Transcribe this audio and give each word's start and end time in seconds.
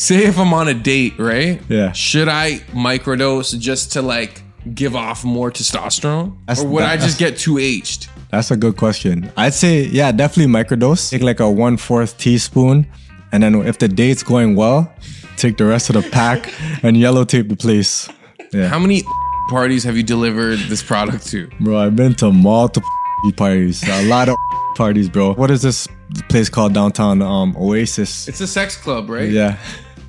say 0.00 0.24
if 0.24 0.38
I'm 0.38 0.52
on 0.54 0.68
a 0.68 0.74
date, 0.74 1.14
right? 1.18 1.60
Yeah. 1.68 1.92
Should 1.92 2.28
I 2.28 2.60
microdose 2.72 3.58
just 3.58 3.92
to 3.92 4.02
like 4.02 4.42
give 4.74 4.94
off 4.96 5.24
more 5.24 5.50
testosterone, 5.50 6.36
That's- 6.46 6.64
or 6.64 6.68
would 6.68 6.82
that- 6.84 6.92
I 6.92 6.96
just 6.96 7.18
get 7.18 7.36
too 7.38 7.58
aged? 7.58 8.08
That's 8.30 8.50
a 8.50 8.56
good 8.56 8.76
question. 8.76 9.30
I'd 9.36 9.54
say, 9.54 9.86
yeah, 9.86 10.12
definitely 10.12 10.52
microdose. 10.52 11.10
Take 11.10 11.22
like 11.22 11.40
a 11.40 11.50
one 11.50 11.76
fourth 11.76 12.16
teaspoon. 12.18 12.86
And 13.32 13.42
then 13.42 13.54
if 13.66 13.78
the 13.78 13.88
date's 13.88 14.22
going 14.22 14.56
well, 14.56 14.92
take 15.36 15.56
the 15.56 15.64
rest 15.66 15.90
of 15.90 15.94
the 16.02 16.08
pack 16.10 16.52
and 16.82 16.96
yellow 16.96 17.24
tape 17.24 17.48
the 17.48 17.56
place. 17.56 18.08
Yeah. 18.52 18.68
How 18.68 18.78
many 18.78 19.02
parties 19.50 19.82
have 19.84 19.96
you 19.96 20.02
delivered 20.04 20.58
this 20.68 20.82
product 20.82 21.26
to? 21.28 21.48
Bro, 21.60 21.78
I've 21.78 21.96
been 21.96 22.14
to 22.16 22.30
multiple 22.32 22.88
parties. 23.36 23.82
A 23.88 24.04
lot 24.08 24.28
of 24.28 24.36
parties, 24.76 25.08
bro. 25.08 25.34
What 25.34 25.50
is 25.50 25.62
this 25.62 25.86
place 26.28 26.48
called 26.48 26.72
downtown? 26.72 27.22
Um, 27.22 27.56
Oasis. 27.56 28.28
It's 28.28 28.40
a 28.40 28.46
sex 28.46 28.76
club, 28.76 29.10
right? 29.10 29.28
Yeah. 29.30 29.56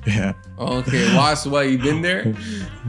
Yeah. 0.06 0.32
Okay, 0.58 1.16
Was, 1.16 1.46
what 1.46 1.70
you 1.70 1.78
been 1.78 2.02
there? 2.02 2.34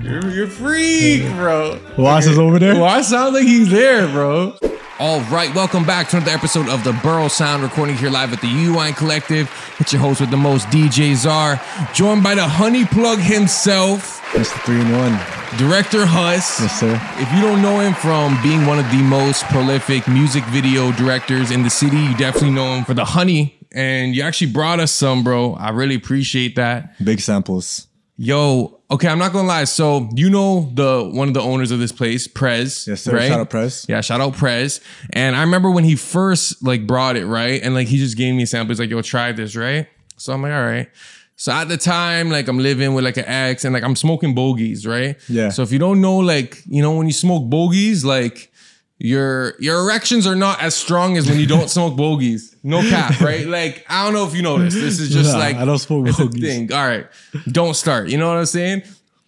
You're, 0.01 0.27
you're 0.29 0.47
freak, 0.47 1.23
bro. 1.33 1.79
Was 1.97 2.25
is 2.25 2.39
over 2.39 2.57
there? 2.57 2.79
Why 2.79 3.01
sounds 3.01 3.35
like 3.35 3.43
he's 3.43 3.69
there, 3.69 4.07
bro? 4.07 4.57
All 4.99 5.21
right, 5.21 5.53
welcome 5.53 5.85
back 5.85 6.07
to 6.09 6.17
another 6.17 6.31
episode 6.31 6.69
of 6.69 6.83
the 6.83 6.93
Borough 7.03 7.27
Sound 7.27 7.61
recording 7.61 7.97
here 7.97 8.09
live 8.09 8.33
at 8.33 8.41
the 8.41 8.47
U-Wine 8.47 8.93
Collective. 8.93 9.51
It's 9.79 9.91
your 9.93 10.01
host 10.01 10.21
with 10.21 10.31
the 10.31 10.37
most, 10.37 10.67
DJ 10.67 11.15
Zar, 11.15 11.61
joined 11.93 12.23
by 12.23 12.35
the 12.35 12.47
honey 12.47 12.85
plug 12.85 13.19
himself, 13.19 14.21
Mr. 14.31 14.63
Three 14.65 14.81
in 14.81 14.91
One. 14.91 15.19
Director 15.57 16.05
Huss. 16.07 16.61
Yes, 16.61 16.79
sir. 16.79 16.99
If 17.17 17.31
you 17.33 17.41
don't 17.41 17.61
know 17.61 17.79
him 17.79 17.93
from 17.93 18.41
being 18.41 18.65
one 18.65 18.79
of 18.79 18.89
the 18.89 19.03
most 19.03 19.43
prolific 19.45 20.07
music 20.07 20.43
video 20.45 20.91
directors 20.93 21.51
in 21.51 21.61
the 21.61 21.69
city, 21.69 21.97
you 21.97 22.15
definitely 22.17 22.51
know 22.51 22.73
him 22.75 22.85
for 22.85 22.95
the 22.95 23.05
honey. 23.05 23.59
And 23.73 24.15
you 24.15 24.21
actually 24.21 24.51
brought 24.51 24.79
us 24.79 24.91
some, 24.91 25.23
bro. 25.23 25.53
I 25.55 25.69
really 25.69 25.95
appreciate 25.95 26.55
that. 26.55 27.03
Big 27.03 27.19
samples. 27.19 27.87
Yo, 28.15 28.79
okay, 28.91 29.07
I'm 29.07 29.17
not 29.17 29.33
gonna 29.33 29.47
lie. 29.47 29.63
So 29.63 30.07
you 30.13 30.29
know 30.29 30.69
the 30.73 31.09
one 31.11 31.27
of 31.27 31.33
the 31.33 31.41
owners 31.41 31.71
of 31.71 31.79
this 31.79 31.91
place, 31.91 32.27
Prez. 32.27 32.87
Yes, 32.87 33.01
sir. 33.01 33.15
Right? 33.15 33.27
Shout 33.27 33.39
out 33.39 33.49
Prez. 33.49 33.85
Yeah, 33.89 34.01
shout 34.01 34.21
out 34.21 34.35
Prez. 34.35 34.81
And 35.13 35.35
I 35.35 35.41
remember 35.41 35.71
when 35.71 35.83
he 35.83 35.95
first 35.95 36.63
like 36.63 36.85
brought 36.85 37.17
it, 37.17 37.25
right? 37.25 37.61
And 37.63 37.73
like 37.73 37.87
he 37.87 37.97
just 37.97 38.15
gave 38.15 38.35
me 38.35 38.43
a 38.43 38.47
sample. 38.47 38.71
He's 38.71 38.79
like, 38.79 38.91
yo, 38.91 39.01
try 39.01 39.31
this, 39.31 39.55
right? 39.55 39.87
So 40.17 40.31
I'm 40.31 40.43
like, 40.43 40.53
all 40.53 40.61
right. 40.63 40.89
So 41.35 41.51
at 41.51 41.67
the 41.67 41.77
time, 41.77 42.29
like 42.29 42.47
I'm 42.47 42.59
living 42.59 42.93
with 42.93 43.03
like 43.03 43.17
an 43.17 43.25
ex 43.25 43.65
and 43.65 43.73
like 43.73 43.83
I'm 43.83 43.95
smoking 43.95 44.35
bogeys, 44.35 44.85
right? 44.85 45.17
Yeah. 45.27 45.49
So 45.49 45.63
if 45.63 45.71
you 45.71 45.79
don't 45.79 45.99
know, 45.99 46.17
like, 46.19 46.61
you 46.67 46.83
know, 46.83 46.95
when 46.95 47.07
you 47.07 47.13
smoke 47.13 47.49
bogeys, 47.49 48.05
like 48.05 48.52
your 48.99 49.55
your 49.59 49.79
erections 49.79 50.25
are 50.25 50.35
not 50.35 50.61
as 50.61 50.75
strong 50.75 51.17
as 51.17 51.27
when 51.29 51.39
you 51.39 51.47
don't 51.47 51.69
smoke 51.77 51.95
bogeys. 51.95 52.55
No 52.63 52.81
cap, 52.81 53.19
right? 53.19 53.45
Like, 53.45 53.85
I 53.89 54.03
don't 54.05 54.13
know 54.13 54.25
if 54.25 54.35
you 54.35 54.41
know 54.41 54.57
this. 54.57 54.73
This 54.73 54.99
is 54.99 55.09
just 55.09 55.33
Nah, 55.33 55.39
like 55.39 55.55
I 55.57 55.65
don't 55.65 55.79
smoke 55.79 56.07
it's 56.07 56.19
a 56.19 56.27
thing. 56.29 56.71
All 56.71 56.85
right. 56.85 57.07
Don't 57.51 57.73
start. 57.75 58.07
You 58.09 58.17
know 58.17 58.29
what 58.29 58.37
I'm 58.37 58.45
saying? 58.45 58.83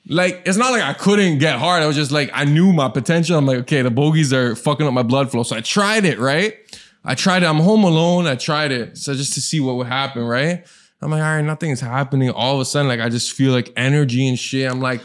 Like, 0.08 0.44
it's 0.46 0.58
not 0.58 0.72
like 0.72 0.84
I 0.84 0.94
couldn't 0.94 1.40
get 1.40 1.58
hard. 1.58 1.82
I 1.82 1.88
was 1.88 1.96
just 1.96 2.12
like, 2.12 2.30
I 2.32 2.46
knew 2.46 2.72
my 2.72 2.90
potential. 2.90 3.38
I'm 3.38 3.46
like, 3.48 3.58
okay, 3.60 3.82
the 3.82 3.90
bogeys 3.90 4.32
are 4.32 4.56
fucking 4.56 4.86
up 4.86 4.94
my 4.94 5.02
blood 5.04 5.32
flow. 5.32 5.42
So 5.44 5.56
I 5.56 5.62
tried 5.62 6.06
it, 6.06 6.20
right? 6.20 6.56
I 7.04 7.16
tried 7.16 7.42
it. 7.44 7.48
I'm 7.48 7.58
home 7.60 7.84
alone. 7.84 8.28
I 8.28 8.36
tried 8.36 8.72
it. 8.72 8.98
So 9.00 9.16
just 9.16 9.34
to 9.34 9.42
see 9.42 9.60
what 9.60 9.76
would 9.78 9.88
happen, 9.88 10.24
right? 10.24 10.64
I'm 11.02 11.10
like, 11.12 11.22
all 11.22 11.36
right, 11.36 11.42
nothing's 11.42 11.82
happening. 11.82 12.30
All 12.30 12.54
of 12.56 12.62
a 12.62 12.66
sudden, 12.66 12.88
like, 12.88 13.00
I 13.00 13.10
just 13.10 13.32
feel 13.34 13.52
like 13.52 13.74
energy 13.76 14.28
and 14.28 14.38
shit. 14.40 14.70
I'm 14.72 14.80
like, 14.80 15.02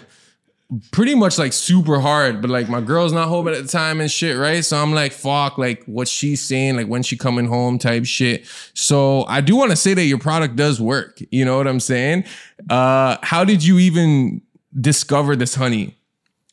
pretty 0.93 1.15
much 1.15 1.39
like 1.39 1.53
super 1.53 2.01
hard, 2.01 2.41
but 2.41 2.51
like 2.51 2.69
my 2.69 2.81
girl's 2.81 3.13
not 3.13 3.29
home 3.29 3.49
at 3.49 3.61
the 3.61 3.67
time 3.67 4.01
and 4.01 4.11
shit, 4.11 4.37
right? 4.37 4.65
So 4.65 4.77
I'm 4.77 4.93
like, 4.93 5.13
fuck, 5.13 5.59
like 5.59 5.85
what 5.85 6.07
she's 6.07 6.43
saying, 6.43 6.77
like 6.77 6.87
when 6.87 7.03
she 7.03 7.17
coming 7.17 7.47
home 7.47 7.79
type 7.79 8.05
shit. 8.05 8.47
So 8.75 9.25
I 9.27 9.41
do 9.41 9.57
want 9.57 9.71
to 9.71 9.77
say 9.77 9.95
that 9.95 10.05
your 10.05 10.19
product 10.19 10.57
does 10.57 10.81
work. 10.81 11.21
You 11.31 11.45
know 11.45 11.57
what 11.57 11.67
I'm 11.67 11.81
saying? 11.81 12.25
Uh, 12.69 13.17
how 13.23 13.45
did 13.45 13.65
you 13.65 13.79
even 13.79 14.43
discover 14.81 15.35
this 15.35 15.57
honey? 15.57 15.97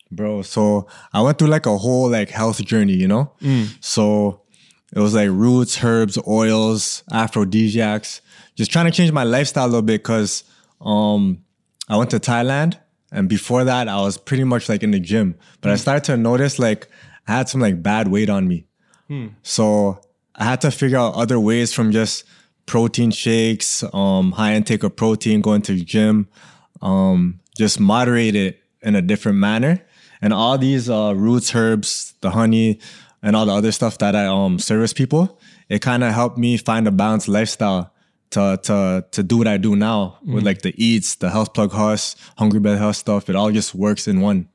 Bro, 0.09 0.44
so 0.44 0.88
I 1.14 1.22
went 1.22 1.38
through 1.38 1.50
like 1.50 1.66
a 1.66 1.78
whole 1.78 2.09
like 2.09 2.30
health 2.30 2.64
journey, 2.64 2.94
you 2.94 3.08
know? 3.08 3.31
So 3.81 4.41
it 4.96 5.00
was 5.00 5.14
like 5.14 5.30
roots, 5.30 5.84
herbs, 5.84 6.18
oils, 6.28 7.03
aphrodisiacs, 7.12 8.22
just 8.56 8.72
trying 8.72 8.86
to 8.86 8.91
change 8.91 9.12
my 9.12 9.24
lifestyle 9.24 9.66
a 9.66 9.68
little 9.68 9.81
bit 9.84 10.02
because 10.02 10.44
um 10.81 11.44
I 11.90 11.97
went 11.97 12.09
to 12.12 12.20
Thailand 12.20 12.80
and 13.12 13.28
before 13.29 13.63
that 13.63 13.88
I 13.88 13.97
was 14.01 14.18
pretty 14.18 14.44
much 14.44 14.69
like 14.69 14.84
in 14.84 14.91
the 14.91 15.00
gym. 15.00 15.35
But 15.62 15.72
I 15.72 15.75
started 15.75 16.03
to 16.06 16.18
notice 16.18 16.59
like 16.59 16.88
I 17.28 17.34
had 17.34 17.50
some 17.50 17.62
like 17.62 17.81
bad 17.81 18.07
weight 18.09 18.29
on 18.29 18.47
me. 18.47 18.66
So 19.44 20.00
I 20.35 20.44
had 20.44 20.62
to 20.62 20.72
figure 20.72 20.97
out 20.97 21.16
other 21.16 21.40
ways 21.40 21.73
from 21.73 21.91
just 21.91 22.23
protein 22.66 23.12
shakes, 23.12 23.84
um, 23.94 24.34
high 24.34 24.53
intake 24.56 24.84
of 24.84 24.96
protein, 24.96 25.41
going 25.41 25.62
to 25.63 25.73
the 25.73 25.84
gym, 25.84 26.28
um, 26.81 27.40
just 27.57 27.79
moderate 27.79 28.35
it 28.35 28.59
in 28.81 28.96
a 28.96 29.01
different 29.01 29.38
manner. 29.38 29.81
And 30.22 30.34
all 30.34 30.57
these 30.57 30.90
uh, 30.90 31.13
roots, 31.16 31.56
herbs, 31.56 32.13
the 32.22 32.31
honey, 32.31 32.79
and 33.23 33.35
all 33.35 33.46
the 33.46 33.53
other 33.53 33.72
stuff 33.72 33.97
that 34.00 34.16
I 34.16 34.25
um 34.25 34.59
service 34.59 34.94
people, 34.94 35.40
it 35.69 35.81
kind 35.81 36.03
of 36.03 36.13
helped 36.13 36.38
me 36.38 36.57
find 36.57 36.88
a 36.88 36.91
balanced 36.91 37.28
lifestyle 37.28 37.94
to 38.32 38.60
to 38.64 39.06
to 39.12 39.24
do 39.24 39.38
what 39.38 39.48
I 39.48 39.58
do 39.58 39.76
now 39.76 40.18
with 40.26 40.44
like 40.44 40.62
the 40.62 40.74
eats, 40.84 41.16
the 41.16 41.30
health 41.30 41.54
plug 41.54 41.72
huss, 41.72 42.16
hungry 42.38 42.60
bed 42.60 42.78
health 42.78 42.96
stuff. 42.98 43.30
It 43.30 43.36
all 43.36 43.52
just 43.52 43.74
works 43.76 44.08
in 44.08 44.22
one. 44.22 44.48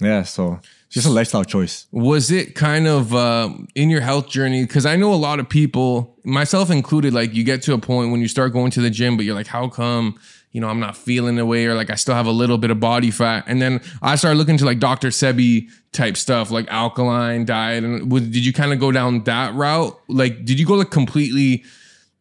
Yeah, 0.00 0.22
so 0.24 0.60
it's 0.86 0.94
just 0.94 1.06
a 1.06 1.10
lifestyle 1.10 1.44
choice. 1.44 1.86
was 1.90 2.30
it 2.30 2.54
kind 2.54 2.86
of 2.86 3.14
uh, 3.14 3.48
in 3.74 3.88
your 3.90 4.02
health 4.02 4.28
journey 4.28 4.62
because 4.62 4.86
i 4.86 4.94
know 4.94 5.12
a 5.12 5.16
lot 5.16 5.40
of 5.40 5.48
people 5.48 6.14
myself 6.24 6.70
included 6.70 7.12
like 7.14 7.34
you 7.34 7.42
get 7.42 7.62
to 7.62 7.72
a 7.74 7.78
point 7.78 8.12
when 8.12 8.20
you 8.20 8.28
start 8.28 8.52
going 8.52 8.70
to 8.70 8.80
the 8.80 8.90
gym 8.90 9.16
but 9.16 9.24
you're 9.24 9.34
like 9.34 9.46
how 9.48 9.68
come 9.68 10.18
you 10.52 10.60
know 10.60 10.68
i'm 10.68 10.78
not 10.78 10.96
feeling 10.96 11.34
the 11.36 11.44
way 11.46 11.66
or 11.66 11.74
like 11.74 11.90
i 11.90 11.94
still 11.96 12.14
have 12.14 12.26
a 12.26 12.30
little 12.42 12.56
bit 12.58 12.70
of 12.70 12.78
body 12.78 13.10
fat 13.10 13.42
and 13.48 13.60
then 13.60 13.80
i 14.02 14.14
started 14.16 14.38
looking 14.38 14.56
to 14.58 14.64
like 14.64 14.78
dr 14.78 15.08
sebi 15.08 15.68
type 15.92 16.16
stuff 16.16 16.50
like 16.50 16.68
alkaline 16.68 17.44
diet 17.44 17.82
and 17.82 18.08
did 18.10 18.44
you 18.46 18.52
kind 18.52 18.72
of 18.72 18.78
go 18.78 18.92
down 18.92 19.24
that 19.24 19.54
route 19.54 19.98
like 20.08 20.44
did 20.44 20.58
you 20.60 20.66
go 20.66 20.74
like 20.74 20.90
completely 20.90 21.64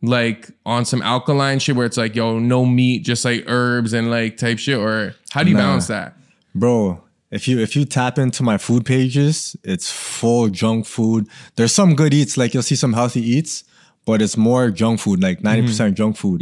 like 0.01 0.51
on 0.65 0.85
some 0.85 1.01
alkaline 1.01 1.57
shit 1.59 1.75
where 1.75 1.85
it's 1.85 1.97
like 1.97 2.15
yo 2.15 2.37
no 2.39 2.65
meat 2.65 3.03
just 3.03 3.25
like 3.25 3.43
herbs 3.47 3.93
and 3.93 4.11
like 4.11 4.37
type 4.37 4.59
shit 4.59 4.77
or 4.77 5.15
how 5.31 5.41
do 5.43 5.49
you 5.49 5.55
Nah. 5.55 5.61
balance 5.63 5.87
that 5.87 6.15
Bro, 6.53 7.01
if 7.31 7.47
you 7.47 7.59
if 7.59 7.75
you 7.75 7.83
tap 7.85 8.17
into 8.17 8.41
my 8.43 8.57
food 8.57 8.85
pages, 8.85 9.57
it's 9.63 9.91
full 9.91 10.47
junk 10.47 10.85
food. 10.85 11.27
There's 11.55 11.73
some 11.73 11.93
good 11.95 12.13
eats, 12.13 12.37
like 12.37 12.53
you'll 12.53 12.63
see 12.63 12.75
some 12.77 12.93
healthy 12.93 13.21
eats, 13.21 13.65
but 14.05 14.21
it's 14.21 14.37
more 14.37 14.69
junk 14.71 15.01
food, 15.01 15.21
like 15.21 15.41
90% 15.41 15.95
junk 15.95 16.15
food. 16.17 16.41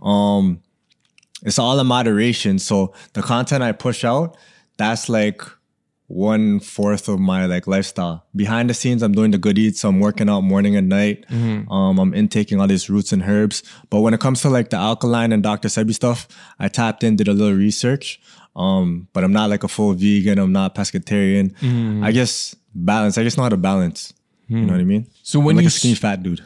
Um 0.00 0.60
it's 1.42 1.58
all 1.58 1.78
in 1.80 1.86
moderation. 1.86 2.58
So 2.58 2.94
the 3.14 3.22
content 3.22 3.62
I 3.62 3.72
push 3.72 4.04
out, 4.04 4.36
that's 4.78 5.08
like 5.08 5.42
one 6.10 6.58
fourth 6.58 7.08
of 7.08 7.20
my 7.20 7.46
like 7.46 7.68
lifestyle. 7.68 8.24
Behind 8.34 8.68
the 8.68 8.74
scenes, 8.74 9.00
I'm 9.02 9.12
doing 9.12 9.30
the 9.30 9.38
good 9.38 9.56
eats. 9.58 9.80
So 9.80 9.88
I'm 9.88 10.00
working 10.00 10.28
out 10.28 10.40
morning 10.40 10.74
and 10.74 10.88
night. 10.88 11.24
Um, 11.30 11.98
I'm 12.00 12.12
intaking 12.14 12.60
all 12.60 12.66
these 12.66 12.90
roots 12.90 13.12
and 13.12 13.22
herbs. 13.22 13.62
But 13.90 14.00
when 14.00 14.12
it 14.12 14.18
comes 14.18 14.42
to 14.42 14.50
like 14.50 14.70
the 14.70 14.76
alkaline 14.76 15.30
and 15.32 15.40
Dr. 15.40 15.68
Sebi 15.68 15.94
stuff, 15.94 16.26
I 16.58 16.66
tapped 16.66 17.04
in, 17.04 17.14
did 17.14 17.28
a 17.28 17.32
little 17.32 17.56
research. 17.56 18.20
Um, 18.56 19.06
but 19.12 19.22
I'm 19.22 19.32
not 19.32 19.50
like 19.50 19.62
a 19.62 19.68
full 19.68 19.92
vegan. 19.94 20.40
I'm 20.40 20.52
not 20.52 20.74
pescatarian. 20.74 21.54
I 22.04 22.10
guess 22.10 22.56
balance. 22.74 23.16
I 23.16 23.22
just 23.22 23.36
know 23.36 23.44
how 23.44 23.48
to 23.50 23.56
balance. 23.56 24.12
You 24.48 24.62
know 24.62 24.72
what 24.72 24.80
I 24.80 24.84
mean? 24.84 25.06
So 25.22 25.38
I'm 25.38 25.44
when 25.44 25.56
like 25.56 25.62
you 25.62 25.68
a 25.68 25.70
skinny 25.70 25.94
fat 25.94 26.24
dude. 26.24 26.42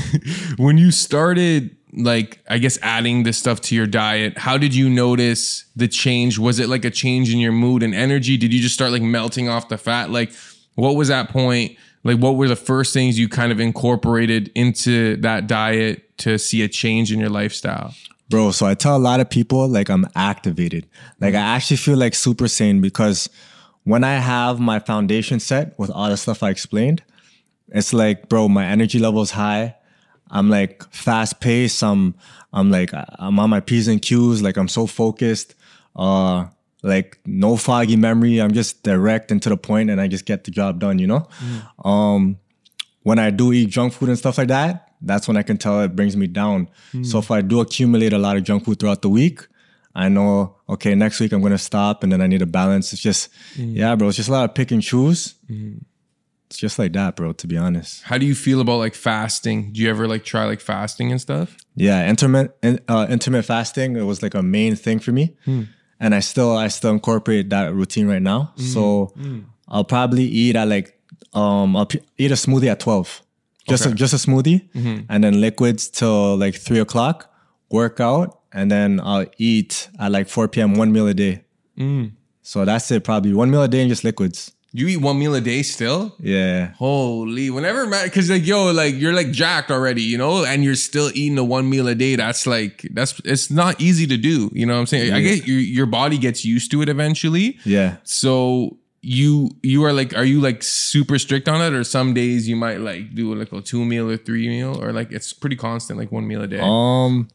when 0.56 0.78
you 0.78 0.90
started 0.90 1.75
like 1.96 2.40
i 2.48 2.58
guess 2.58 2.78
adding 2.82 3.22
this 3.22 3.38
stuff 3.38 3.60
to 3.62 3.74
your 3.74 3.86
diet? 3.86 4.38
How 4.38 4.58
did 4.58 4.74
you 4.74 4.88
notice 4.88 5.64
the 5.74 5.88
change? 5.88 6.38
Was 6.38 6.58
it 6.58 6.68
like 6.68 6.84
a 6.84 6.90
change 6.90 7.32
in 7.32 7.38
your 7.38 7.52
mood 7.52 7.82
and 7.82 7.94
energy? 7.94 8.36
Did 8.36 8.52
you 8.52 8.60
just 8.60 8.74
start 8.74 8.92
like 8.92 9.02
melting 9.02 9.48
off 9.48 9.68
the 9.68 9.78
fat? 9.78 10.10
Like 10.10 10.32
what 10.74 10.96
was 10.96 11.08
that 11.08 11.30
point? 11.30 11.76
Like 12.04 12.18
what 12.18 12.36
were 12.36 12.48
the 12.48 12.56
first 12.56 12.92
things 12.92 13.18
you 13.18 13.28
kind 13.28 13.50
of 13.50 13.58
incorporated 13.58 14.52
into 14.54 15.16
that 15.18 15.46
diet 15.46 16.16
to 16.18 16.38
see 16.38 16.62
a 16.62 16.68
change 16.68 17.12
in 17.12 17.18
your 17.18 17.30
lifestyle? 17.30 17.94
Bro, 18.28 18.50
so 18.52 18.66
I 18.66 18.74
tell 18.74 18.96
a 18.96 18.98
lot 18.98 19.20
of 19.20 19.30
people 19.30 19.68
like 19.68 19.88
I'm 19.88 20.06
activated. 20.14 20.86
Like 21.20 21.34
I 21.34 21.38
actually 21.38 21.76
feel 21.76 21.96
like 21.96 22.14
super 22.14 22.48
sane 22.48 22.80
because 22.80 23.30
when 23.84 24.02
I 24.02 24.14
have 24.14 24.58
my 24.58 24.80
foundation 24.80 25.38
set 25.38 25.78
with 25.78 25.90
all 25.90 26.10
the 26.10 26.16
stuff 26.16 26.42
I 26.42 26.50
explained, 26.50 27.04
it's 27.68 27.92
like, 27.92 28.28
bro, 28.28 28.48
my 28.48 28.66
energy 28.66 28.98
level 28.98 29.22
is 29.22 29.30
high. 29.30 29.76
I'm 30.36 30.48
like 30.50 30.84
fast 30.92 31.40
paced. 31.40 31.82
I'm 31.82 32.14
I'm 32.52 32.70
like 32.70 32.90
I'm 33.18 33.38
on 33.38 33.50
my 33.50 33.60
P's 33.60 33.88
and 33.88 34.00
Q's. 34.00 34.42
Like 34.42 34.56
I'm 34.58 34.68
so 34.68 34.86
focused. 34.86 35.54
Uh 35.94 36.46
like 36.82 37.18
no 37.24 37.56
foggy 37.56 37.96
memory. 37.96 38.38
I'm 38.42 38.52
just 38.52 38.82
direct 38.82 39.32
and 39.32 39.42
to 39.42 39.48
the 39.48 39.56
point 39.56 39.90
and 39.90 40.00
I 40.00 40.06
just 40.08 40.26
get 40.26 40.44
the 40.44 40.50
job 40.50 40.78
done, 40.78 40.98
you 40.98 41.06
know? 41.06 41.26
Um 41.84 42.38
when 43.02 43.18
I 43.18 43.30
do 43.30 43.52
eat 43.52 43.70
junk 43.70 43.92
food 43.92 44.08
and 44.08 44.18
stuff 44.18 44.36
like 44.38 44.48
that, 44.48 44.92
that's 45.00 45.26
when 45.28 45.36
I 45.36 45.42
can 45.42 45.56
tell 45.58 45.80
it 45.82 45.94
brings 45.96 46.16
me 46.16 46.26
down. 46.26 46.68
So 47.04 47.18
if 47.18 47.30
I 47.30 47.40
do 47.40 47.60
accumulate 47.60 48.12
a 48.12 48.18
lot 48.18 48.36
of 48.36 48.42
junk 48.44 48.64
food 48.64 48.78
throughout 48.78 49.02
the 49.02 49.08
week, 49.10 49.46
I 49.94 50.08
know, 50.10 50.56
okay, 50.68 50.94
next 50.94 51.20
week 51.20 51.32
I'm 51.32 51.40
gonna 51.40 51.56
stop 51.58 52.02
and 52.02 52.12
then 52.12 52.20
I 52.20 52.26
need 52.26 52.42
a 52.42 52.46
balance. 52.46 52.92
It's 52.92 53.00
just, 53.02 53.30
yeah, 53.56 53.94
bro, 53.96 54.08
it's 54.08 54.16
just 54.18 54.28
a 54.28 54.32
lot 54.32 54.44
of 54.50 54.54
pick 54.54 54.70
and 54.72 54.82
choose. 54.82 55.34
It's 56.46 56.58
just 56.58 56.78
like 56.78 56.92
that, 56.92 57.16
bro. 57.16 57.32
To 57.32 57.46
be 57.46 57.56
honest. 57.56 58.02
How 58.04 58.18
do 58.18 58.26
you 58.26 58.34
feel 58.34 58.60
about 58.60 58.78
like 58.78 58.94
fasting? 58.94 59.72
Do 59.72 59.80
you 59.80 59.90
ever 59.90 60.06
like 60.06 60.24
try 60.24 60.44
like 60.44 60.60
fasting 60.60 61.10
and 61.10 61.20
stuff? 61.20 61.56
Yeah, 61.74 62.08
intermittent 62.08 62.82
uh, 62.88 63.06
intermittent 63.10 63.46
fasting. 63.46 63.96
It 63.96 64.02
was 64.02 64.22
like 64.22 64.34
a 64.34 64.42
main 64.42 64.76
thing 64.76 64.98
for 64.98 65.12
me, 65.12 65.36
hmm. 65.44 65.64
and 66.00 66.14
I 66.14 66.20
still 66.20 66.56
I 66.56 66.68
still 66.68 66.92
incorporate 66.92 67.50
that 67.50 67.74
routine 67.74 68.06
right 68.08 68.22
now. 68.22 68.52
Hmm. 68.56 68.62
So 68.62 69.06
hmm. 69.16 69.40
I'll 69.68 69.84
probably 69.84 70.24
eat 70.24 70.56
at 70.56 70.68
like 70.68 70.98
um 71.34 71.76
I'll 71.76 71.88
eat 72.16 72.30
a 72.30 72.34
smoothie 72.34 72.68
at 72.68 72.80
twelve, 72.80 73.22
just 73.68 73.84
a, 73.86 73.94
just 73.94 74.14
a 74.14 74.16
smoothie, 74.16 74.70
mm-hmm. 74.70 75.04
and 75.08 75.24
then 75.24 75.40
liquids 75.40 75.88
till 75.88 76.36
like 76.36 76.54
three 76.54 76.78
o'clock. 76.78 77.32
Work 77.68 77.98
out, 77.98 78.38
and 78.52 78.70
then 78.70 79.00
I'll 79.02 79.26
eat 79.38 79.88
at 79.98 80.12
like 80.12 80.28
four 80.28 80.46
p.m. 80.46 80.74
One 80.74 80.92
meal 80.92 81.08
a 81.08 81.14
day. 81.14 81.42
So 82.42 82.64
that's 82.64 82.88
it. 82.92 83.02
Probably 83.02 83.34
one 83.34 83.50
meal 83.50 83.64
a 83.64 83.68
day 83.68 83.80
and 83.80 83.88
just 83.88 84.04
liquids. 84.04 84.52
You 84.72 84.88
eat 84.88 84.98
one 84.98 85.18
meal 85.18 85.34
a 85.34 85.40
day 85.40 85.62
still? 85.62 86.14
Yeah. 86.20 86.72
Holy, 86.74 87.48
whenever 87.50 87.86
because 88.04 88.28
like 88.28 88.46
yo, 88.46 88.72
like 88.72 88.94
you're 88.96 89.14
like 89.14 89.30
jacked 89.30 89.70
already, 89.70 90.02
you 90.02 90.18
know, 90.18 90.44
and 90.44 90.62
you're 90.62 90.74
still 90.74 91.10
eating 91.14 91.38
a 91.38 91.44
one 91.44 91.70
meal 91.70 91.88
a 91.88 91.94
day. 91.94 92.16
That's 92.16 92.46
like 92.46 92.86
that's 92.92 93.18
it's 93.24 93.50
not 93.50 93.80
easy 93.80 94.06
to 94.08 94.16
do. 94.18 94.50
You 94.52 94.66
know 94.66 94.74
what 94.74 94.80
I'm 94.80 94.86
saying? 94.86 95.12
I 95.14 95.22
get 95.22 95.46
your 95.46 95.58
your 95.60 95.86
body 95.86 96.18
gets 96.18 96.44
used 96.44 96.70
to 96.72 96.82
it 96.82 96.88
eventually. 96.90 97.58
Yeah. 97.64 97.96
So 98.04 98.76
you 99.00 99.50
you 99.62 99.82
are 99.84 99.92
like, 99.94 100.14
are 100.16 100.24
you 100.24 100.40
like 100.40 100.62
super 100.62 101.18
strict 101.18 101.48
on 101.48 101.62
it, 101.62 101.72
or 101.74 101.84
some 101.84 102.12
days 102.12 102.46
you 102.46 102.56
might 102.56 102.80
like 102.80 103.14
do 103.14 103.34
like 103.34 103.52
a 103.52 103.62
two 103.62 103.82
meal 103.84 104.10
or 104.10 104.16
three 104.18 104.46
meal, 104.48 104.76
or 104.82 104.92
like 104.92 105.10
it's 105.10 105.32
pretty 105.32 105.56
constant, 105.56 105.98
like 105.98 106.12
one 106.12 106.26
meal 106.26 106.42
a 106.42 106.48
day. 106.48 106.60
Um, 106.60 107.28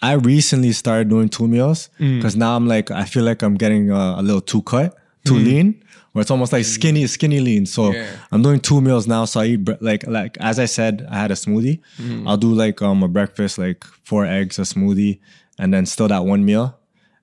I 0.00 0.12
recently 0.14 0.72
started 0.72 1.08
doing 1.10 1.28
two 1.28 1.46
meals 1.48 1.90
Mm. 2.00 2.16
because 2.18 2.34
now 2.36 2.56
I'm 2.56 2.66
like 2.66 2.90
I 2.90 3.04
feel 3.04 3.24
like 3.24 3.42
I'm 3.42 3.56
getting 3.56 3.90
uh, 3.90 4.14
a 4.18 4.22
little 4.22 4.40
too 4.40 4.62
cut, 4.62 4.96
too 5.26 5.34
Mm. 5.34 5.44
lean, 5.44 5.84
where 6.12 6.20
it's 6.22 6.30
almost 6.30 6.52
like 6.52 6.64
skinny, 6.64 7.06
skinny 7.06 7.40
lean. 7.40 7.66
So 7.66 7.92
Yeah. 7.92 8.10
I'm 8.30 8.42
doing 8.42 8.60
two 8.60 8.80
meals 8.80 9.06
now. 9.06 9.24
So 9.24 9.40
I 9.40 9.46
eat 9.46 9.64
bre- 9.64 9.80
like 9.80 10.06
like 10.06 10.36
as 10.40 10.58
I 10.58 10.66
said, 10.66 11.06
I 11.10 11.18
had 11.18 11.30
a 11.30 11.34
smoothie. 11.34 11.80
Mm-hmm. 11.98 12.28
I'll 12.28 12.36
do 12.36 12.52
like 12.52 12.80
um 12.82 13.02
a 13.02 13.08
breakfast, 13.08 13.58
like 13.58 13.84
four 14.04 14.24
eggs, 14.26 14.58
a 14.58 14.62
smoothie, 14.62 15.20
and 15.58 15.72
then 15.72 15.86
still 15.86 16.08
that 16.08 16.24
one 16.24 16.44
meal. 16.44 16.78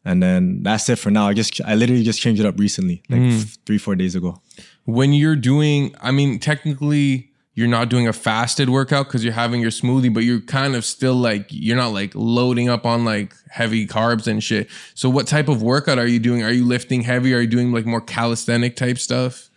And 0.06 0.24
then 0.24 0.63
that's 0.63 0.88
it 0.89 0.95
for 0.97 1.12
now. 1.12 1.27
I 1.27 1.33
just 1.33 1.59
I 1.65 1.75
literally 1.75 2.03
just 2.03 2.21
changed 2.21 2.39
it 2.41 2.47
up 2.47 2.57
recently, 2.59 3.03
like 3.09 3.19
Mm. 3.21 3.41
f- 3.41 3.57
three 3.65 3.77
four 3.77 3.95
days 3.95 4.15
ago. 4.15 4.41
when 4.86 5.13
you're 5.13 5.36
doing 5.36 5.94
i 6.01 6.09
mean 6.09 6.39
technically 6.39 7.29
you're 7.54 7.68
not 7.68 7.90
doing 7.90 8.07
a 8.07 8.13
fasted 8.13 8.69
workout 8.69 9.07
because 9.07 9.24
you're 9.24 9.34
having 9.34 9.60
your 9.60 9.72
smoothie 9.72 10.13
but 10.13 10.24
you're 10.24 10.40
kind 10.40 10.75
of 10.75 10.86
still 10.86 11.16
like 11.16 11.48
you're 11.50 11.75
not 11.75 11.92
like 11.92 12.12
loading 12.16 12.69
up 12.69 12.86
on 12.86 13.04
like 13.04 13.34
heavy 13.50 13.86
carbs 13.86 14.28
and 14.28 14.44
shit. 14.44 14.69
So 14.94 15.10
what 15.10 15.28
type 15.28 15.50
of 15.50 15.62
workout 15.62 15.98
are 15.98 16.07
you 16.07 16.19
doing? 16.19 16.44
Are 16.44 16.51
you 16.51 16.66
lifting 16.66 17.01
heavy? 17.01 17.34
Are 17.34 17.42
you 17.42 17.48
doing 17.48 17.72
like 17.72 17.86
more 17.86 18.01
calisthenic 18.01 18.75
type 18.75 18.98
stuff? 18.98 19.50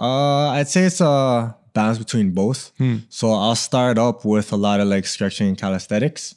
Uh, 0.00 0.50
I'd 0.50 0.68
say 0.68 0.84
it's 0.84 1.00
a 1.00 1.56
balance 1.74 1.98
between 1.98 2.30
both. 2.30 2.72
Hmm. 2.78 2.98
So 3.08 3.32
I'll 3.32 3.54
start 3.54 3.98
up 3.98 4.24
with 4.24 4.52
a 4.52 4.56
lot 4.56 4.80
of 4.80 4.88
like 4.88 5.04
stretching 5.06 5.48
and 5.48 5.58
calisthenics, 5.58 6.34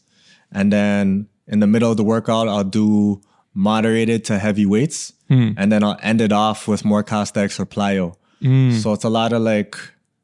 and 0.51 0.73
then 0.73 1.27
in 1.47 1.59
the 1.59 1.67
middle 1.67 1.89
of 1.89 1.97
the 1.97 2.03
workout, 2.03 2.47
I'll 2.47 2.63
do 2.63 3.21
moderated 3.53 4.25
to 4.25 4.37
heavy 4.37 4.65
weights, 4.65 5.13
hmm. 5.29 5.51
and 5.57 5.71
then 5.71 5.83
I'll 5.83 5.97
end 6.01 6.21
it 6.21 6.31
off 6.31 6.67
with 6.67 6.83
more 6.83 7.03
calisthenics 7.03 7.59
or 7.59 7.65
plyo. 7.65 8.15
Hmm. 8.41 8.71
So 8.71 8.93
it's 8.93 9.03
a 9.03 9.09
lot 9.09 9.31
of 9.31 9.41
like 9.41 9.77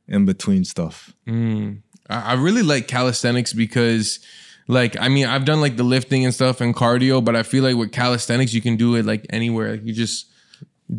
in 0.07 0.25
between 0.25 0.65
stuff. 0.65 1.13
Mm. 1.27 1.81
I, 2.09 2.31
I 2.31 2.33
really 2.33 2.63
like 2.63 2.87
calisthenics 2.87 3.53
because 3.53 4.19
like 4.67 4.99
I 4.99 5.09
mean 5.09 5.25
I've 5.25 5.45
done 5.45 5.61
like 5.61 5.77
the 5.77 5.83
lifting 5.83 6.25
and 6.25 6.33
stuff 6.33 6.61
and 6.61 6.75
cardio 6.75 7.23
but 7.23 7.35
I 7.35 7.43
feel 7.43 7.63
like 7.63 7.75
with 7.75 7.91
calisthenics 7.91 8.53
you 8.53 8.61
can 8.61 8.77
do 8.77 8.95
it 8.95 9.05
like 9.05 9.25
anywhere. 9.29 9.71
Like 9.71 9.85
you 9.85 9.93
just 9.93 10.27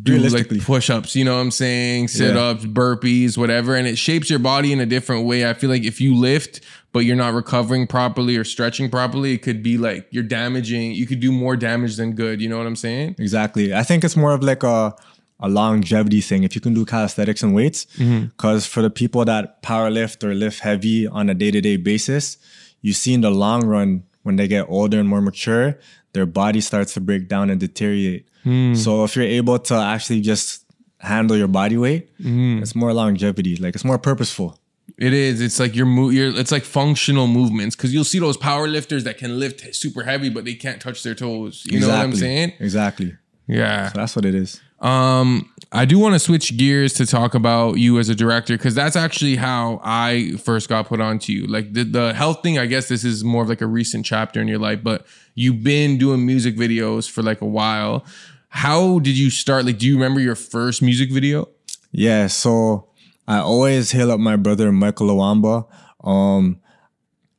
do 0.03 0.19
like 0.19 0.49
push-ups 0.63 1.15
you 1.15 1.25
know 1.25 1.37
what 1.37 1.43
I'm 1.43 1.51
saying? 1.51 2.09
Sit-ups 2.09 2.65
burpees 2.65 3.39
whatever 3.39 3.77
and 3.77 3.87
it 3.87 3.97
shapes 3.97 4.29
your 4.29 4.39
body 4.39 4.73
in 4.73 4.81
a 4.81 4.87
different 4.87 5.27
way. 5.27 5.49
I 5.49 5.55
feel 5.55 5.71
like 5.71 5.85
if 5.85 6.01
you 6.01 6.15
lift 6.15 6.61
but 6.93 7.01
you're 7.01 7.17
not 7.17 7.35
recovering 7.35 7.87
properly 7.87 8.37
or 8.37 8.45
stretching 8.45 8.91
properly 8.91 9.35
it 9.35 9.43
could 9.43 9.63
be 9.63 9.79
like 9.79 10.07
you're 10.11 10.23
damaging 10.23 10.93
you 10.93 11.07
could 11.07 11.21
do 11.21 11.33
more 11.33 11.57
damage 11.57 11.97
than 11.97 12.13
good 12.13 12.41
you 12.41 12.49
know 12.49 12.59
what 12.59 12.67
I'm 12.67 12.77
saying? 12.77 13.17
Exactly. 13.19 13.75
I 13.75 13.83
think 13.83 14.05
it's 14.05 14.17
more 14.17 14.33
of 14.33 14.43
like 14.43 14.63
a 14.63 14.95
a 15.41 15.49
longevity 15.49 16.21
thing. 16.21 16.45
If 16.45 16.55
you 16.55 16.61
can 16.61 16.75
do 16.75 16.85
calisthenics 16.85 17.43
and 17.43 17.55
weights, 17.55 17.87
mm-hmm. 17.97 18.27
because 18.27 18.67
for 18.67 18.83
the 18.83 18.91
people 18.91 19.25
that 19.25 19.63
power 19.63 19.91
lift 19.91 20.23
or 20.25 20.35
lift 20.35 20.61
heavy 20.61 21.07
on 21.07 21.29
a 21.29 21.35
day 21.35 21.51
to 21.51 21.61
day 21.61 21.77
basis, 21.77 22.39
you 22.81 22.93
see 22.93 23.15
in 23.15 23.21
the 23.21 23.31
long 23.31 23.67
run 23.67 24.05
when 24.23 24.37
they 24.37 24.49
get 24.49 24.67
older 24.69 24.99
and 24.99 25.09
more 25.09 25.21
mature, 25.21 25.79
their 26.13 26.27
body 26.27 26.61
starts 26.61 26.95
to 26.95 27.01
break 27.01 27.29
down 27.29 27.51
and 27.51 27.61
deteriorate. 27.61 28.29
Mm. 28.45 28.77
So 28.77 29.05
if 29.05 29.17
you're 29.17 29.25
able 29.25 29.59
to 29.59 29.75
actually 29.75 30.21
just 30.21 30.65
handle 30.99 31.37
your 31.37 31.49
body 31.49 31.77
weight, 31.77 32.17
mm-hmm. 32.19 32.63
it's 32.63 32.75
more 32.75 32.93
longevity. 32.93 33.57
Like 33.57 33.75
it's 33.75 33.85
more 33.85 33.99
purposeful. 33.99 34.59
It 34.97 35.13
is. 35.13 35.41
It's 35.41 35.59
like 35.59 35.75
your 35.75 35.87
move. 35.87 36.15
Your 36.15 36.29
it's 36.39 36.53
like 36.53 36.63
functional 36.63 37.27
movements 37.27 37.75
because 37.75 37.93
you'll 37.93 38.05
see 38.05 38.19
those 38.19 38.37
power 38.37 38.69
lifters 38.69 39.05
that 39.05 39.19
can 39.19 39.39
lift 39.39 39.75
super 39.75 40.05
heavy, 40.05 40.31
but 40.31 40.45
they 40.45 40.55
can't 40.55 40.81
touch 40.81 41.03
their 41.03 41.15
toes. 41.15 41.65
You 41.67 41.81
know 41.81 41.89
what 41.89 41.99
I'm 41.99 42.15
saying? 42.15 42.53
Exactly. 42.61 43.17
Yeah. 43.47 43.91
That's 43.95 44.15
what 44.15 44.25
it 44.25 44.35
is. 44.35 44.61
Um, 44.85 45.51
I 45.73 45.87
do 45.87 45.99
want 45.99 46.15
to 46.15 46.19
switch 46.19 46.57
gears 46.59 46.93
to 46.95 47.07
talk 47.07 47.35
about 47.35 47.79
you 47.79 47.99
as 47.99 48.11
a 48.11 48.15
director 48.15 48.57
because 48.57 48.75
that's 48.75 48.97
actually 48.97 49.37
how 49.37 49.81
I 49.83 50.33
first 50.45 50.69
got 50.69 50.87
put 50.87 51.01
onto 51.01 51.33
you. 51.33 51.47
Like 51.47 51.73
the, 51.73 51.85
the 51.85 52.13
health 52.13 52.43
thing, 52.43 52.59
I 52.59 52.67
guess 52.67 52.89
this 52.89 53.03
is 53.03 53.25
more 53.25 53.43
of 53.43 53.49
like 53.49 53.63
a 53.63 53.67
recent 53.67 54.05
chapter 54.05 54.41
in 54.41 54.47
your 54.47 54.59
life, 54.59 54.85
but 54.85 55.07
you've 55.35 55.65
been 55.65 55.97
doing 55.97 56.25
music 56.25 56.55
videos 56.57 57.11
for 57.11 57.23
like 57.23 57.41
a 57.41 57.47
while. 57.47 58.05
How 58.51 58.99
did 58.99 59.17
you 59.17 59.31
start? 59.31 59.65
Like, 59.65 59.79
do 59.79 59.87
you 59.87 59.95
remember 59.95 60.21
your 60.21 60.37
first 60.37 60.83
music 60.83 61.11
video? 61.11 61.49
Yeah, 61.91 62.27
so 62.27 62.91
I 63.27 63.39
always 63.39 63.91
hail 63.91 64.13
up 64.13 64.21
my 64.21 64.37
brother 64.37 64.71
Michael 64.71 65.09
Lawamba. 65.09 65.67
Um, 66.07 66.61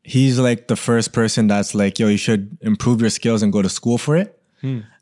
he's 0.03 0.39
like 0.39 0.67
the 0.67 0.75
first 0.75 1.13
person 1.13 1.47
that's 1.47 1.75
like, 1.75 1.99
yo, 1.99 2.07
you 2.07 2.17
should 2.17 2.57
improve 2.61 3.01
your 3.01 3.11
skills 3.11 3.43
and 3.43 3.53
go 3.53 3.61
to 3.61 3.69
school 3.69 3.99
for 3.99 4.17
it. 4.17 4.41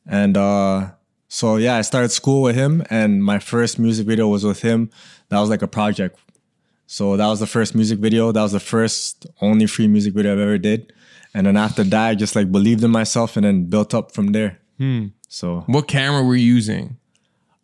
And 0.05 0.37
uh, 0.37 0.91
so 1.37 1.45
yeah, 1.65 1.75
I 1.77 1.81
started 1.83 2.09
school 2.11 2.41
with 2.47 2.55
him, 2.55 2.83
and 2.89 3.23
my 3.31 3.39
first 3.39 3.79
music 3.79 4.05
video 4.11 4.27
was 4.27 4.43
with 4.43 4.61
him. 4.61 4.79
That 5.29 5.39
was 5.39 5.49
like 5.49 5.63
a 5.63 5.67
project. 5.79 6.19
So 6.87 7.17
that 7.17 7.27
was 7.33 7.39
the 7.39 7.47
first 7.47 7.73
music 7.75 7.97
video. 7.99 8.31
That 8.31 8.43
was 8.47 8.51
the 8.51 8.59
first 8.75 9.25
only 9.41 9.65
free 9.67 9.87
music 9.87 10.13
video 10.13 10.33
I've 10.33 10.39
ever 10.47 10.59
did. 10.59 10.93
And 11.33 11.47
then 11.47 11.57
after 11.57 11.83
that, 11.85 12.07
I 12.09 12.13
just 12.15 12.35
like 12.35 12.51
believed 12.51 12.83
in 12.83 12.91
myself 12.91 13.35
and 13.37 13.43
then 13.45 13.65
built 13.65 13.93
up 13.95 14.11
from 14.15 14.27
there. 14.37 14.59
So 15.29 15.63
What 15.65 15.87
camera 15.87 16.21
were 16.23 16.35
you 16.35 16.53
using? 16.59 16.97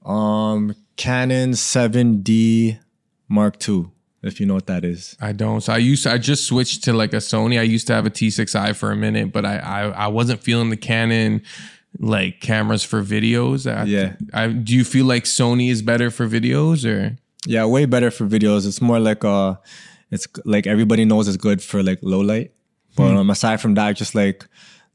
um, 0.06 0.74
Canon 0.96 1.52
7D 1.52 2.80
Mark 3.28 3.56
II, 3.70 3.86
if 4.24 4.40
you 4.40 4.46
know 4.48 4.56
what 4.56 4.68
that 4.68 4.84
is. 4.84 5.16
I 5.22 5.32
don't. 5.34 5.62
So 5.62 5.74
I 5.74 5.78
used 5.78 6.04
to, 6.04 6.12
I 6.12 6.18
just 6.18 6.46
switched 6.48 6.84
to 6.86 6.94
like 6.94 7.14
a 7.14 7.18
Sony. 7.18 7.60
I 7.60 7.64
used 7.64 7.86
to 7.88 7.94
have 7.94 8.06
a 8.06 8.10
T6i 8.10 8.76
for 8.76 8.92
a 8.92 8.96
minute, 8.96 9.32
but 9.32 9.46
I 9.46 9.58
I, 9.60 9.82
I 10.06 10.08
wasn't 10.08 10.42
feeling 10.42 10.70
the 10.72 10.78
Canon 10.78 11.42
like 11.98 12.40
cameras 12.42 12.84
for 12.84 13.02
videos. 13.04 13.70
I, 13.72 13.84
Yeah. 13.86 14.16
I 14.34 14.48
do 14.48 14.76
you 14.76 14.84
feel 14.84 15.06
like 15.06 15.24
Sony 15.24 15.70
is 15.72 15.82
better 15.82 16.12
for 16.12 16.28
videos 16.28 16.86
or 16.86 17.18
Yeah, 17.46 17.66
way 17.66 17.86
better 17.86 18.12
for 18.12 18.26
videos. 18.28 18.68
It's 18.68 18.82
more 18.82 19.00
like 19.00 19.26
uh, 19.26 19.56
it's 20.12 20.28
like 20.46 20.68
everybody 20.68 21.06
knows 21.06 21.28
it's 21.28 21.38
good 21.38 21.62
for 21.62 21.82
like 21.84 22.00
low 22.02 22.20
light. 22.22 22.52
But 22.96 23.16
um, 23.16 23.30
aside 23.30 23.62
from 23.62 23.76
that, 23.76 23.96
just 23.96 24.14
like 24.14 24.46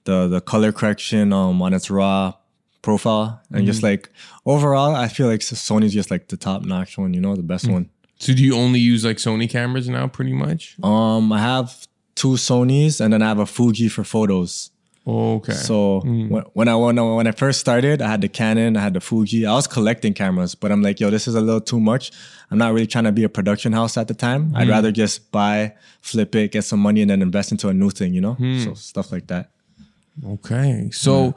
the 0.04 0.28
the 0.28 0.40
color 0.40 0.72
correction 0.72 1.32
um 1.32 1.62
on 1.62 1.72
its 1.72 1.90
raw 1.90 2.34
profile 2.82 3.40
and 3.50 3.64
just 3.64 3.82
like 3.82 4.10
overall, 4.44 4.94
I 4.94 5.08
feel 5.08 5.26
like 5.26 5.40
Sony's 5.40 5.94
just 5.94 6.10
like 6.10 6.28
the 6.28 6.36
top 6.36 6.62
notch 6.62 6.98
one. 6.98 7.14
You 7.14 7.20
know, 7.20 7.34
the 7.34 7.42
best 7.42 7.66
one. 7.66 7.88
so 8.18 8.34
do 8.34 8.44
you 8.44 8.54
only 8.54 8.78
use 8.78 9.04
like 9.04 9.16
Sony 9.16 9.48
cameras 9.48 9.88
now 9.88 10.06
pretty 10.06 10.32
much? 10.34 10.76
Um, 10.82 11.32
I 11.32 11.40
have 11.40 11.86
two 12.14 12.36
Sony's 12.36 13.00
and 13.00 13.12
then 13.12 13.22
I 13.22 13.28
have 13.28 13.38
a 13.38 13.46
Fuji 13.46 13.88
for 13.88 14.04
photos. 14.04 14.70
Okay. 15.06 15.52
So 15.52 16.00
mm. 16.04 16.30
when, 16.30 16.42
when 16.54 16.68
I 16.68 16.76
when 16.76 16.98
I 16.98 17.02
when 17.02 17.26
I 17.26 17.32
first 17.32 17.60
started, 17.60 18.00
I 18.00 18.08
had 18.08 18.22
the 18.22 18.28
Canon, 18.28 18.76
I 18.76 18.80
had 18.80 18.94
the 18.94 19.00
Fuji. 19.00 19.44
I 19.44 19.52
was 19.52 19.66
collecting 19.66 20.14
cameras, 20.14 20.54
but 20.54 20.72
I'm 20.72 20.80
like, 20.80 20.98
yo, 20.98 21.10
this 21.10 21.28
is 21.28 21.34
a 21.34 21.42
little 21.42 21.60
too 21.60 21.78
much. 21.78 22.10
I'm 22.50 22.58
not 22.58 22.72
really 22.72 22.86
trying 22.86 23.04
to 23.04 23.12
be 23.12 23.24
a 23.24 23.28
production 23.28 23.72
house 23.72 23.96
at 23.98 24.08
the 24.08 24.14
time. 24.14 24.54
I'd 24.54 24.68
mm. 24.68 24.70
rather 24.70 24.92
just 24.92 25.30
buy, 25.30 25.74
flip 26.00 26.34
it, 26.34 26.52
get 26.52 26.62
some 26.62 26.80
money, 26.80 27.02
and 27.02 27.10
then 27.10 27.20
invest 27.20 27.52
into 27.52 27.68
a 27.68 27.74
new 27.74 27.90
thing, 27.90 28.14
you 28.14 28.20
know? 28.20 28.36
Mm. 28.36 28.64
So 28.64 28.74
stuff 28.74 29.12
like 29.12 29.26
that. 29.26 29.50
Okay. 30.24 30.88
So, 30.92 31.34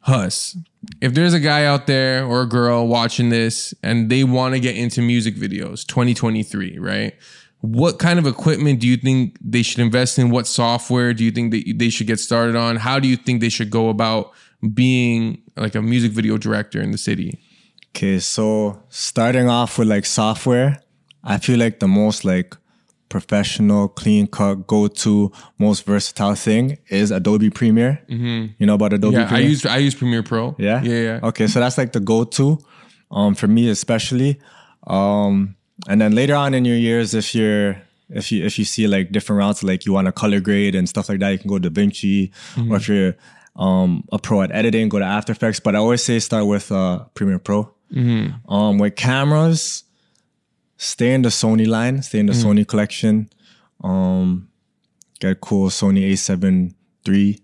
Huss, 0.00 0.56
if 1.00 1.14
there's 1.14 1.34
a 1.34 1.40
guy 1.40 1.64
out 1.64 1.86
there 1.86 2.24
or 2.24 2.42
a 2.42 2.46
girl 2.46 2.86
watching 2.86 3.28
this 3.28 3.74
and 3.82 4.10
they 4.10 4.24
want 4.24 4.54
to 4.54 4.60
get 4.60 4.76
into 4.76 5.02
music 5.02 5.36
videos 5.36 5.86
2023, 5.86 6.78
right? 6.78 7.14
What 7.60 7.98
kind 7.98 8.18
of 8.18 8.26
equipment 8.26 8.80
do 8.80 8.86
you 8.86 8.96
think 8.96 9.36
they 9.40 9.62
should 9.62 9.80
invest 9.80 10.18
in? 10.18 10.30
What 10.30 10.46
software 10.46 11.12
do 11.12 11.24
you 11.24 11.30
think 11.30 11.50
that 11.52 11.74
they 11.76 11.90
should 11.90 12.06
get 12.06 12.18
started 12.18 12.56
on? 12.56 12.76
How 12.76 12.98
do 12.98 13.06
you 13.06 13.16
think 13.16 13.40
they 13.40 13.50
should 13.50 13.70
go 13.70 13.88
about 13.90 14.32
being 14.74 15.42
like 15.56 15.74
a 15.74 15.82
music 15.82 16.12
video 16.12 16.38
director 16.38 16.80
in 16.80 16.90
the 16.90 16.98
city? 16.98 17.38
Okay, 17.94 18.18
so 18.18 18.82
starting 18.88 19.48
off 19.48 19.78
with 19.78 19.88
like 19.88 20.06
software, 20.06 20.80
I 21.22 21.38
feel 21.38 21.58
like 21.58 21.80
the 21.80 21.88
most 21.88 22.24
like 22.24 22.56
professional, 23.10 23.88
clean 23.88 24.26
cut, 24.26 24.66
go 24.66 24.86
to, 24.86 25.30
most 25.58 25.84
versatile 25.84 26.34
thing 26.34 26.78
is 26.88 27.10
Adobe 27.10 27.50
Premiere. 27.50 28.00
You 28.08 28.54
know 28.66 28.74
about 28.74 28.94
Adobe 28.94 29.16
Yeah, 29.16 29.28
I 29.30 29.40
use 29.40 29.66
I 29.66 29.78
use 29.78 29.94
Premiere 29.94 30.22
Pro. 30.22 30.54
Yeah. 30.58 30.82
Yeah, 30.82 31.00
yeah. 31.00 31.20
Okay, 31.24 31.46
so 31.46 31.60
that's 31.60 31.76
like 31.76 31.92
the 31.92 32.00
go-to, 32.00 32.58
um, 33.10 33.34
for 33.34 33.48
me 33.48 33.68
especially. 33.68 34.40
Um, 34.86 35.56
and 35.88 36.00
then 36.00 36.14
later 36.14 36.34
on 36.34 36.54
in 36.54 36.64
your 36.64 36.76
years, 36.76 37.14
if 37.14 37.34
you're 37.34 37.80
if 38.08 38.32
you 38.32 38.44
if 38.44 38.58
you 38.58 38.64
see 38.64 38.86
like 38.86 39.12
different 39.12 39.38
routes, 39.38 39.62
like 39.62 39.86
you 39.86 39.92
want 39.92 40.06
to 40.06 40.12
color 40.12 40.40
grade 40.40 40.74
and 40.74 40.88
stuff 40.88 41.08
like 41.08 41.20
that, 41.20 41.30
you 41.30 41.38
can 41.38 41.48
go 41.48 41.58
to 41.58 41.70
DaVinci. 41.70 42.30
Or 42.70 42.76
if 42.76 42.88
you're 42.88 43.14
um, 43.56 44.04
a 44.12 44.18
pro 44.18 44.42
at 44.42 44.52
editing, 44.52 44.88
go 44.88 44.98
to 44.98 45.04
After 45.04 45.32
Effects. 45.32 45.60
But 45.60 45.74
I 45.74 45.78
always 45.78 46.02
say 46.02 46.18
start 46.18 46.46
with 46.46 46.70
uh, 46.72 47.04
Premiere 47.14 47.38
Pro. 47.38 47.72
Um, 48.48 48.78
with 48.78 48.96
cameras, 48.96 49.84
stay 50.76 51.12
in 51.14 51.22
the 51.22 51.28
Sony 51.30 51.66
line, 51.66 52.02
stay 52.02 52.18
in 52.20 52.26
the 52.26 52.32
Sony 52.44 52.66
collection. 52.66 53.28
Um, 53.82 54.48
get 55.20 55.32
a 55.32 55.34
cool 55.34 55.68
Sony 55.70 56.10
A7 56.12 56.74
III. 57.08 57.38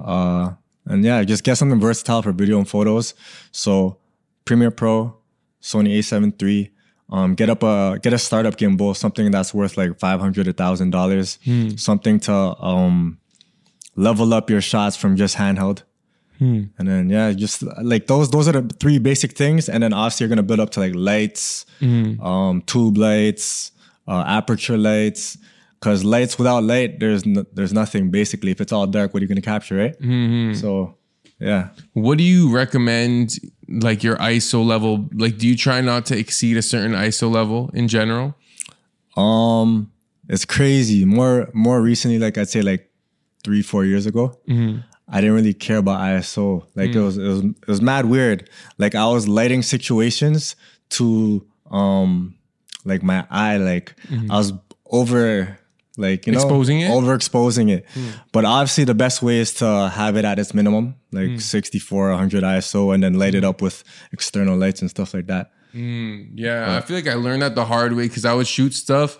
Uh, 0.00 0.52
and 0.86 1.04
yeah, 1.04 1.22
just 1.24 1.44
get 1.44 1.56
something 1.56 1.78
versatile 1.80 2.22
for 2.22 2.32
video 2.32 2.58
and 2.58 2.68
photos. 2.68 3.14
So 3.52 3.98
Premiere 4.44 4.70
Pro, 4.70 5.16
Sony 5.62 5.98
A7 5.98 6.40
III. 6.42 6.70
Um, 7.10 7.34
get 7.34 7.48
up 7.48 7.62
a 7.62 7.98
get 8.02 8.12
a 8.12 8.18
startup 8.18 8.56
gimbal, 8.56 8.94
something 8.94 9.30
that's 9.30 9.54
worth 9.54 9.76
like 9.78 9.98
five 9.98 10.20
hundred, 10.20 10.46
a 10.48 10.52
thousand 10.52 10.90
dollars, 10.90 11.38
something 11.76 12.20
to 12.20 12.32
um, 12.34 13.18
level 13.96 14.34
up 14.34 14.50
your 14.50 14.60
shots 14.60 14.96
from 14.96 15.16
just 15.16 15.36
handheld. 15.36 15.82
And 16.78 16.86
then 16.88 17.08
yeah, 17.10 17.32
just 17.32 17.62
like 17.82 18.06
those 18.06 18.30
those 18.30 18.46
are 18.46 18.52
the 18.60 18.74
three 18.78 18.98
basic 18.98 19.32
things. 19.32 19.68
And 19.68 19.82
then 19.82 19.92
obviously 19.92 20.24
you're 20.24 20.28
gonna 20.28 20.42
build 20.42 20.60
up 20.60 20.70
to 20.70 20.80
like 20.80 20.94
lights, 20.94 21.64
um, 22.20 22.62
tube 22.62 22.96
lights, 22.98 23.72
uh, 24.06 24.24
aperture 24.26 24.76
lights. 24.76 25.38
Cause 25.80 26.02
lights 26.02 26.36
without 26.38 26.64
light, 26.64 26.98
there's 26.98 27.24
no, 27.24 27.44
there's 27.52 27.72
nothing 27.72 28.10
basically. 28.10 28.50
If 28.50 28.60
it's 28.60 28.72
all 28.72 28.86
dark, 28.88 29.14
what 29.14 29.20
are 29.20 29.24
you 29.24 29.28
gonna 29.28 29.40
capture, 29.40 29.76
right? 29.76 29.94
So 30.56 30.97
yeah. 31.38 31.68
What 31.92 32.18
do 32.18 32.24
you 32.24 32.50
recommend, 32.50 33.32
like 33.68 34.02
your 34.02 34.16
ISO 34.16 34.64
level? 34.64 35.08
Like, 35.14 35.38
do 35.38 35.46
you 35.46 35.56
try 35.56 35.80
not 35.80 36.06
to 36.06 36.18
exceed 36.18 36.56
a 36.56 36.62
certain 36.62 36.92
ISO 36.92 37.30
level 37.30 37.70
in 37.74 37.88
general? 37.88 38.34
Um, 39.16 39.90
it's 40.28 40.44
crazy. 40.44 41.04
More 41.04 41.48
more 41.52 41.80
recently, 41.80 42.18
like 42.18 42.38
I'd 42.38 42.48
say 42.48 42.62
like 42.62 42.90
three, 43.44 43.62
four 43.62 43.84
years 43.84 44.06
ago, 44.06 44.38
I 45.08 45.20
didn't 45.20 45.36
really 45.36 45.54
care 45.54 45.78
about 45.78 46.00
ISO. 46.00 46.66
Like 46.74 46.90
it 46.94 47.00
was 47.00 47.16
it 47.18 47.26
was 47.26 47.40
it 47.44 47.68
was 47.68 47.80
mad 47.82 48.06
weird. 48.06 48.48
Like 48.78 48.94
I 48.94 49.06
was 49.08 49.26
lighting 49.28 49.62
situations 49.62 50.54
to 50.90 51.46
um 51.70 52.34
like 52.84 53.02
my 53.02 53.26
eye, 53.30 53.56
like 53.58 53.94
I 54.30 54.36
was 54.38 54.52
over 54.90 55.57
like 55.98 56.26
you 56.26 56.32
know 56.32 56.38
Exposing 56.38 56.80
it? 56.80 56.90
overexposing 56.90 57.70
it. 57.70 57.84
Hmm. 57.92 58.08
But 58.32 58.44
obviously 58.44 58.84
the 58.84 58.94
best 58.94 59.22
way 59.22 59.38
is 59.38 59.52
to 59.54 59.90
have 59.92 60.16
it 60.16 60.24
at 60.24 60.38
its 60.38 60.54
minimum, 60.54 60.94
like 61.12 61.28
hmm. 61.28 61.36
64, 61.36 62.10
100 62.10 62.42
ISO, 62.42 62.94
and 62.94 63.02
then 63.02 63.14
light 63.14 63.34
it 63.34 63.42
hmm. 63.42 63.50
up 63.50 63.60
with 63.60 63.84
external 64.12 64.56
lights 64.56 64.80
and 64.80 64.88
stuff 64.88 65.12
like 65.12 65.26
that. 65.26 65.50
Yeah, 65.74 66.76
I 66.76 66.80
feel 66.80 66.96
like 66.96 67.06
I 67.06 67.14
learned 67.14 67.42
that 67.42 67.54
the 67.54 67.64
hard 67.64 67.92
way 67.92 68.08
because 68.08 68.24
I 68.24 68.32
would 68.32 68.46
shoot 68.46 68.72
stuff 68.72 69.18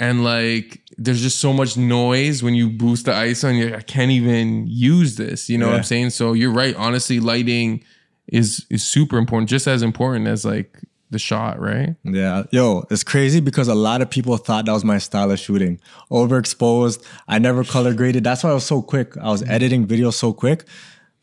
and 0.00 0.24
like 0.24 0.80
there's 0.96 1.20
just 1.20 1.38
so 1.38 1.52
much 1.52 1.76
noise 1.76 2.42
when 2.42 2.54
you 2.54 2.70
boost 2.70 3.04
the 3.04 3.12
ISO 3.12 3.50
and 3.50 3.58
you're 3.58 3.76
I 3.76 3.82
can't 3.82 4.10
even 4.10 4.66
use 4.66 5.16
this. 5.16 5.50
You 5.50 5.58
know 5.58 5.66
what 5.66 5.76
I'm 5.76 5.84
saying? 5.84 6.10
So 6.10 6.32
you're 6.32 6.52
right. 6.52 6.74
Honestly, 6.74 7.20
lighting 7.20 7.84
is 8.26 8.66
is 8.70 8.82
super 8.82 9.18
important, 9.18 9.50
just 9.50 9.68
as 9.68 9.82
important 9.82 10.26
as 10.26 10.44
like 10.44 10.80
the 11.10 11.18
shot, 11.18 11.60
right? 11.60 11.96
Yeah, 12.04 12.44
yo, 12.50 12.86
it's 12.90 13.02
crazy 13.02 13.40
because 13.40 13.68
a 13.68 13.74
lot 13.74 14.00
of 14.02 14.10
people 14.10 14.36
thought 14.36 14.66
that 14.66 14.72
was 14.72 14.84
my 14.84 14.98
style 14.98 15.30
of 15.30 15.38
shooting. 15.38 15.80
Overexposed. 16.10 17.02
I 17.28 17.38
never 17.38 17.64
color 17.64 17.94
graded. 17.94 18.24
That's 18.24 18.44
why 18.44 18.50
I 18.50 18.54
was 18.54 18.66
so 18.66 18.82
quick. 18.82 19.16
I 19.16 19.30
was 19.30 19.42
editing 19.48 19.86
videos 19.86 20.14
so 20.14 20.32
quick. 20.32 20.64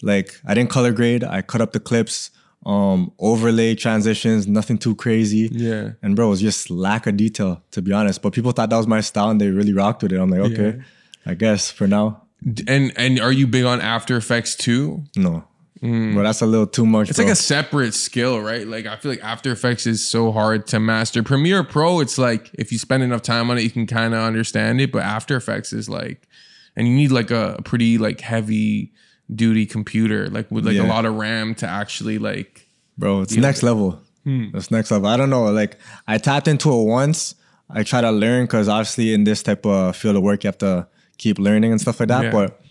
Like 0.01 0.39
I 0.45 0.53
didn't 0.53 0.69
color 0.69 0.91
grade. 0.91 1.23
I 1.23 1.41
cut 1.41 1.61
up 1.61 1.71
the 1.71 1.79
clips, 1.79 2.31
um, 2.65 3.11
overlay 3.19 3.75
transitions, 3.75 4.47
nothing 4.47 4.77
too 4.77 4.95
crazy. 4.95 5.49
Yeah. 5.51 5.91
And 6.03 6.15
bro, 6.15 6.27
it 6.27 6.29
was 6.31 6.41
just 6.41 6.69
lack 6.69 7.07
of 7.07 7.17
detail, 7.17 7.63
to 7.71 7.81
be 7.81 7.91
honest. 7.93 8.21
But 8.21 8.33
people 8.33 8.51
thought 8.51 8.69
that 8.69 8.77
was 8.77 8.87
my 8.87 9.01
style 9.01 9.29
and 9.29 9.39
they 9.41 9.49
really 9.49 9.73
rocked 9.73 10.03
with 10.03 10.11
it. 10.11 10.19
I'm 10.19 10.29
like, 10.29 10.51
okay, 10.51 10.81
I 11.25 11.33
guess 11.33 11.71
for 11.71 11.87
now, 11.87 12.23
And 12.67 12.91
and 12.97 13.19
are 13.19 13.31
you 13.31 13.47
big 13.47 13.65
on 13.65 13.81
After 13.81 14.15
Effects 14.17 14.55
too? 14.55 15.03
no. 15.15 15.45
But 15.81 16.23
that's 16.23 16.41
a 16.41 16.45
little 16.45 16.67
too 16.67 16.85
much. 16.85 17.07
Mm. 17.07 17.09
It's 17.09 17.19
bro. 17.19 17.25
like 17.25 17.33
a 17.33 17.35
separate 17.35 17.93
skill, 17.93 18.39
right? 18.39 18.67
Like 18.67 18.85
I 18.85 18.95
feel 18.95 19.11
like 19.11 19.23
After 19.23 19.51
Effects 19.51 19.85
is 19.85 20.07
so 20.07 20.31
hard 20.31 20.67
to 20.67 20.79
master. 20.79 21.23
Premiere 21.23 21.63
Pro, 21.63 21.99
it's 21.99 22.17
like 22.17 22.49
if 22.53 22.71
you 22.71 22.77
spend 22.77 23.03
enough 23.03 23.21
time 23.21 23.49
on 23.49 23.57
it, 23.57 23.61
you 23.61 23.69
can 23.69 23.87
kind 23.87 24.13
of 24.13 24.21
understand 24.21 24.81
it. 24.81 24.91
But 24.91 25.03
After 25.03 25.35
Effects 25.35 25.73
is 25.73 25.87
like, 25.89 26.27
and 26.75 26.87
you 26.87 26.95
need 26.95 27.11
like 27.11 27.31
a 27.31 27.59
pretty 27.63 27.97
like 27.97 28.21
heavy 28.21 28.93
duty 29.33 29.65
computer, 29.65 30.29
like 30.29 30.49
with 30.49 30.65
like 30.65 30.77
a 30.77 30.83
lot 30.83 31.05
of 31.05 31.15
RAM 31.15 31.55
to 31.55 31.67
actually 31.67 32.17
like. 32.17 32.67
bro. 32.97 33.21
It's 33.21 33.35
next 33.35 33.63
level. 33.63 34.01
It's 34.25 34.71
next 34.71 34.91
level. 34.91 35.07
I 35.07 35.15
don't 35.15 35.29
know. 35.29 35.45
Like 35.45 35.77
I 36.07 36.17
tapped 36.17 36.47
into 36.47 36.69
it 36.71 36.83
once. 36.83 37.35
I 37.69 37.83
try 37.83 38.01
to 38.01 38.11
learn 38.11 38.45
because 38.45 38.67
obviously 38.67 39.13
in 39.13 39.23
this 39.23 39.43
type 39.43 39.65
of 39.65 39.95
field 39.95 40.15
of 40.15 40.23
work, 40.23 40.43
you 40.43 40.47
have 40.47 40.57
to 40.59 40.87
keep 41.17 41.39
learning 41.39 41.71
and 41.71 41.79
stuff 41.79 41.99
like 41.99 42.09
that. 42.09 42.25
Yeah. 42.25 42.31
But 42.31 42.61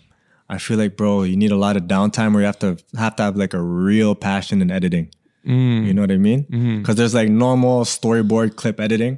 I 0.49 0.57
feel 0.57 0.77
like, 0.77 0.95
bro, 0.95 1.23
you 1.23 1.35
need 1.35 1.51
a 1.51 1.57
lot 1.57 1.75
of 1.75 1.83
downtime 1.83 2.33
where 2.33 2.41
you 2.41 2.45
have 2.45 2.59
to 2.59 2.77
have 2.97 3.15
to 3.17 3.23
have 3.23 3.35
like 3.35 3.53
a 3.53 3.61
real 3.61 4.15
passion 4.15 4.61
in 4.61 4.71
editing. 4.71 5.11
Mm. 5.45 5.85
You 5.85 5.93
know 5.93 6.01
what 6.01 6.11
I 6.11 6.17
mean? 6.17 6.43
Mm-hmm. 6.43 6.77
Because 6.79 6.95
there's 6.95 7.13
like 7.13 7.29
normal 7.29 7.83
storyboard 7.83 8.55
clip 8.55 8.79
editing, 8.79 9.17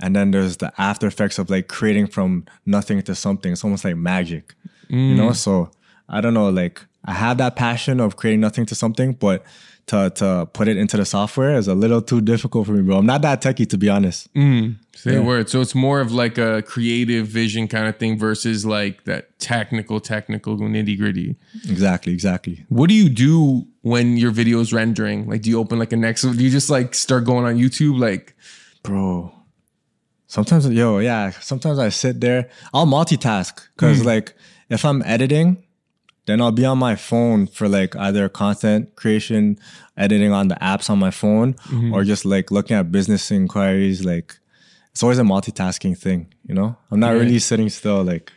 and 0.00 0.14
then 0.14 0.30
there's 0.30 0.58
the 0.58 0.72
after 0.78 1.06
effects 1.06 1.38
of 1.38 1.50
like 1.50 1.68
creating 1.68 2.06
from 2.06 2.44
nothing 2.66 3.02
to 3.02 3.14
something. 3.14 3.52
It's 3.52 3.64
almost 3.64 3.84
like 3.84 3.96
magic. 3.96 4.54
You 4.88 5.14
know? 5.14 5.30
Mm. 5.30 5.36
So 5.36 5.70
I 6.08 6.20
don't 6.20 6.34
know. 6.34 6.48
Like 6.48 6.84
I 7.04 7.12
have 7.12 7.38
that 7.38 7.56
passion 7.56 8.00
of 8.00 8.16
creating 8.16 8.40
nothing 8.40 8.66
to 8.66 8.74
something, 8.74 9.12
but 9.12 9.44
to 9.88 10.10
to 10.10 10.48
put 10.52 10.68
it 10.68 10.76
into 10.76 10.96
the 10.96 11.04
software 11.04 11.54
is 11.54 11.68
a 11.68 11.74
little 11.74 12.00
too 12.00 12.20
difficult 12.20 12.66
for 12.66 12.72
me, 12.72 12.82
bro. 12.82 12.98
I'm 12.98 13.06
not 13.06 13.22
that 13.22 13.42
techie 13.42 13.68
to 13.70 13.78
be 13.78 13.88
honest. 13.88 14.32
Mm, 14.34 14.76
say 14.94 15.18
word. 15.18 15.50
So 15.50 15.60
it's 15.60 15.74
more 15.74 16.00
of 16.00 16.12
like 16.12 16.38
a 16.38 16.62
creative 16.62 17.26
vision 17.26 17.68
kind 17.68 17.88
of 17.88 17.96
thing 17.96 18.18
versus 18.18 18.64
like 18.64 19.04
that 19.04 19.38
technical, 19.38 20.00
technical 20.00 20.56
nitty 20.56 20.98
gritty. 20.98 21.36
Exactly, 21.68 22.12
exactly. 22.12 22.64
What 22.68 22.88
do 22.88 22.94
you 22.94 23.08
do 23.08 23.66
when 23.82 24.16
your 24.16 24.30
video 24.30 24.60
is 24.60 24.72
rendering? 24.72 25.28
Like, 25.28 25.42
do 25.42 25.50
you 25.50 25.58
open 25.58 25.78
like 25.78 25.92
a 25.92 25.96
next? 25.96 26.22
Do 26.22 26.32
you 26.32 26.50
just 26.50 26.70
like 26.70 26.94
start 26.94 27.24
going 27.24 27.44
on 27.44 27.56
YouTube? 27.56 27.98
Like, 27.98 28.36
bro. 28.82 29.34
Sometimes, 30.26 30.68
yo, 30.68 30.98
yeah. 30.98 31.30
Sometimes 31.30 31.78
I 31.78 31.88
sit 31.88 32.20
there. 32.20 32.50
I'll 32.74 32.86
multitask 32.86 33.66
because, 33.74 34.02
mm. 34.02 34.04
like, 34.04 34.34
if 34.68 34.84
I'm 34.84 35.02
editing, 35.06 35.64
then 36.28 36.42
I'll 36.42 36.52
be 36.52 36.66
on 36.66 36.76
my 36.76 36.94
phone 36.94 37.46
for 37.46 37.68
like 37.70 37.96
either 37.96 38.28
content 38.28 38.94
creation, 38.96 39.58
editing 39.96 40.30
on 40.30 40.48
the 40.48 40.56
apps 40.56 40.90
on 40.90 40.98
my 40.98 41.10
phone, 41.10 41.54
mm-hmm. 41.54 41.94
or 41.94 42.04
just 42.04 42.26
like 42.26 42.50
looking 42.50 42.76
at 42.76 42.92
business 42.92 43.30
inquiries. 43.30 44.04
Like, 44.04 44.38
it's 44.92 45.02
always 45.02 45.18
a 45.18 45.22
multitasking 45.22 45.96
thing, 45.96 46.32
you 46.46 46.54
know. 46.54 46.76
I'm 46.90 47.00
not 47.00 47.14
really 47.14 47.38
sitting 47.38 47.70
still. 47.70 48.04
Like, 48.04 48.30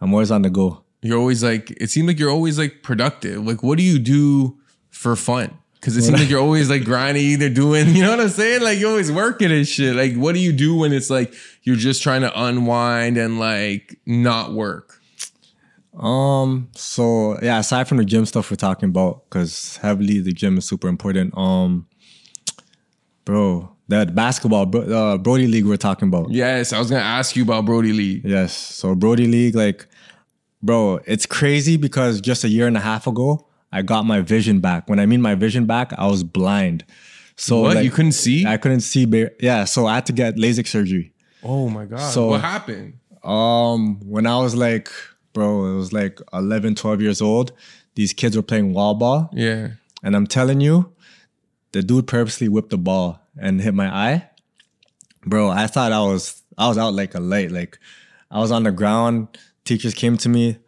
I'm 0.00 0.12
always 0.12 0.32
on 0.32 0.42
the 0.42 0.50
go. 0.50 0.82
you're 1.00 1.18
always 1.18 1.44
like, 1.44 1.70
it 1.70 1.90
seems 1.90 2.08
like 2.08 2.18
you're 2.18 2.30
always 2.30 2.58
like 2.58 2.82
productive. 2.82 3.46
Like, 3.46 3.62
what 3.62 3.78
do 3.78 3.84
you 3.84 4.00
do 4.00 4.58
for 4.90 5.14
fun? 5.14 5.56
Because 5.74 5.96
it 5.96 6.02
seems 6.02 6.18
like 6.18 6.28
you're 6.28 6.40
always 6.40 6.68
like 6.68 6.84
grinding, 6.84 7.22
either 7.22 7.50
doing, 7.50 7.88
you 7.94 8.02
know 8.02 8.10
what 8.10 8.20
I'm 8.20 8.30
saying? 8.30 8.62
Like, 8.62 8.80
you're 8.80 8.90
always 8.90 9.12
working 9.12 9.52
and 9.52 9.66
shit. 9.66 9.94
Like, 9.94 10.16
what 10.16 10.34
do 10.34 10.40
you 10.40 10.52
do 10.52 10.74
when 10.76 10.92
it's 10.92 11.08
like 11.08 11.34
you're 11.62 11.76
just 11.76 12.02
trying 12.02 12.22
to 12.22 12.42
unwind 12.42 13.16
and 13.16 13.38
like 13.38 14.00
not 14.06 14.52
work? 14.52 15.01
Um. 15.98 16.68
So 16.74 17.38
yeah, 17.42 17.58
aside 17.58 17.88
from 17.88 17.98
the 17.98 18.04
gym 18.04 18.24
stuff 18.26 18.50
we're 18.50 18.56
talking 18.56 18.88
about, 18.88 19.24
because 19.28 19.76
heavily 19.78 20.20
the 20.20 20.32
gym 20.32 20.56
is 20.58 20.64
super 20.64 20.88
important. 20.88 21.36
Um, 21.36 21.86
bro, 23.24 23.70
that 23.88 24.14
basketball, 24.14 24.66
bro, 24.66 24.82
uh, 24.82 25.18
Brodie 25.18 25.46
League 25.46 25.66
we're 25.66 25.76
talking 25.76 26.08
about. 26.08 26.30
Yes, 26.30 26.72
I 26.72 26.78
was 26.78 26.88
gonna 26.90 27.02
ask 27.02 27.36
you 27.36 27.42
about 27.42 27.66
Brodie 27.66 27.92
League. 27.92 28.22
Yes. 28.24 28.56
So 28.56 28.94
Brodie 28.94 29.26
League, 29.26 29.54
like, 29.54 29.86
bro, 30.62 31.00
it's 31.06 31.26
crazy 31.26 31.76
because 31.76 32.20
just 32.20 32.42
a 32.44 32.48
year 32.48 32.66
and 32.66 32.76
a 32.76 32.80
half 32.80 33.06
ago, 33.06 33.46
I 33.70 33.82
got 33.82 34.06
my 34.06 34.20
vision 34.22 34.60
back. 34.60 34.88
When 34.88 34.98
I 34.98 35.06
mean 35.06 35.20
my 35.20 35.34
vision 35.34 35.66
back, 35.66 35.92
I 35.98 36.06
was 36.06 36.24
blind. 36.24 36.84
So 37.36 37.60
What 37.62 37.76
like, 37.76 37.84
you 37.84 37.90
couldn't 37.90 38.12
see? 38.12 38.46
I 38.46 38.56
couldn't 38.56 38.80
see. 38.80 39.06
Yeah. 39.40 39.64
So 39.64 39.86
I 39.86 39.96
had 39.96 40.06
to 40.06 40.12
get 40.12 40.36
LASIK 40.36 40.66
surgery. 40.66 41.12
oh 41.42 41.68
my 41.68 41.84
god! 41.84 41.98
So- 41.98 42.28
what 42.28 42.40
happened? 42.40 42.94
Um, 43.24 44.00
when 44.00 44.26
I 44.26 44.36
was 44.38 44.56
like, 44.56 44.90
bro, 45.32 45.66
it 45.72 45.76
was 45.76 45.92
like 45.92 46.20
11, 46.32 46.74
12 46.74 47.00
years 47.00 47.22
old. 47.22 47.52
These 47.94 48.12
kids 48.12 48.36
were 48.36 48.42
playing 48.42 48.72
wall 48.72 48.94
ball. 48.94 49.30
Yeah. 49.32 49.70
And 50.02 50.16
I'm 50.16 50.26
telling 50.26 50.60
you, 50.60 50.92
the 51.72 51.82
dude 51.82 52.06
purposely 52.06 52.48
whipped 52.48 52.70
the 52.70 52.78
ball 52.78 53.20
and 53.38 53.60
hit 53.60 53.74
my 53.74 53.88
eye. 53.88 54.28
Bro, 55.24 55.50
I 55.50 55.66
thought 55.66 55.92
I 55.92 56.00
was 56.00 56.42
I 56.58 56.68
was 56.68 56.78
out 56.78 56.94
like 56.94 57.14
a 57.14 57.20
light. 57.20 57.50
Like 57.50 57.78
I 58.30 58.38
was 58.40 58.50
on 58.50 58.64
the 58.64 58.72
ground. 58.72 59.38
Teachers 59.64 59.94
came 59.94 60.16
to 60.18 60.28
me. 60.28 60.58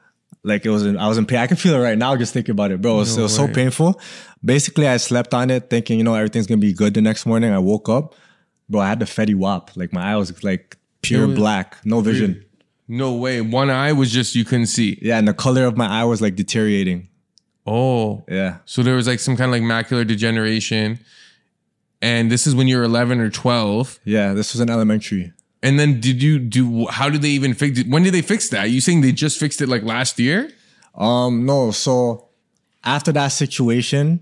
Like 0.44 0.64
it 0.66 0.71
was 0.71 0.85
in, 0.85 0.97
I 0.99 1.09
was 1.09 1.18
in 1.18 1.26
pain. 1.26 1.38
I 1.38 1.47
can 1.47 1.56
feel 1.56 1.75
it 1.75 1.78
right 1.78 1.97
now 1.99 2.14
just 2.16 2.33
thinking 2.33 2.52
about 2.52 2.71
it, 2.71 2.80
bro. 2.80 2.97
It 2.97 2.99
was, 2.99 3.16
No 3.16 3.21
it 3.21 3.23
was 3.25 3.35
so 3.37 3.49
painful. 3.49 4.00
Basically, 4.44 4.87
I 4.87 4.99
slept 4.99 5.33
on 5.35 5.50
it 5.50 5.71
thinking, 5.71 5.99
you 5.99 6.04
know, 6.04 6.14
everything's 6.14 6.47
gonna 6.47 6.59
be 6.61 6.73
good 6.73 6.94
the 6.94 7.00
next 7.00 7.25
morning. 7.26 7.50
I 7.50 7.59
woke 7.59 7.88
up, 7.88 8.14
bro. 8.68 8.80
I 8.80 8.88
had 8.88 9.00
the 9.00 9.06
Fetty 9.06 9.35
Wap. 9.35 9.75
Like 9.76 9.92
my 9.92 10.12
eye 10.12 10.16
was 10.16 10.44
like 10.44 10.76
pure 11.02 11.26
was- 11.26 11.37
black, 11.37 11.78
no 11.85 12.00
vision. 12.00 12.44
No 12.87 13.14
way. 13.14 13.41
One 13.41 13.71
eye 13.71 13.93
was 13.93 14.11
just 14.12 14.35
you 14.35 14.45
couldn't 14.45 14.67
see. 14.67 14.99
Yeah, 15.00 15.19
and 15.19 15.26
the 15.26 15.35
color 15.35 15.64
of 15.64 15.76
my 15.76 15.87
eye 15.87 16.05
was 16.05 16.21
like 16.21 16.35
deteriorating. 16.37 17.09
Oh. 17.67 18.25
Yeah. 18.29 18.59
So 18.67 18.83
there 18.83 18.95
was 18.95 19.07
like 19.07 19.21
some 19.21 19.37
kind 19.37 19.49
of 19.49 19.53
like 19.53 19.62
macular 19.62 20.07
degeneration. 20.07 20.99
and 22.03 22.31
this 22.31 22.47
is 22.47 22.55
when 22.55 22.69
you're 22.69 22.83
11 22.83 23.21
or 23.21 23.31
12. 23.31 24.00
Yeah, 24.05 24.35
this 24.35 24.53
was 24.53 24.61
in 24.61 24.69
elementary. 24.69 25.33
And 25.62 25.79
then 25.79 25.99
did 26.00 26.23
you 26.23 26.38
do? 26.38 26.87
How 26.88 27.09
did 27.09 27.23
they 27.23 27.31
even 27.31 27.55
fix 27.55 27.79
it? 27.79 27.88
When 27.88 28.03
did 28.03 28.12
they 28.12 28.21
fix 28.21 28.50
that? 28.50 28.69
you 28.71 28.83
saying 28.83 29.00
they 29.00 29.12
just 29.12 29.41
fixed 29.41 29.62
it 29.62 29.69
like 29.69 29.83
last 29.83 30.19
year? 30.21 30.50
Um, 30.95 31.47
no. 31.47 31.71
So 31.71 32.29
after 32.85 33.11
that 33.12 33.29
situation, 33.29 34.21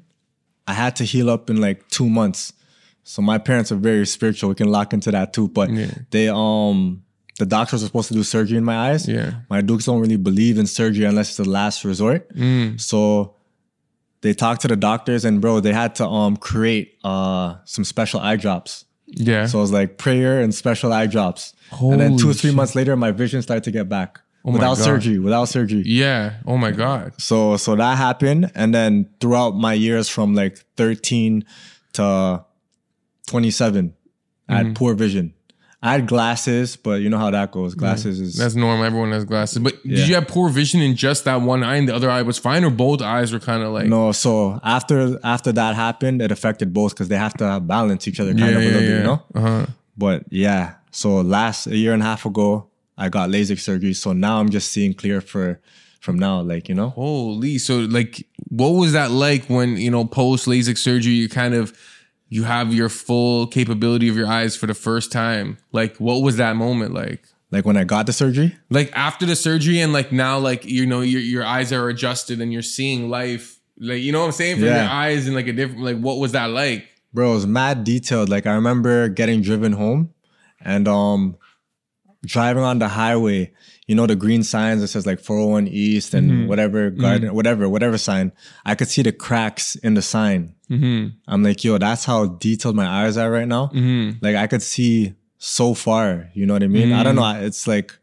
I 0.68 0.74
had 0.74 0.94
to 0.96 1.04
heal 1.04 1.28
up 1.28 1.50
in 1.50 1.60
like 1.60 1.88
two 1.88 2.08
months. 2.08 2.52
So 3.02 3.20
my 3.22 3.38
parents 3.38 3.72
are 3.72 3.76
very 3.76 4.06
spiritual. 4.06 4.50
We 4.50 4.54
can 4.54 4.68
lock 4.68 4.92
into 4.92 5.10
that 5.10 5.32
too. 5.32 5.48
But 5.48 5.70
Yeah. 5.70 5.90
they 6.10 6.28
um 6.28 7.02
the 7.42 7.46
doctors 7.56 7.80
were 7.82 7.88
supposed 7.90 8.08
to 8.08 8.14
do 8.14 8.22
surgery 8.22 8.58
in 8.62 8.64
my 8.72 8.76
eyes. 8.90 9.02
Yeah. 9.08 9.30
My 9.54 9.60
dukes 9.68 9.84
don't 9.88 10.00
really 10.04 10.16
believe 10.28 10.54
in 10.62 10.66
surgery 10.66 11.04
unless 11.10 11.28
it's 11.30 11.36
the 11.44 11.48
last 11.60 11.84
resort. 11.84 12.20
Mm. 12.34 12.80
So 12.80 13.34
they 14.22 14.32
talked 14.44 14.60
to 14.64 14.68
the 14.68 14.76
doctors 14.90 15.24
and 15.26 15.40
bro, 15.42 15.60
they 15.60 15.72
had 15.82 15.94
to 16.00 16.06
um 16.06 16.36
create 16.36 16.86
uh 17.12 17.48
some 17.64 17.84
special 17.84 18.20
eye 18.20 18.36
drops. 18.44 18.84
Yeah. 19.06 19.46
So 19.46 19.58
it 19.58 19.62
was 19.66 19.72
like 19.72 19.98
prayer 19.98 20.34
and 20.40 20.54
special 20.54 20.90
eye 20.92 21.06
drops. 21.14 21.52
and 21.80 22.00
then 22.00 22.16
two 22.16 22.30
or 22.30 22.34
three 22.40 22.50
shit. 22.50 22.56
months 22.56 22.74
later, 22.74 22.94
my 22.96 23.10
vision 23.12 23.42
started 23.42 23.64
to 23.64 23.70
get 23.78 23.88
back. 23.88 24.10
my 24.44 24.52
without 24.52 24.76
surgery, 24.78 25.18
without 25.18 25.46
surgery. 25.56 25.82
yeah. 25.86 26.34
Oh 26.46 26.56
my 26.66 26.70
god. 26.84 27.12
So 27.28 27.56
so 27.64 27.70
that 27.82 27.94
happened, 28.06 28.50
and 28.60 28.72
then 28.74 28.92
throughout 29.20 29.52
my 29.66 29.74
years 29.86 30.06
from 30.14 30.34
like 30.42 30.54
13 30.76 31.44
to 31.98 32.04
27, 33.26 33.94
I 34.48 34.52
Mm-hmm. 34.54 34.66
had 34.66 34.76
poor 34.76 34.94
vision. 34.94 35.34
I 35.84 35.92
had 35.92 36.06
glasses, 36.06 36.76
but 36.76 37.00
you 37.00 37.10
know 37.10 37.18
how 37.18 37.30
that 37.32 37.50
goes. 37.50 37.74
Glasses 37.74 38.20
is 38.20 38.36
That's 38.36 38.54
normal. 38.54 38.84
Everyone 38.84 39.10
has 39.10 39.24
glasses. 39.24 39.58
But 39.58 39.84
Yeah. 39.84 39.96
did 39.96 40.08
you 40.08 40.14
have 40.14 40.28
poor 40.28 40.48
vision 40.48 40.80
in 40.80 40.94
just 40.94 41.24
that 41.24 41.42
one 41.42 41.64
eye 41.64 41.76
and 41.76 41.88
the 41.88 41.94
other 41.94 42.08
eye 42.08 42.22
was 42.22 42.38
fine, 42.38 42.62
or 42.64 42.70
both 42.70 43.02
eyes 43.02 43.32
were 43.32 43.40
kind 43.40 43.62
of 43.64 43.72
like 43.72 43.86
no. 43.86 44.12
So 44.12 44.60
after 44.62 45.18
after 45.24 45.50
that 45.52 45.74
happened, 45.74 46.22
it 46.22 46.30
affected 46.30 46.72
both 46.72 46.94
because 46.94 47.08
they 47.08 47.16
have 47.16 47.34
to 47.34 47.58
balance 47.60 48.06
each 48.06 48.20
other 48.20 48.32
kind 48.32 48.54
of 48.54 48.62
a 48.62 48.64
little 48.64 48.80
bit, 48.80 48.88
yeah. 48.90 48.96
you 48.98 49.02
know. 49.02 49.22
Uh-huh. 49.34 49.66
But 49.98 50.24
yeah, 50.30 50.74
so 50.92 51.20
last 51.20 51.66
a 51.66 51.76
year 51.76 51.92
and 51.92 52.02
a 52.02 52.06
half 52.06 52.24
ago, 52.26 52.68
I 52.96 53.08
got 53.08 53.30
LASIK 53.30 53.58
surgery. 53.58 53.94
So 53.94 54.12
now 54.12 54.38
I'm 54.38 54.50
just 54.50 54.70
seeing 54.70 54.94
clear 54.94 55.20
for 55.20 55.60
from 56.00 56.18
now, 56.18 56.40
like 56.40 56.68
you 56.68 56.74
know. 56.76 56.90
Holy. 56.90 57.58
So 57.58 57.80
like 57.80 58.26
what 58.50 58.70
was 58.70 58.92
that 58.92 59.10
like 59.10 59.46
when, 59.46 59.76
you 59.76 59.90
know, 59.90 60.04
post 60.04 60.46
LASIK 60.46 60.78
surgery 60.78 61.12
you 61.14 61.28
kind 61.28 61.54
of 61.54 61.72
you 62.36 62.44
have 62.44 62.72
your 62.72 62.88
full 62.88 63.46
capability 63.46 64.08
of 64.08 64.16
your 64.16 64.26
eyes 64.38 64.56
for 64.56 64.66
the 64.66 64.74
first 64.86 65.12
time? 65.12 65.58
Like 65.72 65.96
what 65.98 66.18
was 66.26 66.36
that 66.38 66.56
moment 66.56 66.92
like? 66.94 67.20
Like 67.50 67.66
when 67.66 67.76
I 67.76 67.84
got 67.84 68.06
the 68.06 68.12
surgery, 68.14 68.56
Like 68.70 68.90
after 68.96 69.26
the 69.26 69.36
surgery 69.36 69.78
and 69.80 69.92
like 69.92 70.10
now 70.12 70.38
like 70.38 70.64
you 70.64 70.86
know 70.86 71.02
your 71.02 71.20
your 71.20 71.44
eyes 71.44 71.72
are 71.72 71.88
adjusted 71.88 72.40
and 72.40 72.50
you're 72.52 72.62
seeing 72.76 73.10
life 73.10 73.58
like 73.78 74.00
you 74.00 74.12
know 74.12 74.20
what 74.20 74.26
I'm 74.26 74.32
saying 74.32 74.56
from 74.56 74.64
Yeah. 74.66 74.82
your 74.82 74.90
eyes 74.90 75.26
and 75.26 75.34
like 75.36 75.48
a 75.48 75.52
different 75.52 75.82
like 75.88 75.98
what 75.98 76.16
was 76.18 76.32
that 76.32 76.48
like? 76.50 76.86
bro, 77.14 77.32
it 77.32 77.34
was 77.34 77.46
mad 77.46 77.84
detailed. 77.84 78.28
Like 78.30 78.46
I 78.46 78.54
remember 78.54 79.08
getting 79.10 79.42
driven 79.42 79.72
home 79.72 80.14
and 80.60 80.88
um 80.88 81.36
driving 82.24 82.62
on 82.62 82.78
the 82.78 82.88
highway, 82.88 83.52
you 83.86 83.94
know, 83.94 84.06
the 84.06 84.16
green 84.16 84.42
signs 84.42 84.80
that 84.80 84.88
says 84.88 85.06
like 85.06 85.20
401 85.20 85.68
East 85.68 86.14
and 86.14 86.30
mm-hmm. 86.30 86.46
whatever 86.48 86.90
mm-hmm. 86.90 87.00
garden, 87.00 87.34
whatever, 87.34 87.68
whatever 87.68 87.98
sign. 87.98 88.32
I 88.64 88.74
could 88.74 88.88
see 88.88 89.02
the 89.02 89.12
cracks 89.12 89.76
in 89.76 89.94
the 89.94 90.02
sign. 90.02 90.54
Mm-hmm. 90.70 91.16
I'm 91.28 91.42
like, 91.42 91.64
yo, 91.64 91.78
that's 91.78 92.04
how 92.04 92.26
detailed 92.26 92.76
my 92.76 92.86
eyes 92.86 93.16
are 93.16 93.30
right 93.30 93.48
now. 93.48 93.70
Like 94.20 94.36
I 94.36 94.46
could 94.46 94.62
see 94.62 95.14
so 95.38 95.74
far, 95.74 96.30
you 96.34 96.46
know 96.46 96.54
what 96.54 96.62
I 96.62 96.68
mean? 96.68 96.92
I 96.92 97.02
don't 97.02 97.16
know. 97.16 97.40
It's 97.40 97.66
like, 97.66 97.96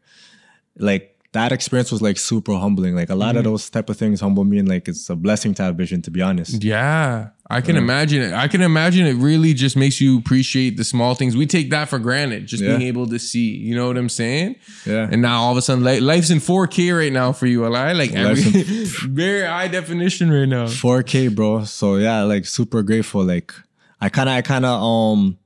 like 0.76 1.18
that 1.32 1.52
experience 1.52 1.92
was 1.92 2.02
like 2.02 2.18
super 2.18 2.54
humbling. 2.54 2.96
Like 2.96 3.08
a 3.10 3.14
lot 3.14 3.36
of 3.36 3.44
those 3.44 3.70
type 3.70 3.88
of 3.88 3.96
things 3.96 4.20
humble 4.20 4.42
me 4.44 4.58
and 4.58 4.68
like 4.68 4.88
it's 4.88 5.08
a 5.10 5.14
blessing 5.16 5.54
to 5.54 5.62
have 5.62 5.76
vision, 5.76 6.02
to 6.02 6.10
be 6.10 6.20
honest. 6.20 6.64
Yeah, 6.64 7.28
I 7.48 7.60
can 7.60 7.76
imagine 7.76 8.20
it. 8.22 8.32
I 8.34 8.48
can 8.48 8.62
imagine 8.62 9.06
it 9.06 9.14
really 9.14 9.54
just 9.54 9.76
makes 9.76 10.00
you 10.00 10.18
appreciate 10.18 10.76
the 10.76 10.82
small 10.82 11.14
things. 11.14 11.36
We 11.36 11.46
take 11.46 11.70
that 11.70 11.88
for 11.88 12.00
granted, 12.00 12.46
just 12.46 12.62
Yeah. 12.62 12.70
being 12.76 12.82
able 12.88 13.06
to 13.06 13.18
see. 13.20 13.54
You 13.56 13.76
know 13.76 13.86
what 13.86 13.96
I'm 13.96 14.08
saying? 14.08 14.56
Yeah. 14.84 15.08
And 15.10 15.22
now 15.22 15.42
all 15.42 15.52
of 15.52 15.56
a 15.56 15.62
sudden, 15.62 15.84
li- 15.84 16.00
life's 16.00 16.30
in 16.30 16.38
4K 16.38 16.96
right 16.98 17.12
now 17.12 17.30
for 17.32 17.46
you, 17.46 17.64
Eli. 17.64 17.92
Like 17.92 18.12
every, 18.12 18.42
Life's 18.42 19.02
very 19.04 19.46
high 19.46 19.68
definition 19.68 20.32
right 20.32 20.46
now. 20.48 20.64
4K, 20.66 21.32
bro. 21.34 21.64
So 21.64 21.96
yeah, 21.96 22.22
like 22.24 22.44
super 22.44 22.82
grateful. 22.82 23.22
Like 23.24 23.52
I 24.00 24.08
kind 24.08 24.28
of, 24.28 24.34
I 24.34 24.42
kind 24.42 24.64
of 24.64 24.82
um 24.82 25.38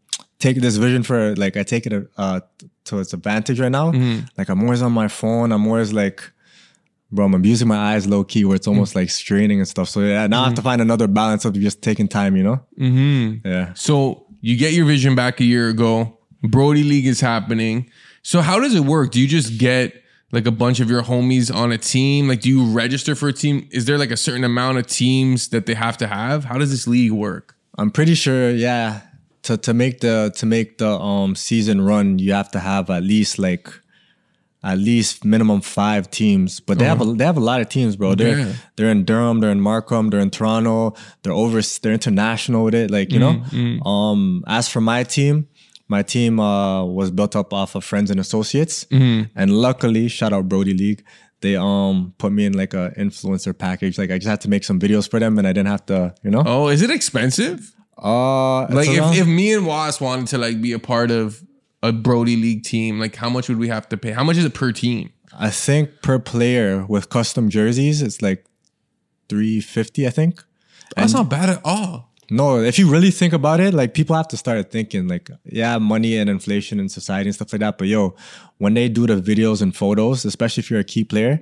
take 0.44 0.60
this 0.60 0.76
vision 0.76 1.02
for 1.02 1.34
like 1.36 1.56
I 1.56 1.62
take 1.62 1.86
it 1.86 1.94
uh 2.16 2.40
to 2.84 3.00
its 3.02 3.12
advantage 3.18 3.58
right 3.64 3.74
now. 3.80 3.86
Like 4.38 4.48
I'm 4.50 4.60
always 4.64 4.82
on 4.82 4.92
my 4.92 5.08
phone. 5.08 5.52
I'm 5.52 5.66
always 5.66 5.92
like, 5.92 6.18
bro, 7.10 7.24
I'm 7.24 7.34
abusing 7.34 7.68
my 7.68 7.80
eyes 7.90 8.06
low 8.06 8.24
key 8.24 8.44
where 8.44 8.56
it's 8.56 8.68
almost 8.68 8.94
like 8.94 9.10
straining 9.10 9.58
and 9.58 9.68
stuff. 9.68 9.88
So 9.88 10.00
yeah, 10.00 10.26
now 10.26 10.42
I 10.42 10.44
have 10.44 10.54
to 10.54 10.62
find 10.62 10.80
another 10.82 11.08
balance 11.08 11.44
of 11.46 11.54
just 11.54 11.80
taking 11.80 12.08
time. 12.08 12.36
You 12.36 12.44
know? 12.48 12.58
Mm-hmm. 12.78 13.48
Yeah. 13.48 13.72
So 13.74 14.26
you 14.40 14.56
get 14.58 14.72
your 14.74 14.86
vision 14.86 15.14
back 15.14 15.40
a 15.40 15.44
year 15.44 15.68
ago. 15.68 16.18
Brodie 16.42 16.84
League 16.84 17.06
is 17.06 17.20
happening. 17.20 17.90
So 18.22 18.42
how 18.42 18.60
does 18.60 18.74
it 18.74 18.84
work? 18.84 19.12
Do 19.12 19.20
you 19.20 19.28
just 19.28 19.58
get 19.58 19.94
like 20.30 20.46
a 20.46 20.50
bunch 20.50 20.80
of 20.80 20.90
your 20.90 21.02
homies 21.02 21.54
on 21.54 21.72
a 21.72 21.78
team? 21.78 22.28
Like, 22.28 22.40
do 22.42 22.50
you 22.50 22.64
register 22.66 23.14
for 23.14 23.28
a 23.28 23.32
team? 23.32 23.66
Is 23.70 23.86
there 23.86 23.96
like 23.96 24.10
a 24.10 24.16
certain 24.16 24.44
amount 24.44 24.76
of 24.78 24.86
teams 24.86 25.48
that 25.48 25.64
they 25.64 25.74
have 25.74 25.96
to 25.98 26.06
have? 26.06 26.44
How 26.44 26.58
does 26.58 26.70
this 26.70 26.86
league 26.86 27.12
work? 27.12 27.56
I'm 27.78 27.90
pretty 27.90 28.14
sure, 28.14 28.50
yeah. 28.50 29.00
To 29.44 29.56
to 29.58 29.74
make 29.74 30.00
the 30.00 30.32
to 30.36 30.46
make 30.46 30.78
the 30.78 30.88
um 30.88 31.34
season 31.34 31.80
run, 31.82 32.18
you 32.18 32.32
have 32.32 32.50
to 32.52 32.58
have 32.60 32.88
at 32.90 33.02
least 33.02 33.38
like 33.38 33.68
at 34.62 34.78
least 34.78 35.22
minimum 35.24 35.60
five 35.60 36.10
teams. 36.10 36.60
But 36.60 36.78
they 36.78 36.86
have 36.86 37.00
a 37.02 37.04
they 37.04 37.24
have 37.24 37.36
a 37.36 37.40
lot 37.40 37.60
of 37.60 37.68
teams, 37.68 37.96
bro. 37.96 38.14
They're 38.14 38.38
Yeah. 38.38 38.52
they're 38.76 38.90
in 38.90 39.04
Durham, 39.04 39.40
they're 39.40 39.50
in 39.52 39.60
Markham, 39.60 40.08
they're 40.10 40.20
in 40.20 40.30
Toronto, 40.30 40.94
they're 41.22 41.34
over 41.34 41.60
they're 41.82 41.92
international 41.92 42.64
with 42.64 42.74
it. 42.74 42.90
Like, 42.90 43.12
you 43.12 43.18
know? 43.18 43.42
Um 43.84 44.44
as 44.46 44.68
for 44.68 44.80
my 44.80 45.04
team, 45.04 45.46
my 45.88 46.02
team 46.02 46.40
uh 46.40 46.82
was 46.86 47.10
built 47.10 47.36
up 47.36 47.52
off 47.52 47.74
of 47.74 47.84
friends 47.84 48.10
and 48.10 48.18
associates. 48.18 48.86
And 48.90 49.50
luckily, 49.50 50.08
shout 50.08 50.32
out 50.32 50.48
Brodie 50.48 50.72
League. 50.72 51.04
They 51.42 51.56
um 51.56 52.14
put 52.16 52.32
me 52.32 52.46
in 52.46 52.54
like 52.54 52.72
a 52.72 52.94
influencer 52.96 53.52
package. 53.56 53.98
Like 53.98 54.10
I 54.10 54.16
just 54.16 54.28
had 54.28 54.40
to 54.40 54.48
make 54.48 54.64
some 54.64 54.80
videos 54.80 55.06
for 55.10 55.20
them 55.20 55.36
and 55.38 55.46
I 55.46 55.52
didn't 55.52 55.68
have 55.68 55.84
to, 55.86 56.14
you 56.22 56.30
know? 56.30 56.42
Oh, 56.46 56.68
is 56.68 56.80
it 56.80 56.88
expensive? 56.90 57.73
Uh, 57.96 58.66
Like 58.68 58.88
if, 58.88 59.16
if 59.18 59.26
me 59.26 59.52
and 59.54 59.66
Was 59.66 60.00
wanted 60.00 60.26
to 60.28 60.38
like 60.38 60.60
be 60.60 60.72
a 60.72 60.78
part 60.78 61.10
of 61.10 61.42
a 61.82 61.92
Brodie 61.92 62.36
League 62.36 62.64
team, 62.64 62.98
like 63.00 63.16
how 63.16 63.28
much 63.28 63.48
would 63.48 63.58
we 63.58 63.68
have 63.68 63.88
to 63.90 63.96
pay? 63.96 64.10
How 64.12 64.24
much 64.24 64.36
is 64.36 64.44
it 64.44 64.54
per 64.54 64.72
team? 64.72 65.10
I 65.38 65.50
think 65.50 66.02
per 66.02 66.18
player 66.18 66.84
with 66.88 67.08
custom 67.10 67.48
jerseys, 67.50 68.00
it's 68.02 68.22
like 68.22 68.44
three 69.28 69.60
fifty. 69.60 70.06
I 70.06 70.10
think. 70.10 70.42
That's 70.96 71.12
not 71.12 71.28
bad 71.28 71.48
at 71.50 71.60
all. 71.64 72.10
No, 72.30 72.58
if 72.60 72.78
you 72.78 72.88
really 72.90 73.10
think 73.10 73.32
about 73.32 73.60
it, 73.60 73.74
like 73.74 73.92
people 73.94 74.16
have 74.16 74.28
to 74.28 74.36
start 74.36 74.70
thinking, 74.70 75.08
like, 75.08 75.28
yeah, 75.44 75.76
money 75.78 76.16
and 76.16 76.30
inflation 76.30 76.80
and 76.80 76.90
society 76.90 77.28
and 77.28 77.34
stuff 77.34 77.52
like 77.52 77.60
that. 77.60 77.76
But 77.78 77.88
yo, 77.88 78.14
when 78.58 78.74
they 78.74 78.88
do 78.88 79.06
the 79.06 79.16
videos 79.16 79.60
and 79.60 79.74
photos, 79.76 80.24
especially 80.24 80.62
if 80.62 80.70
you're 80.70 80.80
a 80.80 80.84
key 80.84 81.04
player, 81.04 81.40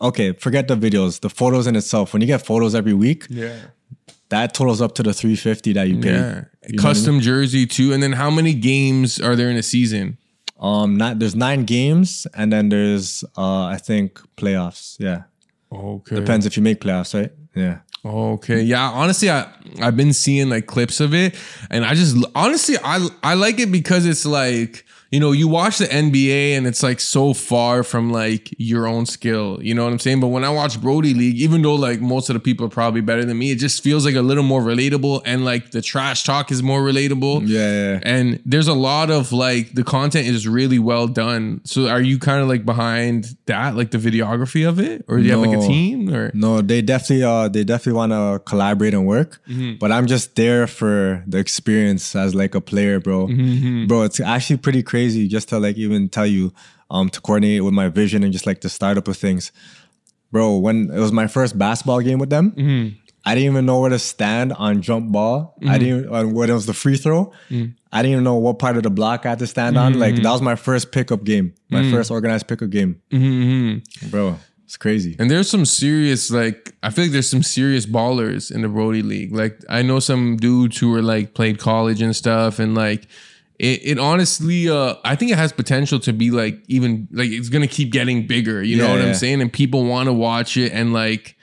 okay, 0.00 0.32
forget 0.32 0.68
the 0.68 0.76
videos, 0.76 1.20
the 1.20 1.30
photos 1.30 1.66
in 1.66 1.76
itself. 1.76 2.12
When 2.12 2.20
you 2.22 2.26
get 2.26 2.44
photos 2.44 2.74
every 2.74 2.92
week, 2.94 3.26
Yeah. 3.30 3.56
That 4.32 4.52
totals 4.54 4.80
up 4.82 4.94
to 4.96 5.02
the 5.02 5.12
three 5.14 5.36
fifty 5.36 5.72
that 5.74 5.88
you 5.88 6.00
pay. 6.00 6.10
Yeah. 6.12 6.18
You 6.18 6.24
what 6.24 6.64
I 6.64 6.68
mean? 6.72 6.78
Custom 6.78 7.20
jersey 7.20 7.66
too. 7.66 7.92
And 7.92 8.02
then 8.02 8.12
how 8.12 8.30
many 8.30 8.54
games 8.54 9.20
are 9.20 9.36
there 9.36 9.48
in 9.50 9.56
a 9.56 9.62
season? 9.62 10.18
Um, 10.58 10.96
not 10.96 11.18
there's 11.18 11.34
nine 11.34 11.64
games, 11.64 12.26
and 12.34 12.52
then 12.52 12.68
there's 12.68 13.24
uh, 13.36 13.64
I 13.64 13.78
think 13.78 14.20
playoffs. 14.36 14.96
Yeah, 15.00 15.22
Okay. 15.72 16.16
depends 16.16 16.46
if 16.46 16.56
you 16.56 16.62
make 16.62 16.80
playoffs, 16.80 17.14
right? 17.18 17.32
Yeah. 17.54 17.78
Okay. 18.04 18.62
Yeah. 18.62 18.90
Honestly, 18.90 19.28
I 19.30 19.46
I've 19.80 19.96
been 19.96 20.12
seeing 20.12 20.48
like 20.50 20.66
clips 20.66 21.00
of 21.00 21.14
it, 21.14 21.34
and 21.70 21.84
I 21.84 21.94
just 21.94 22.16
honestly 22.34 22.76
I 22.84 23.06
I 23.22 23.34
like 23.34 23.58
it 23.60 23.70
because 23.72 24.06
it's 24.06 24.24
like 24.24 24.84
you 25.12 25.20
know 25.20 25.30
you 25.32 25.46
watch 25.46 25.76
the 25.76 25.84
NBA 25.84 26.56
and 26.56 26.66
it's 26.66 26.82
like 26.82 26.98
so 26.98 27.34
far 27.34 27.82
from 27.82 28.10
like 28.10 28.48
your 28.56 28.86
own 28.86 29.04
skill. 29.04 29.58
You 29.62 29.74
know 29.74 29.84
what 29.84 29.92
I'm 29.92 29.98
saying? 29.98 30.20
But 30.20 30.28
when 30.28 30.42
I 30.42 30.48
watch 30.48 30.80
Brodie 30.80 31.12
League, 31.12 31.36
even 31.36 31.60
though 31.60 31.74
like 31.74 32.00
most 32.00 32.30
of 32.30 32.34
the 32.34 32.40
people 32.40 32.64
are 32.64 32.70
probably 32.70 33.02
better 33.02 33.22
than 33.22 33.38
me, 33.38 33.50
it 33.50 33.56
just 33.56 33.82
feels 33.82 34.06
like 34.06 34.14
a 34.14 34.22
little 34.22 34.42
more 34.42 34.62
relatable, 34.62 35.20
and 35.26 35.44
like 35.44 35.70
the 35.70 35.82
trash 35.82 36.24
talk 36.24 36.50
is 36.50 36.62
more 36.62 36.80
relatable. 36.80 37.46
Yeah, 37.46 37.58
yeah. 37.58 38.00
And 38.02 38.40
there's 38.46 38.68
a 38.68 38.74
lot 38.74 39.10
of 39.10 39.32
like 39.32 39.74
the 39.74 39.84
content 39.84 40.28
is 40.28 40.48
really 40.48 40.78
well 40.78 41.06
done. 41.06 41.60
So 41.64 41.88
are 41.88 42.00
you 42.00 42.18
kind 42.18 42.40
of 42.40 42.48
like 42.48 42.64
behind 42.64 43.36
that, 43.44 43.76
like 43.76 43.90
the 43.90 43.98
videography 43.98 44.66
of 44.66 44.80
it, 44.80 45.04
or 45.08 45.18
do 45.18 45.24
you 45.24 45.32
have 45.32 45.40
like 45.40 45.58
a 45.58 45.60
team? 45.60 46.08
Or 46.08 46.30
No, 46.32 46.62
they 46.62 46.80
definitely 46.80 47.24
uh 47.24 47.48
they 47.48 47.64
definitely 47.64 47.98
want 47.98 48.12
to 48.12 48.40
collaborate 48.46 48.94
and 48.94 49.06
work. 49.06 49.42
Mm-hmm. 49.46 49.74
But 49.78 49.92
I'm 49.92 50.06
just 50.06 50.36
there 50.36 50.66
for 50.66 51.22
the 51.26 51.36
experience 51.36 52.16
as 52.16 52.34
like 52.34 52.54
a 52.54 52.62
player, 52.62 52.98
bro. 52.98 53.26
Mm-hmm, 53.26 53.42
mm-hmm. 53.42 53.86
Bro, 53.88 54.04
it's 54.04 54.18
actually 54.18 54.56
pretty 54.56 54.82
crazy 54.82 55.01
just 55.28 55.48
to 55.48 55.58
like 55.58 55.76
even 55.76 56.08
tell 56.08 56.26
you 56.26 56.52
um 56.90 57.08
to 57.08 57.20
coordinate 57.20 57.64
with 57.64 57.74
my 57.74 57.88
vision 57.88 58.22
and 58.22 58.32
just 58.32 58.46
like 58.46 58.60
the 58.60 58.68
startup 58.68 59.08
of 59.08 59.16
things. 59.16 59.52
Bro, 60.30 60.58
when 60.58 60.90
it 60.90 60.98
was 60.98 61.12
my 61.12 61.26
first 61.26 61.58
basketball 61.58 62.00
game 62.00 62.18
with 62.18 62.30
them, 62.30 62.52
mm-hmm. 62.52 62.96
I 63.24 63.34
didn't 63.34 63.52
even 63.52 63.66
know 63.66 63.80
where 63.80 63.90
to 63.90 63.98
stand 63.98 64.52
on 64.54 64.82
jump 64.82 65.12
ball. 65.12 65.54
I 65.60 65.64
mm-hmm. 65.64 65.78
didn't 65.78 66.08
on 66.08 66.34
when 66.34 66.50
it 66.50 66.54
was 66.54 66.66
the 66.66 66.74
free 66.74 66.96
throw. 66.96 67.32
Mm. 67.50 67.74
I 67.92 68.02
didn't 68.02 68.12
even 68.12 68.24
know 68.24 68.36
what 68.36 68.58
part 68.58 68.76
of 68.76 68.82
the 68.82 68.90
block 68.90 69.26
I 69.26 69.30
had 69.30 69.38
to 69.40 69.46
stand 69.46 69.76
on. 69.76 69.98
Like 69.98 70.14
mm-hmm. 70.14 70.22
that 70.22 70.32
was 70.32 70.42
my 70.42 70.56
first 70.56 70.90
pickup 70.92 71.24
game, 71.24 71.54
my 71.68 71.82
mm. 71.82 71.90
first 71.90 72.10
organized 72.10 72.48
pickup 72.48 72.70
game, 72.70 73.00
bro. 74.10 74.38
It's 74.64 74.78
crazy. 74.78 75.16
And 75.18 75.30
there's 75.30 75.50
some 75.50 75.66
serious, 75.66 76.30
like, 76.30 76.74
I 76.82 76.88
feel 76.88 77.04
like 77.04 77.12
there's 77.12 77.28
some 77.28 77.42
serious 77.42 77.84
ballers 77.84 78.50
in 78.50 78.62
the 78.62 78.68
Brodie 78.68 79.02
League. 79.02 79.30
Like, 79.30 79.60
I 79.68 79.82
know 79.82 80.00
some 80.00 80.38
dudes 80.38 80.78
who 80.78 80.94
are 80.94 81.02
like 81.02 81.34
played 81.34 81.58
college 81.58 82.00
and 82.00 82.16
stuff, 82.16 82.58
and 82.58 82.74
like, 82.74 83.06
it, 83.62 83.80
it 83.84 83.98
honestly, 83.98 84.68
uh, 84.68 84.96
I 85.04 85.14
think 85.16 85.30
it 85.30 85.38
has 85.38 85.52
potential 85.52 85.98
to 86.00 86.12
be 86.12 86.30
like 86.32 86.60
even 86.66 87.06
like 87.12 87.30
it's 87.30 87.48
gonna 87.48 87.68
keep 87.68 87.92
getting 87.92 88.26
bigger. 88.26 88.62
You 88.62 88.76
know 88.78 88.90
what 88.90 89.00
yeah. 89.00 89.06
I'm 89.08 89.14
saying? 89.14 89.40
And 89.40 89.52
people 89.52 89.84
want 89.84 90.08
to 90.08 90.12
watch 90.12 90.56
it. 90.56 90.72
And 90.72 90.92
like, 90.92 91.36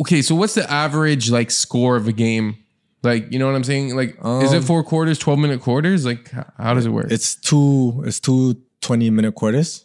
okay, 0.00 0.22
so 0.22 0.34
what's 0.34 0.54
the 0.54 0.68
average 0.70 1.30
like 1.30 1.50
score 1.50 1.94
of 1.96 2.08
a 2.08 2.12
game? 2.12 2.56
Like, 3.02 3.30
you 3.32 3.38
know 3.38 3.46
what 3.46 3.54
I'm 3.54 3.64
saying? 3.64 3.94
Like, 3.96 4.10
is 4.44 4.52
it 4.52 4.58
Um, 4.58 4.62
four 4.62 4.82
quarters, 4.84 5.18
12 5.18 5.38
minute 5.38 5.60
quarters? 5.60 6.06
Like, 6.06 6.30
how 6.56 6.72
does 6.72 6.86
it 6.86 6.90
work? 6.90 7.08
It's 7.10 7.34
two. 7.34 8.02
It's 8.06 8.18
two 8.20 8.56
20 8.80 9.10
minute 9.10 9.34
quarters. 9.34 9.84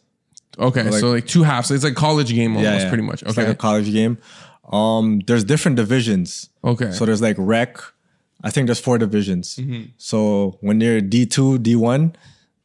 okay, 0.60 0.90
so 0.92 1.10
like 1.12 1.28
two 1.28 1.44
halves. 1.44 1.70
It's 1.72 1.84
like 1.84 1.96
college 1.96 2.30
game 2.34 2.56
almost, 2.56 2.64
Yeah, 2.64 2.78
yeah. 2.84 2.88
pretty 2.90 3.04
much. 3.04 3.22
It's 3.24 3.32
Okay, 3.32 3.44
like 3.48 3.56
a 3.56 3.58
college 3.58 3.92
game. 3.92 4.18
Um, 4.72 5.20
there's 5.28 5.44
different 5.44 5.78
divisions. 5.78 6.50
okay. 6.64 6.92
So 6.92 7.06
there's 7.06 7.22
like 7.22 7.36
rec. 7.40 7.78
I 8.44 8.50
think 8.52 8.68
there's 8.68 8.80
four 8.80 8.98
divisions. 8.98 9.56
Mm-hmm. 9.56 9.92
So 9.98 10.58
when 10.62 10.80
you're 10.82 11.02
D2, 11.02 11.58
D1, 11.60 12.16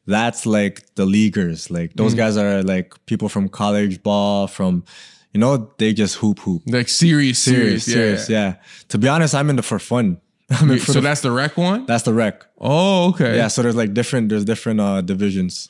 that's 0.05 0.45
like 0.45 0.93
the 0.95 1.05
leaguers. 1.05 1.71
Like 1.71 1.93
those 1.95 2.13
guys 2.13 2.37
are 2.37 2.61
like 2.63 2.93
people 3.05 3.29
from 3.29 3.49
college 3.49 4.03
ball, 4.03 4.47
from 4.47 4.83
you 5.33 5.39
know, 5.39 5.71
they 5.79 5.93
just 5.93 6.15
hoop 6.17 6.39
hoop. 6.39 6.61
like 6.67 6.89
serious, 6.89 7.39
serious, 7.39 7.85
Serious, 7.85 8.25
serious, 8.25 8.29
yeah. 8.29 8.47
yeah. 8.49 8.55
To 8.89 8.97
be 8.97 9.07
honest, 9.07 9.33
I'm 9.33 9.49
in 9.49 9.55
the 9.55 9.63
for 9.63 9.79
fun. 9.79 10.19
I'm 10.51 10.69
in 10.69 10.79
for 10.79 10.87
So 10.87 10.93
the, 10.93 11.01
that's 11.01 11.21
the 11.21 11.31
rec 11.31 11.57
one. 11.57 11.85
that's 11.87 12.03
the 12.03 12.13
rec. 12.13 12.45
Oh, 12.59 13.09
okay. 13.09 13.35
Yeah, 13.37 13.47
so 13.47 13.61
there's 13.63 13.75
like 13.75 13.93
different 13.93 14.29
there's 14.29 14.45
different 14.45 14.79
uh 14.79 15.01
divisions. 15.01 15.69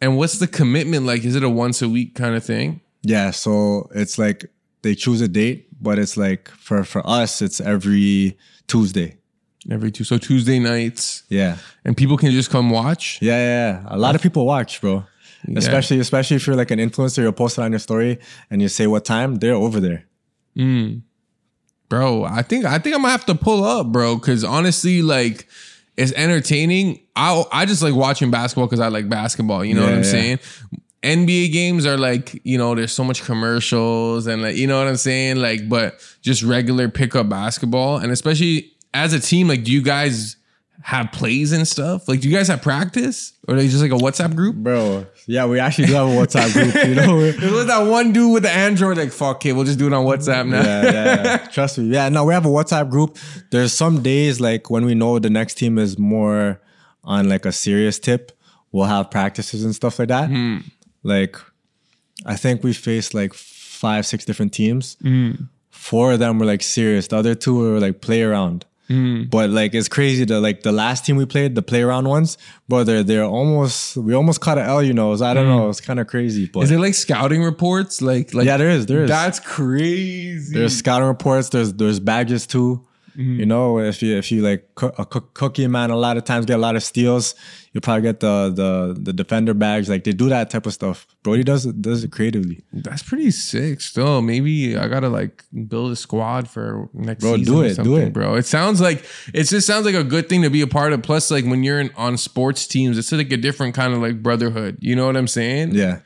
And 0.00 0.16
what's 0.16 0.38
the 0.38 0.46
commitment 0.46 1.06
like? 1.06 1.24
Is 1.24 1.34
it 1.34 1.42
a 1.42 1.50
once 1.50 1.82
a 1.82 1.88
week 1.88 2.14
kind 2.14 2.34
of 2.36 2.44
thing? 2.44 2.80
Yeah, 3.02 3.30
so 3.32 3.88
it's 3.94 4.18
like 4.18 4.46
they 4.82 4.94
choose 4.94 5.20
a 5.22 5.28
date, 5.28 5.68
but 5.82 5.98
it's 5.98 6.16
like 6.16 6.48
for 6.50 6.84
for 6.84 7.02
us 7.06 7.42
it's 7.42 7.60
every 7.60 8.38
Tuesday. 8.68 9.16
Every 9.70 9.90
two, 9.90 10.04
so 10.04 10.16
Tuesday 10.16 10.58
nights, 10.58 11.24
Yeah. 11.28 11.56
and 11.84 11.96
people 11.96 12.16
can 12.16 12.30
just 12.30 12.50
come 12.50 12.70
watch. 12.70 13.18
Yeah, 13.20 13.36
yeah, 13.36 13.72
yeah. 13.82 13.84
A 13.88 13.98
lot 13.98 14.14
of 14.14 14.22
people 14.22 14.46
watch, 14.46 14.80
bro. 14.80 15.04
Especially, 15.56 15.98
especially 16.00 16.36
if 16.36 16.46
you're 16.46 16.56
like 16.56 16.70
an 16.70 16.78
influencer, 16.78 17.18
you'll 17.22 17.32
post 17.32 17.58
it 17.58 17.62
on 17.62 17.72
your 17.72 17.78
story 17.78 18.18
and 18.50 18.60
you 18.62 18.68
say 18.68 18.86
what 18.86 19.04
time, 19.04 19.36
they're 19.36 19.54
over 19.54 19.80
there. 19.80 20.04
Mm. 20.56 21.02
bro. 21.88 22.24
I 22.24 22.42
think 22.42 22.64
I 22.64 22.78
think 22.78 22.94
I'm 22.94 23.02
gonna 23.02 23.12
have 23.12 23.26
to 23.26 23.34
pull 23.34 23.64
up, 23.64 23.86
bro, 23.88 24.16
because 24.16 24.44
honestly, 24.44 25.00
like 25.02 25.46
it's 25.96 26.12
entertaining. 26.12 27.00
I 27.16 27.44
I 27.52 27.66
just 27.66 27.82
like 27.82 27.94
watching 27.94 28.30
basketball 28.30 28.66
because 28.66 28.80
I 28.80 28.88
like 28.88 29.08
basketball. 29.08 29.64
You 29.64 29.74
know 29.74 29.82
what 29.82 29.92
I'm 29.92 30.02
yeah. 30.02 30.10
saying? 30.10 30.38
NBA 31.02 31.52
games 31.52 31.86
are 31.86 31.96
like 31.96 32.40
you 32.44 32.58
know 32.58 32.74
there's 32.74 32.92
so 32.92 33.04
much 33.04 33.22
commercials 33.24 34.26
and 34.26 34.42
like 34.42 34.56
you 34.56 34.66
know 34.66 34.78
what 34.78 34.88
I'm 34.88 34.96
saying 34.96 35.36
like 35.36 35.66
but 35.68 35.98
just 36.20 36.42
regular 36.42 36.88
pickup 36.90 37.28
basketball 37.30 37.96
and 37.96 38.12
especially 38.12 38.72
as 38.94 39.12
a 39.12 39.20
team 39.20 39.48
like 39.48 39.64
do 39.64 39.72
you 39.72 39.82
guys 39.82 40.36
have 40.82 41.12
plays 41.12 41.52
and 41.52 41.68
stuff 41.68 42.08
like 42.08 42.20
do 42.20 42.28
you 42.28 42.34
guys 42.34 42.48
have 42.48 42.62
practice 42.62 43.34
or 43.46 43.54
are 43.54 43.58
they 43.58 43.68
just 43.68 43.82
like 43.82 43.92
a 43.92 44.02
WhatsApp 44.02 44.34
group? 44.34 44.56
Bro, 44.56 45.06
yeah, 45.26 45.44
we 45.44 45.58
actually 45.60 45.86
do 45.86 45.92
have 45.92 46.08
a 46.08 46.10
WhatsApp 46.10 46.52
group, 46.52 46.86
you 46.86 46.94
know? 46.94 47.30
There 47.40 47.52
was 47.52 47.66
that 47.66 47.80
one 47.80 48.12
dude 48.12 48.32
with 48.32 48.44
the 48.44 48.50
Android 48.50 48.96
like 48.96 49.12
fuck 49.12 49.36
okay 49.36 49.52
we'll 49.52 49.64
just 49.64 49.78
do 49.78 49.86
it 49.86 49.92
on 49.92 50.06
WhatsApp 50.06 50.48
now. 50.48 50.62
yeah, 50.62 50.82
yeah, 50.84 51.22
yeah. 51.24 51.36
Trust 51.52 51.78
me. 51.78 51.92
Yeah, 51.92 52.08
no, 52.08 52.24
we 52.24 52.32
have 52.32 52.46
a 52.46 52.48
WhatsApp 52.48 52.90
group. 52.90 53.18
There's 53.50 53.72
some 53.72 54.02
days 54.02 54.40
like 54.40 54.70
when 54.70 54.84
we 54.86 54.94
know 54.94 55.18
the 55.18 55.30
next 55.30 55.54
team 55.54 55.78
is 55.78 55.98
more 55.98 56.60
on 57.04 57.28
like 57.28 57.44
a 57.44 57.52
serious 57.52 57.98
tip, 57.98 58.32
we'll 58.72 58.86
have 58.86 59.10
practices 59.10 59.64
and 59.64 59.74
stuff 59.74 59.98
like 59.98 60.08
that. 60.08 60.28
Hmm. 60.28 60.58
Like, 61.02 61.36
I 62.26 62.36
think 62.36 62.62
we 62.62 62.72
faced 62.72 63.14
like 63.14 63.34
five, 63.34 64.06
six 64.06 64.24
different 64.24 64.52
teams. 64.52 64.96
Hmm. 65.02 65.32
Four 65.70 66.12
of 66.12 66.18
them 66.18 66.38
were 66.38 66.46
like 66.46 66.62
serious. 66.62 67.08
The 67.08 67.16
other 67.16 67.34
two 67.34 67.58
were 67.58 67.80
like 67.80 68.00
play 68.00 68.22
around. 68.22 68.66
Mm. 68.90 69.30
But 69.30 69.50
like 69.50 69.72
it's 69.72 69.88
crazy 69.88 70.24
that 70.24 70.40
like 70.40 70.62
the 70.62 70.72
last 70.72 71.06
team 71.06 71.16
we 71.16 71.24
played, 71.24 71.54
the 71.54 71.62
play 71.62 71.82
around 71.82 72.08
ones, 72.08 72.36
brother, 72.68 73.04
they're 73.04 73.24
almost 73.24 73.96
we 73.96 74.14
almost 74.14 74.40
caught 74.40 74.58
an 74.58 74.66
L, 74.66 74.82
you 74.82 74.92
know. 74.92 75.14
So 75.14 75.24
I 75.24 75.32
don't 75.32 75.46
mm. 75.46 75.56
know. 75.56 75.68
It's 75.68 75.80
kind 75.80 76.00
of 76.00 76.08
crazy. 76.08 76.46
But 76.52 76.64
Is 76.64 76.72
it 76.72 76.78
like 76.78 76.94
scouting 76.94 77.44
reports 77.44 78.02
like 78.02 78.34
like 78.34 78.46
yeah, 78.46 78.56
there 78.56 78.70
is, 78.70 78.86
there 78.86 79.04
is. 79.04 79.08
That's 79.08 79.38
crazy. 79.38 80.54
There's 80.58 80.76
scouting 80.76 81.06
reports. 81.06 81.50
There's 81.50 81.72
there's 81.72 82.00
badges 82.00 82.48
too. 82.48 82.84
Mm-hmm. 83.16 83.40
You 83.40 83.46
know, 83.46 83.78
if 83.78 84.02
you 84.02 84.16
if 84.16 84.30
you 84.30 84.42
like 84.42 84.68
cook, 84.74 84.94
a 84.98 85.04
cookie 85.04 85.66
man, 85.66 85.90
a 85.90 85.96
lot 85.96 86.16
of 86.16 86.24
times 86.24 86.46
get 86.46 86.54
a 86.56 86.62
lot 86.62 86.76
of 86.76 86.82
steals. 86.82 87.34
You 87.72 87.80
probably 87.80 88.02
get 88.02 88.20
the 88.20 88.50
the 88.54 88.96
the 89.00 89.12
defender 89.12 89.54
bags. 89.54 89.88
Like 89.88 90.04
they 90.04 90.12
do 90.12 90.28
that 90.28 90.50
type 90.50 90.66
of 90.66 90.72
stuff. 90.72 91.06
Brodie 91.22 91.44
does 91.44 91.66
it 91.66 91.80
does 91.82 92.04
it 92.04 92.12
creatively. 92.12 92.62
That's 92.72 93.02
pretty 93.02 93.30
sick. 93.30 93.80
Still, 93.80 94.22
maybe 94.22 94.76
I 94.76 94.88
gotta 94.88 95.08
like 95.08 95.44
build 95.68 95.92
a 95.92 95.96
squad 95.96 96.48
for 96.48 96.88
next 96.92 97.20
Bro, 97.22 97.36
season. 97.38 97.54
do 97.54 97.62
it, 97.62 97.82
do 97.82 97.96
it. 97.96 98.12
bro. 98.12 98.34
It 98.36 98.46
sounds 98.46 98.80
like 98.80 99.04
it 99.34 99.44
just 99.44 99.66
sounds 99.66 99.86
like 99.86 99.94
a 99.94 100.04
good 100.04 100.28
thing 100.28 100.42
to 100.42 100.50
be 100.50 100.60
a 100.62 100.66
part 100.66 100.92
of. 100.92 101.02
Plus, 101.02 101.30
like 101.30 101.44
when 101.44 101.62
you're 101.64 101.80
in, 101.80 101.90
on 101.96 102.16
sports 102.16 102.66
teams, 102.66 102.96
it's 102.98 103.10
like 103.12 103.32
a 103.32 103.36
different 103.36 103.74
kind 103.74 103.92
of 103.92 104.00
like 104.00 104.22
brotherhood. 104.22 104.78
You 104.80 104.96
know 104.96 105.06
what 105.06 105.16
I'm 105.16 105.28
saying? 105.28 105.74
Yeah. 105.74 106.00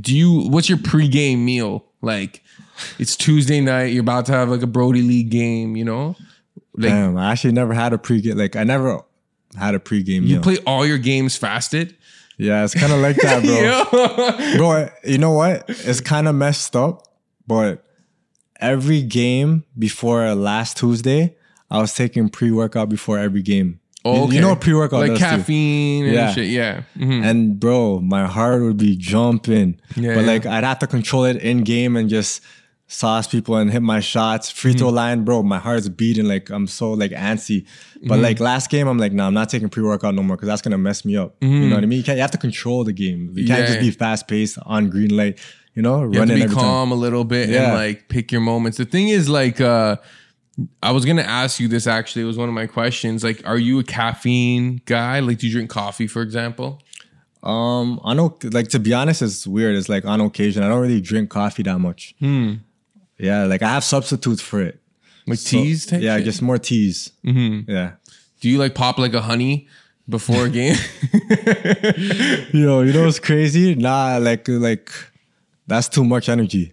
Do 0.00 0.14
you? 0.16 0.48
What's 0.50 0.68
your 0.68 0.78
pregame 0.78 1.38
meal 1.44 1.84
like? 2.02 2.42
It's 3.00 3.16
Tuesday 3.16 3.60
night. 3.60 3.86
You're 3.92 4.02
about 4.02 4.26
to 4.26 4.32
have 4.32 4.50
like 4.50 4.62
a 4.62 4.66
Brodie 4.68 5.02
League 5.02 5.30
game. 5.30 5.74
You 5.74 5.84
know, 5.84 6.16
like 6.78 6.90
Damn, 6.90 7.16
I 7.16 7.32
actually 7.32 7.52
never 7.52 7.74
had 7.74 7.92
a 7.92 7.98
pregame. 7.98 8.36
Like 8.36 8.56
I 8.56 8.64
never 8.64 9.00
had 9.58 9.74
a 9.74 9.78
pregame 9.78 10.22
you 10.26 10.34
meal. 10.36 10.42
play 10.42 10.58
all 10.66 10.86
your 10.86 10.98
games 10.98 11.36
fasted. 11.36 11.96
yeah, 12.38 12.64
it's 12.64 12.74
kind 12.74 12.92
of 12.92 13.00
like 13.00 13.16
that, 13.16 13.42
bro. 13.42 14.38
Yeah. 14.38 14.56
bro, 14.56 14.88
you 15.04 15.18
know 15.18 15.32
what? 15.32 15.64
It's 15.68 16.00
kind 16.00 16.28
of 16.28 16.34
messed 16.34 16.76
up, 16.76 17.06
but 17.46 17.84
every 18.60 19.02
game 19.02 19.64
before 19.78 20.34
last 20.34 20.76
Tuesday, 20.76 21.36
I 21.70 21.78
was 21.80 21.94
taking 21.94 22.28
pre 22.28 22.50
workout 22.50 22.88
before 22.88 23.18
every 23.18 23.42
game. 23.42 23.66
You- 23.68 23.78
Oh, 24.04 24.24
okay. 24.24 24.36
You 24.36 24.40
know 24.40 24.50
what 24.50 24.60
pre 24.60 24.72
workout 24.74 25.00
like 25.00 25.10
does 25.10 25.18
too. 25.18 25.24
caffeine 25.24 26.04
and 26.06 26.14
Yeah. 26.14 26.32
shit. 26.32 26.46
Yeah. 26.48 26.82
Mhm. 26.96 27.24
And 27.24 27.60
bro, 27.60 28.00
my 28.00 28.26
heart 28.26 28.62
would 28.62 28.76
be 28.78 28.96
jumping. 28.96 29.78
Yeah, 29.96 30.14
but 30.14 30.20
yeah. 30.20 30.26
like 30.26 30.46
I'd 30.46 30.62
have 30.64 30.78
to 30.78 30.86
control 30.86 31.24
it 31.24 31.36
in 31.42 31.62
game 31.64 31.96
and 31.96 32.08
just 32.08 32.40
sauce 32.90 33.26
people 33.28 33.56
and 33.56 33.70
hit 33.70 33.82
my 33.82 34.00
shots. 34.00 34.50
Free 34.50 34.70
Mm-hmm. 34.72 34.78
throw 34.78 34.88
line, 34.88 35.24
bro, 35.24 35.42
my 35.42 35.58
heart's 35.58 35.88
beating. 35.88 36.26
Like 36.26 36.50
I'm 36.50 36.66
so 36.66 36.92
like 36.92 37.10
antsy. 37.12 37.66
But 38.02 38.14
Mm-hmm. 38.14 38.22
like 38.22 38.40
last 38.40 38.70
game, 38.70 38.88
I'm 38.88 38.98
like, 38.98 39.12
nah, 39.12 39.26
I'm 39.28 39.34
not 39.34 39.48
taking 39.50 39.68
pre 39.68 39.82
workout 39.82 40.14
no 40.14 40.22
more 40.22 40.36
because 40.36 40.48
that's 40.48 40.62
gonna 40.62 40.78
mess 40.78 41.04
me 41.04 41.16
up. 41.16 41.36
You 41.40 41.48
know 41.68 41.74
what 41.76 41.84
I 41.84 41.86
mean? 41.86 41.98
You 41.98 42.04
can't. 42.04 42.16
You 42.16 42.22
have 42.22 42.30
to 42.32 42.38
control 42.38 42.84
the 42.84 42.92
game. 42.92 43.30
You 43.34 43.46
can't 43.46 43.60
Mm-hmm. 43.60 43.60
Yeah. 43.60 43.66
just 43.66 43.80
be 43.80 43.90
fast 43.90 44.26
paced 44.26 44.58
on 44.66 44.88
green 44.90 45.16
light. 45.16 45.38
You 45.74 45.82
know, 45.82 45.98
You 46.10 46.18
have 46.18 46.28
to 46.28 46.34
running 46.34 46.48
be 46.48 46.54
calm 46.54 46.90
a 46.90 46.96
little 46.96 47.22
bit 47.24 47.50
and 47.50 47.74
like 47.74 48.08
pick 48.08 48.32
your 48.32 48.40
moments. 48.40 48.78
The 48.78 48.84
thing 48.84 49.08
is, 49.08 49.28
like, 49.28 49.60
uh, 49.60 49.96
I 50.82 50.90
was 50.90 51.04
gonna 51.04 51.22
ask 51.22 51.60
you 51.60 51.68
this 51.68 51.86
actually. 51.86 52.22
It 52.22 52.26
was 52.26 52.36
one 52.38 52.48
of 52.48 52.54
my 52.54 52.66
questions. 52.66 53.22
Like, 53.22 53.46
are 53.46 53.58
you 53.58 53.78
a 53.78 53.84
caffeine 53.84 54.80
guy? 54.86 55.20
Like, 55.20 55.38
do 55.38 55.46
you 55.46 55.52
drink 55.52 55.70
coffee, 55.70 56.06
for 56.08 56.22
example? 56.22 56.80
Um, 57.44 58.00
on 58.02 58.18
o- 58.18 58.36
like 58.42 58.66
to 58.68 58.80
be 58.80 58.92
honest, 58.92 59.22
it's 59.22 59.46
weird. 59.46 59.76
It's 59.76 59.88
like 59.88 60.04
on 60.04 60.20
occasion, 60.20 60.64
I 60.64 60.68
don't 60.68 60.80
really 60.80 61.00
drink 61.00 61.30
coffee 61.30 61.62
that 61.62 61.78
much. 61.78 62.14
Hmm. 62.18 62.54
Yeah, 63.18 63.44
like 63.44 63.62
I 63.62 63.68
have 63.68 63.84
substitutes 63.84 64.40
for 64.42 64.60
it. 64.60 64.80
Like 65.26 65.38
So- 65.38 65.50
teas? 65.62 65.86
Type 65.86 66.00
yeah, 66.02 66.16
shit? 66.16 66.24
just 66.24 66.42
more 66.42 66.58
teas. 66.58 67.10
Mm-hmm. 67.26 67.70
Yeah. 67.70 67.92
Do 68.40 68.48
you 68.48 68.58
like 68.58 68.74
pop 68.74 68.98
like 68.98 69.14
a 69.14 69.20
honey 69.20 69.66
before 70.08 70.46
a 70.46 70.48
game? 70.50 70.76
Yo, 72.52 72.82
you 72.82 72.92
know 72.92 73.04
what's 73.04 73.18
crazy? 73.18 73.74
Nah, 73.74 74.18
like 74.18 74.46
like 74.48 74.90
that's 75.66 75.88
too 75.88 76.04
much 76.04 76.28
energy. 76.28 76.72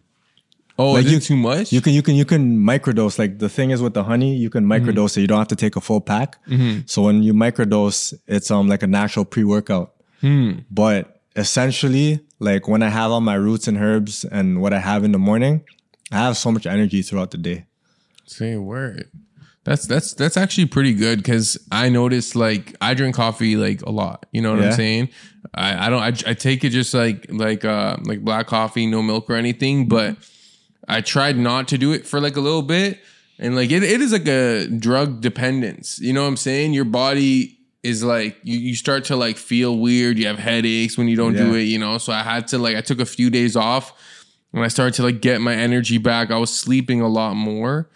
oh, 0.78 0.92
Like 0.94 1.08
you- 1.08 1.20
too 1.20 1.36
much? 1.36 1.72
You 1.74 1.82
can 1.82 1.94
you 1.94 2.02
can 2.02 2.16
you 2.16 2.26
can 2.26 2.58
microdose. 2.60 3.18
Like 3.20 3.40
the 3.40 3.50
thing 3.50 3.72
is 3.72 3.82
with 3.82 3.94
the 3.94 4.04
honey, 4.04 4.36
you 4.36 4.50
can 4.50 4.66
microdose 4.66 5.18
it. 5.18 5.22
You 5.22 5.28
don't 5.28 5.40
have 5.40 5.48
to 5.50 5.56
take 5.56 5.76
a 5.76 5.82
full 5.82 6.02
pack. 6.02 6.38
So 6.86 7.02
when 7.04 7.24
you 7.24 7.34
microdose, 7.34 8.14
it's 8.28 8.52
um 8.52 8.68
like 8.68 8.84
a 8.84 8.88
natural 8.88 9.26
pre 9.26 9.44
workout. 9.44 9.94
But 10.72 11.22
essentially, 11.36 12.20
like 12.40 12.68
when 12.68 12.82
I 12.84 12.90
have 12.90 13.12
all 13.12 13.22
my 13.22 13.36
roots 13.36 13.68
and 13.68 13.78
herbs 13.78 14.24
and 14.26 14.62
what 14.62 14.74
I 14.74 14.80
have 14.80 15.04
in 15.04 15.12
the 15.12 15.20
morning, 15.20 15.64
I 16.16 16.20
have 16.20 16.38
so 16.38 16.52
much 16.52 16.66
energy 16.66 17.02
throughout 17.02 17.32
the 17.32 17.38
day. 17.38 17.66
Say 18.26 18.54
a 18.54 18.62
word. 18.62 19.10
That's 19.66 19.88
that's 19.88 20.14
that's 20.14 20.38
actually 20.38 20.68
pretty 20.68 20.94
good 20.94 21.18
because 21.18 21.58
I 21.72 21.90
noticed 21.90 22.36
like 22.36 22.76
I 22.80 22.94
drink 22.94 23.16
coffee 23.16 23.58
like 23.58 23.82
a 23.82 23.90
lot. 23.90 24.28
You 24.32 24.42
know 24.42 24.54
what 24.54 24.64
I'm 24.64 24.74
saying? 24.74 25.10
I, 25.56 25.88
I 25.88 25.90
don't 25.90 26.02
I, 26.02 26.30
I 26.30 26.34
take 26.36 26.64
it 26.64 26.70
just 26.70 26.94
like 26.94 27.26
like 27.30 27.66
uh 27.66 27.98
like 28.04 28.24
black 28.24 28.46
coffee, 28.46 28.86
no 28.86 29.02
milk 29.02 29.28
or 29.30 29.34
anything. 29.34 29.88
But 29.88 30.18
I 30.88 31.02
tried 31.02 31.38
not 31.38 31.68
to 31.70 31.80
do 31.80 31.94
it 31.94 32.06
for 32.06 32.22
like 32.22 32.38
a 32.38 32.42
little 32.42 32.62
bit, 32.62 33.00
and 33.40 33.56
like 33.56 33.72
it, 33.72 33.82
it 33.82 34.02
is 34.02 34.12
like 34.12 34.28
a 34.28 34.68
drug 34.68 35.20
dependence. 35.20 36.00
You 36.00 36.14
know 36.14 36.22
what 36.22 36.30
I'm 36.30 36.38
saying? 36.38 36.74
Your 36.74 36.86
body 36.86 37.58
is 37.82 38.04
like 38.04 38.38
you 38.44 38.60
you 38.60 38.76
start 38.76 39.06
to 39.06 39.16
like 39.16 39.38
feel 39.38 39.80
weird. 39.80 40.20
You 40.20 40.28
have 40.28 40.38
headaches 40.38 40.96
when 40.96 41.08
you 41.08 41.16
don't 41.16 41.34
do 41.34 41.56
it. 41.56 41.64
You 41.64 41.80
know, 41.80 41.98
so 41.98 42.14
I 42.14 42.22
had 42.22 42.48
to 42.50 42.60
like 42.60 42.76
I 42.78 42.82
took 42.82 43.00
a 43.00 43.06
few 43.06 43.32
days 43.32 43.56
off 43.56 43.94
when 44.56 44.64
I 44.64 44.70
started 44.70 44.94
to 44.96 45.04
like 45.04 45.20
get 45.22 45.42
my 45.42 45.54
energy 45.54 45.98
back, 45.98 46.32
I 46.32 46.38
was 46.38 46.50
sleeping 46.58 47.02
a 47.02 47.10
lot 47.10 47.36
more. 47.36 47.90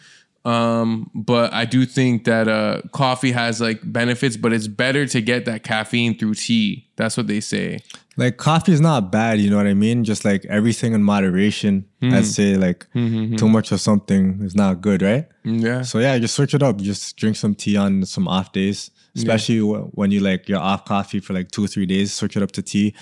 Um, 0.44 1.10
but 1.14 1.54
I 1.54 1.64
do 1.66 1.86
think 1.86 2.26
that 2.26 2.48
uh, 2.48 2.82
coffee 2.92 3.32
has 3.32 3.62
like 3.62 3.80
benefits, 3.84 4.36
but 4.36 4.52
it's 4.52 4.68
better 4.68 5.06
to 5.06 5.22
get 5.22 5.46
that 5.46 5.64
caffeine 5.64 6.18
through 6.18 6.34
tea. 6.36 6.90
That's 6.98 7.16
what 7.16 7.28
they 7.28 7.40
say. 7.40 7.80
Like 8.18 8.36
coffee 8.36 8.74
is 8.74 8.82
not 8.82 9.10
bad, 9.10 9.40
you 9.40 9.50
know 9.50 9.56
what 9.56 9.68
I 9.68 9.74
mean? 9.74 10.04
Just 10.04 10.26
like 10.26 10.44
everything 10.46 10.94
in 10.94 11.02
moderation. 11.04 11.86
Hmm. 12.02 12.14
I'd 12.14 12.26
say 12.26 12.56
like 12.58 12.88
hmm, 12.92 13.08
hmm, 13.08 13.36
too 13.38 13.48
much 13.48 13.72
of 13.72 13.80
something 13.80 14.42
is 14.42 14.56
not 14.56 14.82
good, 14.82 15.02
right? 15.02 15.28
Mm, 15.46 15.62
yeah. 15.64 15.82
So 15.84 16.00
yeah, 16.00 16.18
just 16.20 16.36
switch 16.36 16.54
it 16.54 16.62
up. 16.62 16.78
Just 16.78 17.16
drink 17.16 17.38
some 17.38 17.56
tea 17.56 17.78
on 17.78 18.04
some 18.06 18.28
off 18.28 18.52
days, 18.52 18.92
especially 19.16 19.60
wh- 19.60 19.98
when 19.98 20.12
you 20.12 20.20
like 20.20 20.50
you're 20.50 20.60
off 20.60 20.84
coffee 20.84 21.22
for 21.22 21.34
like 21.34 21.52
two 21.52 21.64
or 21.64 21.68
three 21.68 21.86
days. 21.86 22.12
Switch 22.14 22.36
it 22.36 22.44
up 22.44 22.52
to 22.52 22.62
tea, 22.62 22.94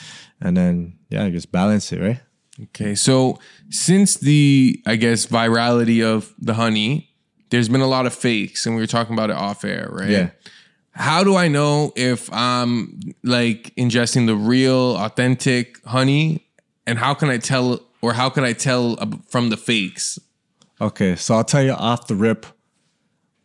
and 0.41 0.55
then 0.55 0.97
yeah, 1.09 1.27
just 1.29 1.51
balance 1.51 1.91
it, 1.91 1.99
right? 1.99 2.19
Okay, 2.63 2.95
so 2.95 3.39
since 3.69 4.15
the 4.15 4.81
I 4.85 4.95
guess 4.95 5.27
virality 5.27 6.03
of 6.03 6.33
the 6.39 6.55
honey, 6.55 7.09
there's 7.49 7.69
been 7.69 7.81
a 7.81 7.87
lot 7.87 8.05
of 8.05 8.13
fakes, 8.13 8.65
and 8.65 8.75
we 8.75 8.81
were 8.81 8.87
talking 8.87 9.13
about 9.13 9.29
it 9.29 9.35
off 9.35 9.63
air, 9.63 9.89
right? 9.91 10.09
Yeah. 10.09 10.29
How 10.91 11.23
do 11.23 11.35
I 11.35 11.47
know 11.47 11.93
if 11.95 12.31
I'm 12.33 12.99
like 13.23 13.73
ingesting 13.75 14.25
the 14.25 14.35
real, 14.35 14.97
authentic 14.97 15.79
honey, 15.85 16.47
and 16.87 16.97
how 16.97 17.13
can 17.13 17.29
I 17.29 17.37
tell, 17.37 17.81
or 18.01 18.13
how 18.13 18.29
can 18.29 18.43
I 18.43 18.53
tell 18.53 18.97
from 19.27 19.49
the 19.49 19.57
fakes? 19.57 20.17
Okay, 20.81 21.15
so 21.15 21.35
I'll 21.35 21.43
tell 21.43 21.63
you 21.63 21.73
off 21.73 22.07
the 22.07 22.15
rip. 22.15 22.47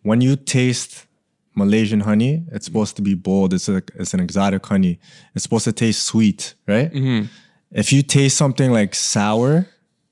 When 0.03 0.20
you 0.22 0.37
taste 0.37 1.07
Malaysian 1.55 2.01
honey, 2.01 2.44
it's 2.51 2.64
supposed 2.64 2.96
to 2.96 3.03
be 3.03 3.14
bold. 3.14 3.53
It's 3.53 3.68
a, 3.68 3.83
it's 3.94 4.14
an 4.14 4.20
exotic 4.20 4.64
honey. 4.64 4.98
It's 5.35 5.42
supposed 5.42 5.64
to 5.64 5.72
taste 5.72 6.05
sweet, 6.05 6.55
right? 6.66 6.92
Mm-hmm. 6.92 7.27
If 7.73 7.93
you 7.93 8.03
taste 8.03 8.37
something 8.37 8.71
like 8.71 8.95
sour 8.95 9.67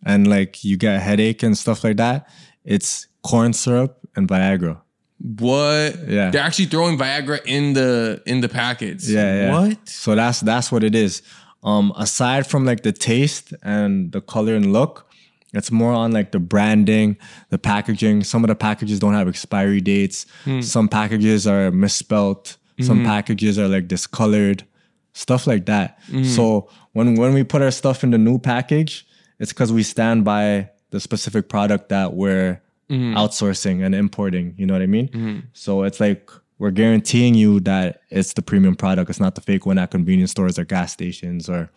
and 0.05 0.27
like 0.27 0.65
you 0.65 0.77
get 0.77 0.97
a 0.97 1.01
headache 1.01 1.43
and 1.43 1.57
stuff 1.57 1.85
like 1.85 1.97
that, 1.99 2.29
it's 2.65 3.07
corn 3.23 3.53
syrup 3.53 3.99
and 4.17 4.29
Viagra. 4.29 4.81
What? 5.19 6.09
Yeah. 6.09 6.31
they're 6.31 6.41
actually 6.43 6.67
throwing 6.67 6.97
Viagra 6.97 7.41
in 7.45 7.75
the 7.75 8.23
in 8.25 8.41
the 8.41 8.49
packets. 8.49 9.09
Yeah, 9.09 9.35
yeah. 9.35 9.53
What? 9.53 9.89
So 9.89 10.15
that's 10.15 10.41
that's 10.41 10.73
what 10.73 10.83
it 10.83 10.95
is. 10.95 11.23
Um, 11.63 11.93
aside 11.97 12.47
from 12.47 12.65
like 12.65 12.83
the 12.83 12.93
taste 12.93 13.53
and 13.63 14.13
the 14.13 14.23
color 14.23 14.55
and 14.55 14.73
look, 14.73 15.07
it's 15.53 15.71
more 15.71 15.93
on 15.93 16.13
like 16.13 16.33
the 16.33 16.39
branding, 16.39 17.19
the 17.51 17.59
packaging. 17.59 18.25
Some 18.25 18.45
of 18.45 18.49
the 18.49 18.55
packages 18.55 18.99
don't 18.99 19.15
have 19.15 19.29
expiry 19.29 19.83
dates. 19.83 20.25
Hmm. 20.45 20.63
Some 20.63 20.89
packages 20.89 21.47
are 21.47 21.71
misspelt. 21.71 22.57
Some 22.81 22.99
mm-hmm. 22.99 23.07
packages 23.07 23.59
are 23.59 23.69
like 23.69 23.89
discolored, 23.89 24.65
stuff 25.13 25.47
like 25.47 25.67
that. 25.67 26.01
Mm-hmm. 26.05 26.25
So 26.25 26.71
when 26.93 27.15
when 27.17 27.35
we 27.35 27.45
put 27.45 27.63
our 27.63 27.71
stuff 27.71 28.03
in 28.03 28.11
the 28.11 28.19
new 28.19 28.39
package, 28.39 29.07
it's 29.39 29.53
because 29.53 29.73
we 29.73 29.83
stand 29.83 30.25
by 30.25 30.71
the 30.91 31.01
specific 31.01 31.49
product 31.49 31.89
that 31.89 32.15
we're 32.15 32.61
mm-hmm. 32.89 33.17
outsourcing 33.17 33.85
and 33.85 33.95
importing. 33.95 34.55
You 34.57 34.67
know 34.67 34.75
what 34.75 34.83
I 34.83 34.87
mean? 34.87 35.09
Mm-hmm. 35.09 35.39
So 35.53 35.85
it's 35.85 36.01
like 36.01 36.31
we're 36.59 36.71
guaranteeing 36.71 37.35
you 37.35 37.61
that 37.61 38.03
it's 38.11 38.35
the 38.35 38.43
premium 38.43 38.77
product. 38.77 39.09
It's 39.09 39.21
not 39.21 39.35
the 39.35 39.41
fake 39.41 39.67
one 39.67 39.79
at 39.79 39.91
convenience 39.91 40.33
stores 40.33 40.59
or 40.59 40.65
gas 40.65 40.93
stations 40.93 41.49
or 41.49 41.71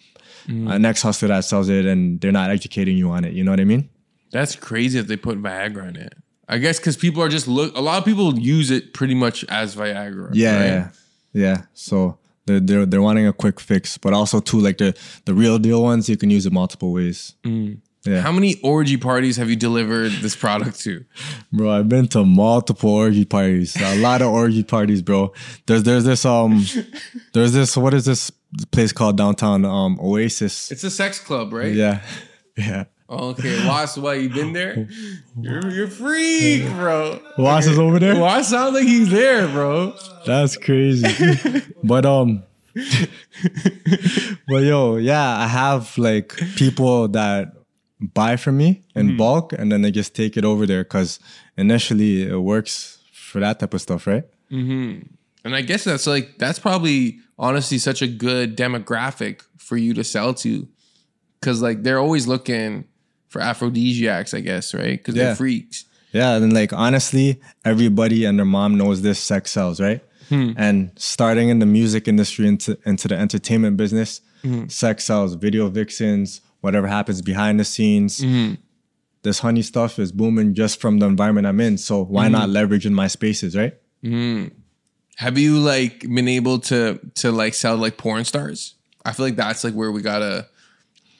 mm-hmm. 0.47 0.67
an 0.67 0.85
ex 0.85 1.01
hustler 1.01 1.29
that 1.29 1.45
sells 1.45 1.69
it 1.69 1.85
and 1.85 2.19
they're 2.19 2.31
not 2.31 2.49
educating 2.49 2.97
you 2.97 3.09
on 3.11 3.23
it. 3.23 3.33
You 3.33 3.43
know 3.43 3.51
what 3.51 3.59
I 3.59 3.65
mean? 3.65 3.89
That's 4.31 4.55
crazy 4.55 4.99
if 4.99 5.07
they 5.07 5.15
put 5.15 5.41
Viagra 5.41 5.87
in 5.89 5.95
it. 5.95 6.15
I 6.49 6.57
guess 6.57 6.79
because 6.79 6.97
people 6.97 7.23
are 7.23 7.29
just 7.29 7.47
look. 7.47 7.75
A 7.77 7.81
lot 7.81 7.99
of 7.99 8.05
people 8.05 8.37
use 8.37 8.69
it 8.69 8.93
pretty 8.93 9.15
much 9.15 9.45
as 9.45 9.75
Viagra. 9.75 10.31
Yeah, 10.33 10.57
right? 10.57 10.65
yeah, 10.65 10.89
yeah. 11.33 11.61
So 11.73 12.17
they're, 12.45 12.59
they're 12.59 12.85
they're 12.85 13.01
wanting 13.01 13.27
a 13.27 13.33
quick 13.33 13.59
fix, 13.59 13.97
but 13.97 14.13
also 14.13 14.39
too 14.39 14.59
like 14.59 14.77
the 14.77 14.95
the 15.25 15.33
real 15.33 15.57
deal 15.59 15.81
ones 15.83 16.09
you 16.09 16.17
can 16.17 16.29
use 16.29 16.45
it 16.45 16.53
multiple 16.53 16.91
ways. 16.91 17.35
Yeah, 18.05 18.19
How 18.19 18.33
many 18.33 18.59
orgy 18.61 18.97
parties 18.97 19.37
have 19.37 19.49
you 19.49 19.55
delivered 19.55 20.11
this 20.21 20.35
product 20.35 20.81
to? 20.81 21.05
bro, 21.53 21.71
I've 21.71 21.87
been 21.87 22.07
to 22.09 22.25
multiple 22.25 22.89
orgy 22.89 23.23
parties, 23.23 23.77
a 23.79 23.95
lot 24.01 24.21
of 24.21 24.27
orgy 24.27 24.61
parties, 24.63 25.01
bro. 25.01 25.31
There's 25.67 25.83
there's 25.83 26.03
this 26.03 26.25
um 26.25 26.65
there's 27.33 27.53
this 27.53 27.77
what 27.77 27.93
is 27.93 28.03
this 28.03 28.29
place 28.71 28.91
called 28.91 29.15
downtown 29.17 29.63
um 29.63 29.97
Oasis? 30.01 30.69
It's 30.69 30.83
a 30.83 30.91
sex 30.91 31.19
club, 31.19 31.53
right? 31.53 31.73
Yeah, 31.73 32.01
yeah. 32.57 32.85
Okay, 33.13 33.67
Was, 33.67 33.97
what 33.97 34.21
you 34.21 34.29
been 34.29 34.53
there? 34.53 34.87
You're 35.39 35.69
you're 35.71 35.87
freak, 35.87 36.67
bro. 36.73 37.19
Was 37.37 37.67
is 37.67 37.79
over 37.79 37.99
there. 37.99 38.19
Was 38.19 38.49
sounds 38.49 38.75
like 38.75 38.83
he's 38.83 39.09
there, 39.09 39.47
bro. 39.47 39.95
That's 40.25 40.57
crazy. 40.57 41.61
but 41.83 42.05
um 42.05 42.43
but 44.47 44.63
yo, 44.63 44.97
yeah, 44.97 45.37
I 45.39 45.47
have 45.47 45.97
like 45.97 46.35
people 46.55 47.07
that 47.09 47.53
buy 47.99 48.35
from 48.35 48.57
me 48.57 48.83
in 48.95 49.17
bulk 49.17 49.53
and 49.53 49.71
then 49.71 49.81
they 49.81 49.91
just 49.91 50.15
take 50.15 50.37
it 50.37 50.45
over 50.45 50.65
there 50.65 50.83
because 50.83 51.19
initially 51.57 52.23
it 52.23 52.37
works 52.37 52.99
for 53.11 53.39
that 53.39 53.59
type 53.59 53.73
of 53.73 53.81
stuff, 53.81 54.05
right? 54.05 54.23
Mm-hmm. 54.51 55.07
And 55.45 55.55
I 55.55 55.61
guess 55.61 55.83
that's 55.83 56.07
like 56.07 56.37
that's 56.37 56.59
probably 56.59 57.19
honestly 57.37 57.77
such 57.77 58.01
a 58.01 58.07
good 58.07 58.55
demographic 58.55 59.41
for 59.57 59.77
you 59.77 59.93
to 59.95 60.03
sell 60.03 60.33
to, 60.35 60.67
because 61.39 61.61
like 61.61 61.83
they're 61.83 61.99
always 61.99 62.27
looking 62.27 62.85
for 63.33 63.41
aphrodisiacs, 63.41 64.33
I 64.33 64.39
guess, 64.41 64.73
right? 64.73 64.97
Because 64.97 65.15
Yeah. 65.15 65.23
they're 65.25 65.35
freaks. 65.35 65.85
Yeah, 66.13 66.35
and 66.35 66.53
like 66.53 66.71
honestly, 66.71 67.41
everybody 67.65 68.23
and 68.23 68.37
their 68.37 68.45
mom 68.45 68.77
knows 68.77 69.01
this 69.01 69.19
sex 69.19 69.51
sells, 69.51 69.81
right? 69.81 70.01
Hmm. 70.29 70.51
And 70.55 70.91
starting 70.95 71.49
in 71.49 71.57
the 71.59 71.65
music 71.65 72.07
industry 72.07 72.47
into 72.47 72.77
into 72.85 73.07
the 73.07 73.15
entertainment 73.15 73.75
business, 73.77 74.21
hmm. 74.43 74.67
sex 74.67 75.03
sells, 75.05 75.33
video 75.33 75.67
vixens, 75.69 76.41
whatever 76.61 76.87
happens 76.87 77.21
behind 77.23 77.59
the 77.59 77.65
scenes. 77.65 78.21
Hmm. 78.23 78.53
This 79.23 79.39
honey 79.39 79.63
stuff 79.63 79.97
is 79.97 80.11
booming 80.11 80.53
just 80.53 80.79
from 80.79 80.99
the 80.99 81.07
environment 81.07 81.47
I'm 81.47 81.59
in. 81.59 81.77
So 81.77 82.03
why 82.03 82.27
not 82.27 82.49
leverage 82.49 82.85
in 82.85 82.93
my 82.93 83.07
spaces, 83.07 83.55
right? 83.57 83.73
Have 85.17 85.37
you 85.37 85.57
like 85.59 86.01
been 86.01 86.27
able 86.27 86.59
to 86.69 86.99
to 87.15 87.31
like 87.31 87.53
sell 87.55 87.75
like 87.77 87.97
porn 87.97 88.23
stars? 88.25 88.75
I 89.05 89.13
feel 89.13 89.25
like 89.25 89.35
that's 89.35 89.63
like 89.63 89.73
where 89.73 89.91
we 89.91 90.01
gotta 90.01 90.47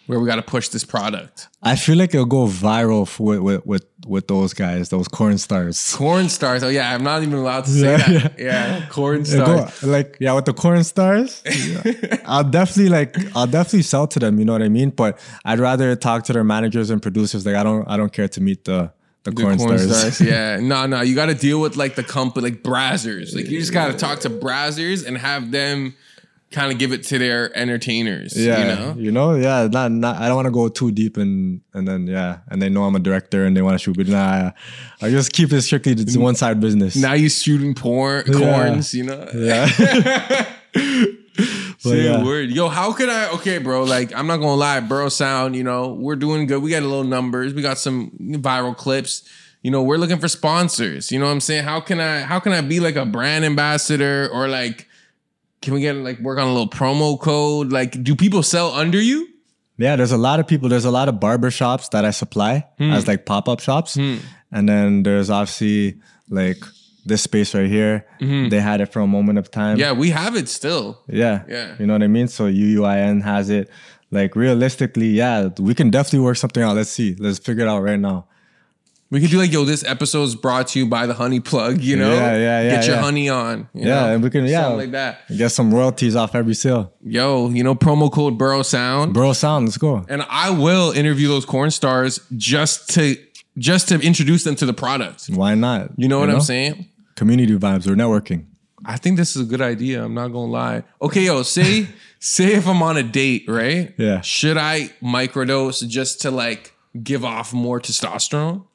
where 0.08 0.20
we 0.20 0.26
gotta 0.28 0.42
push 0.42 0.68
this 0.70 0.84
product. 0.84 1.48
I 1.62 1.76
feel 1.76 1.98
like 1.98 2.14
it'll 2.14 2.26
go 2.26 2.46
viral 2.48 3.08
with 3.20 3.40
with 3.40 3.66
with, 3.66 3.86
with 4.06 4.28
those 4.28 4.54
guys, 4.54 4.90
those 4.90 5.08
corn 5.08 5.38
stars. 5.38 5.96
Corn 5.96 6.28
stars. 6.30 6.64
Oh 6.64 6.70
yeah, 6.70 6.94
I'm 6.94 7.04
not 7.04 7.24
even 7.24 7.36
allowed 7.36 7.66
to 7.66 7.72
say 7.72 7.92
Yeah, 7.92 7.98
that. 8.20 8.34
Yeah, 8.40 8.86
corn 8.90 9.24
stars. 9.26 9.80
go- 9.82 9.88
like 9.88 10.18
yeah, 10.20 10.34
with 10.34 10.46
the 10.46 10.54
corn 10.54 10.84
stars, 10.84 11.42
I'll 12.26 12.44
definitely 12.44 12.90
like 12.90 13.16
I'll 13.36 13.48
definitely 13.48 13.84
sell 13.84 14.08
to 14.08 14.20
them. 14.20 14.40
You 14.40 14.46
know 14.46 14.54
what 14.54 14.62
I 14.62 14.70
mean? 14.70 14.90
But 14.90 15.20
I'd 15.46 15.60
rather 15.60 15.96
talk 15.96 16.24
to 16.26 16.34
their 16.34 16.44
managers 16.44 16.90
and 16.90 17.02
producers. 17.02 17.46
Like 17.46 17.56
I 17.56 17.64
don't 17.64 17.88
I 17.88 17.98
don't 17.98 18.12
care 18.12 18.28
to 18.28 18.42
meet 18.42 18.66
the 18.66 18.92
the, 19.24 19.32
The 19.32 19.42
corn, 19.42 19.58
stars. 19.80 20.20
yeah. 20.20 20.58
No, 20.62 20.86
no. 20.86 21.00
You 21.02 21.16
got 21.16 21.28
to 21.28 21.34
deal 21.36 21.62
with 21.62 21.78
like 21.78 21.96
the 21.96 22.04
company, 22.04 22.50
like 22.50 22.62
Brazzers. 22.62 23.34
Like 23.34 23.48
you 23.50 23.58
just 23.60 23.72
got 23.72 23.88
to 23.90 23.98
talk 23.98 24.20
to 24.22 24.30
Brazzers 24.30 25.06
and 25.08 25.18
have 25.18 25.50
them 25.52 25.96
kind 26.54 26.72
of 26.72 26.78
give 26.80 26.94
it 26.94 27.04
to 27.06 27.18
their 27.20 27.54
entertainers. 27.58 28.38
Yeah, 28.38 28.94
You 28.96 29.12
know? 29.12 29.36
yeah. 29.36 29.68
Not, 29.70 29.92
not. 29.92 30.18
I 30.18 30.28
don't 30.28 30.36
want 30.38 30.46
to 30.46 30.52
go 30.52 30.70
too 30.70 30.92
deep, 30.92 31.18
and 31.18 31.60
and 31.74 31.86
then 31.88 32.08
yeah, 32.08 32.40
and 32.50 32.62
they 32.62 32.70
know 32.70 32.84
I'm 32.86 32.96
a 32.96 33.00
director 33.00 33.44
and 33.46 33.58
they 33.58 33.62
want 33.62 33.74
to 33.76 33.80
shoot, 33.80 33.98
but 33.98 34.08
nah, 34.08 34.52
I 35.02 35.10
just 35.10 35.34
keep 35.34 35.52
it 35.52 35.62
strictly 35.64 35.96
to 35.96 36.20
one 36.20 36.36
side 36.36 36.60
business. 36.62 36.96
Now 36.96 37.14
you 37.14 37.28
shooting 37.30 37.74
porn, 37.74 38.24
Yeah. 38.28 38.40
corns, 38.40 38.94
you 38.94 39.04
know? 39.04 39.28
yeah, 39.36 39.66
Say 41.80 42.04
yeah. 42.06 42.22
a 42.22 42.24
word. 42.24 42.50
Yo, 42.52 42.70
how 42.70 42.94
could 42.94 43.10
I? 43.10 43.30
Okay, 43.34 43.58
bro. 43.58 43.84
Like, 43.84 44.14
I'm 44.16 44.28
not 44.28 44.38
gonna 44.38 44.56
lie, 44.56 44.80
Borough 44.80 45.10
Sound. 45.10 45.56
You 45.56 45.64
know, 45.64 45.90
we're 45.94 46.16
doing 46.16 46.46
good. 46.48 46.62
We 46.62 46.70
got 46.70 46.84
a 46.84 46.88
little 46.88 47.04
numbers. 47.04 47.54
We 47.54 47.62
got 47.62 47.78
some 47.78 48.12
viral 48.22 48.78
clips. 48.78 49.24
You 49.64 49.72
know, 49.72 49.82
we're 49.84 49.98
looking 49.98 50.20
for 50.20 50.28
sponsors. 50.30 51.12
You 51.12 51.20
know 51.20 51.26
what 51.26 51.32
I'm 51.32 51.40
saying? 51.42 51.64
How 51.64 51.80
can 51.82 52.00
I? 52.00 52.20
How 52.22 52.40
can 52.40 52.54
I 52.54 52.62
be 52.62 52.80
like 52.80 52.96
a 52.96 53.06
brand 53.06 53.44
ambassador 53.46 54.30
or 54.32 54.48
like? 54.48 54.88
Can 55.64 55.74
we 55.74 55.80
get 55.80 55.96
like 55.96 56.20
work 56.20 56.38
on 56.38 56.46
a 56.46 56.52
little 56.52 56.70
promo 56.70 57.18
code? 57.18 57.72
Like, 57.72 58.04
do 58.04 58.16
people 58.16 58.44
sell 58.44 58.74
under 58.74 59.02
you? 59.02 59.30
yeah. 59.78 59.96
There's 59.96 60.12
a 60.12 60.18
lot 60.18 60.42
of 60.42 60.48
people. 60.48 60.68
There's 60.68 60.86
a 60.86 60.92
lot 60.92 61.08
of 61.08 61.22
barber 61.22 61.50
shops 61.50 61.88
that 61.90 62.04
I 62.04 62.12
supply 62.12 62.68
hmm. 62.78 62.92
as 62.92 63.08
like 63.08 63.26
pop 63.26 63.48
up 63.48 63.62
shops, 63.62 63.96
hmm. 63.96 64.18
and 64.52 64.68
then 64.68 65.04
there's 65.04 65.30
obviously 65.30 66.02
like 66.30 66.58
this 67.06 67.22
space 67.22 67.56
right 67.56 67.70
here. 67.70 68.06
Hmm. 68.20 68.50
They 68.50 68.60
had 68.60 68.82
it 68.82 68.92
for 68.92 69.00
a 69.00 69.08
moment 69.08 69.40
of 69.40 69.50
time. 69.52 69.78
Yeah, 69.78 69.94
we 69.94 70.10
have 70.10 70.36
it 70.36 70.50
still. 70.50 71.02
Yeah. 71.08 71.44
Yeah. 71.48 71.76
You 71.80 71.86
know 71.88 71.94
what 71.94 72.04
I 72.04 72.08
mean? 72.08 72.28
So 72.28 72.52
UUIN 72.52 73.24
has 73.24 73.50
it. 73.50 73.70
Like 74.12 74.36
realistically, 74.36 75.08
yeah, 75.08 75.48
we 75.58 75.74
can 75.74 75.90
definitely 75.90 76.20
work 76.20 76.38
something 76.38 76.62
out. 76.62 76.76
Let's 76.76 76.92
see. 76.92 77.16
Let's 77.16 77.40
figure 77.40 77.64
it 77.64 77.70
out 77.70 77.80
right 77.80 78.00
now. 78.00 78.28
We 79.14 79.22
could 79.22 79.30
do 79.30 79.38
like, 79.38 79.52
yo, 79.54 79.64
this 79.64 79.84
episode 79.86 80.24
is 80.24 80.36
brought 80.36 80.70
to 80.70 80.80
you 80.80 80.88
by 80.88 81.06
the 81.06 81.14
Honey 81.14 81.40
Plug. 81.40 81.80
You 81.80 81.98
know, 81.98 82.14
Yeah, 82.16 82.36
yeah, 82.36 82.62
yeah, 82.64 82.70
Get 82.72 82.88
your 82.88 82.96
yeah. 82.96 83.02
honey 83.02 83.30
on. 83.30 83.70
you 83.74 83.82
Yeah, 83.88 83.88
know? 84.08 84.14
and 84.16 84.24
we 84.24 84.30
can- 84.32 84.46
yeah. 84.48 84.62
something 84.64 84.78
like 84.80 84.92
that. 84.94 85.20
Get 85.38 85.50
some 85.50 85.72
royalties 85.72 86.16
off 86.16 86.34
every 86.34 86.56
sale. 86.56 86.92
Yo, 87.06 87.50
you 87.50 87.64
know, 87.64 87.76
promo 87.76 88.12
code 88.12 88.40
Borough 88.40 88.64
Sound. 88.64 89.14
Bro, 89.14 89.34
sound, 89.34 89.66
let's 89.66 89.78
go. 89.78 90.04
and 90.10 90.26
I 90.30 90.50
will 90.50 90.92
interview 90.92 91.28
those 91.28 91.46
corn 91.46 91.70
stars 91.70 92.20
just 92.36 92.90
to 92.96 93.16
just 93.60 93.88
to 93.90 94.00
introduce 94.02 94.44
them 94.46 94.56
to 94.56 94.66
the 94.66 94.74
product. 94.74 95.28
Why 95.28 95.54
not? 95.54 95.92
You 95.96 96.08
know 96.08 96.20
what 96.20 96.32
I'm 96.32 96.42
saying? 96.42 96.88
Community 97.16 97.56
vibes 97.56 97.86
or 97.88 97.94
networking. 97.96 98.46
I 98.84 98.98
think 98.98 99.18
this 99.18 99.36
is 99.36 99.44
a 99.44 99.46
good 99.46 99.62
idea. 99.62 100.04
I'm 100.04 100.16
not 100.16 100.30
gonna 100.30 100.52
lie. 100.52 100.84
Okay, 101.04 101.26
yo, 101.26 101.44
say 101.44 101.86
say 102.20 102.54
if 102.56 102.68
I'm 102.68 102.82
on 102.82 102.98
a 102.98 103.04
date, 103.04 103.46
right? 103.48 103.94
Yeah. 104.00 104.22
Should 104.22 104.58
I 104.58 104.90
microdose 105.04 105.88
just 105.88 106.22
to 106.22 106.32
like 106.32 106.74
give 107.04 107.24
off 107.24 107.54
more 107.54 107.80
testosterone? 107.80 108.66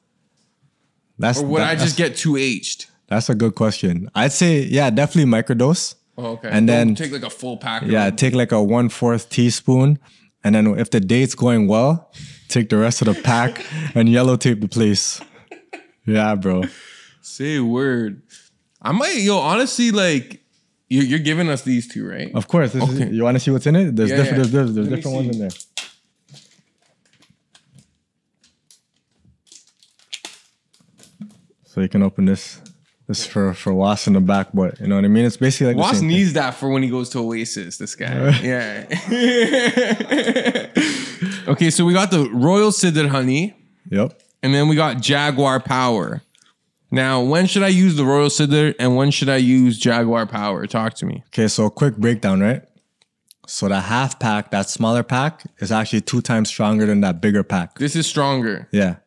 That's 1.19 1.39
or 1.39 1.45
would 1.45 1.61
that- 1.61 1.69
I 1.71 1.75
just 1.75 1.97
get 1.97 2.15
too 2.15 2.37
aged? 2.37 2.85
That's 3.07 3.29
a 3.29 3.35
good 3.35 3.55
question. 3.55 4.09
I'd 4.15 4.31
say 4.31 4.61
yeah, 4.63 4.89
definitely 4.89 5.31
microdose. 5.31 5.95
Oh, 6.17 6.33
okay. 6.33 6.49
And 6.51 6.67
Don't 6.67 6.87
then- 6.87 6.95
take 6.95 7.11
like 7.11 7.23
a 7.23 7.29
full 7.29 7.57
pack. 7.57 7.83
Yeah, 7.85 8.09
take 8.09 8.33
like 8.33 8.51
a 8.51 8.61
one 8.61 8.89
fourth 8.89 9.29
teaspoon, 9.29 9.99
and 10.43 10.55
then 10.55 10.67
if 10.79 10.89
the 10.91 10.99
date's 10.99 11.35
going 11.35 11.67
well, 11.67 12.11
take 12.49 12.69
the 12.69 12.77
rest 12.77 13.01
of 13.01 13.13
the 13.13 13.21
pack 13.21 13.63
and 13.95 14.09
yellow 14.09 14.35
tape 14.37 14.61
the 14.61 14.67
place. 14.67 15.21
Yeah, 16.05 16.35
bro. 16.35 16.63
say 17.21 17.57
a 17.57 17.63
word. 17.63 18.21
I 18.81 18.91
might, 18.91 19.17
yo, 19.17 19.37
honestly, 19.39 19.91
like 19.91 20.41
you're, 20.87 21.03
you're 21.03 21.19
giving 21.19 21.49
us 21.49 21.61
these 21.63 21.87
two, 21.87 22.07
right? 22.07 22.31
Of 22.33 22.47
course. 22.47 22.75
Okay. 22.75 23.03
is, 23.09 23.11
you 23.13 23.23
want 23.23 23.35
to 23.35 23.39
see 23.39 23.51
what's 23.51 23.67
in 23.67 23.75
it? 23.75 23.95
There's 23.95 24.09
Yeah, 24.09 24.17
different. 24.17 24.37
yeah. 24.45 24.49
There's, 24.51 24.51
there's, 24.51 24.75
there's 24.75 24.87
different 24.89 25.15
ones 25.17 25.35
in 25.35 25.39
there. 25.39 25.49
So 31.71 31.81
you 31.81 31.87
can 31.87 32.01
open 32.01 32.25
this. 32.25 32.59
This 33.07 33.25
for 33.25 33.53
for 33.53 33.73
Was 33.73 34.05
in 34.07 34.13
the 34.13 34.19
back, 34.21 34.47
but 34.53 34.79
you 34.79 34.87
know 34.87 34.95
what 34.95 35.05
I 35.05 35.07
mean. 35.07 35.25
It's 35.25 35.37
basically 35.37 35.73
like 35.73 35.77
Was 35.77 35.91
same 35.97 35.99
thing. 36.01 36.07
needs 36.09 36.33
that 36.33 36.51
for 36.55 36.69
when 36.69 36.83
he 36.83 36.89
goes 36.89 37.09
to 37.09 37.19
Oasis. 37.19 37.77
This 37.77 37.95
guy, 37.95 38.29
yeah. 38.41 38.85
okay, 41.47 41.69
so 41.71 41.85
we 41.85 41.93
got 41.93 42.11
the 42.11 42.29
Royal 42.31 42.71
Sidr 42.71 43.07
honey, 43.07 43.55
Yep. 43.89 44.19
and 44.43 44.53
then 44.53 44.67
we 44.67 44.75
got 44.75 45.01
Jaguar 45.01 45.59
Power. 45.59 46.21
Now, 46.91 47.21
when 47.21 47.45
should 47.47 47.63
I 47.63 47.67
use 47.69 47.95
the 47.95 48.05
Royal 48.05 48.29
Sidr, 48.29 48.73
and 48.79 48.95
when 48.95 49.11
should 49.11 49.29
I 49.29 49.37
use 49.37 49.77
Jaguar 49.77 50.25
Power? 50.27 50.65
Talk 50.67 50.93
to 50.95 51.05
me. 51.05 51.23
Okay, 51.27 51.47
so 51.47 51.65
a 51.65 51.71
quick 51.71 51.97
breakdown, 51.97 52.41
right? 52.41 52.63
So 53.47 53.67
the 53.67 53.79
half 53.81 54.19
pack, 54.19 54.51
that 54.51 54.69
smaller 54.69 55.01
pack, 55.03 55.43
is 55.59 55.71
actually 55.71 56.01
two 56.01 56.21
times 56.21 56.49
stronger 56.49 56.85
than 56.85 57.01
that 57.01 57.21
bigger 57.21 57.43
pack. 57.43 57.77
This 57.79 57.95
is 57.95 58.05
stronger. 58.05 58.67
Yeah. 58.71 58.97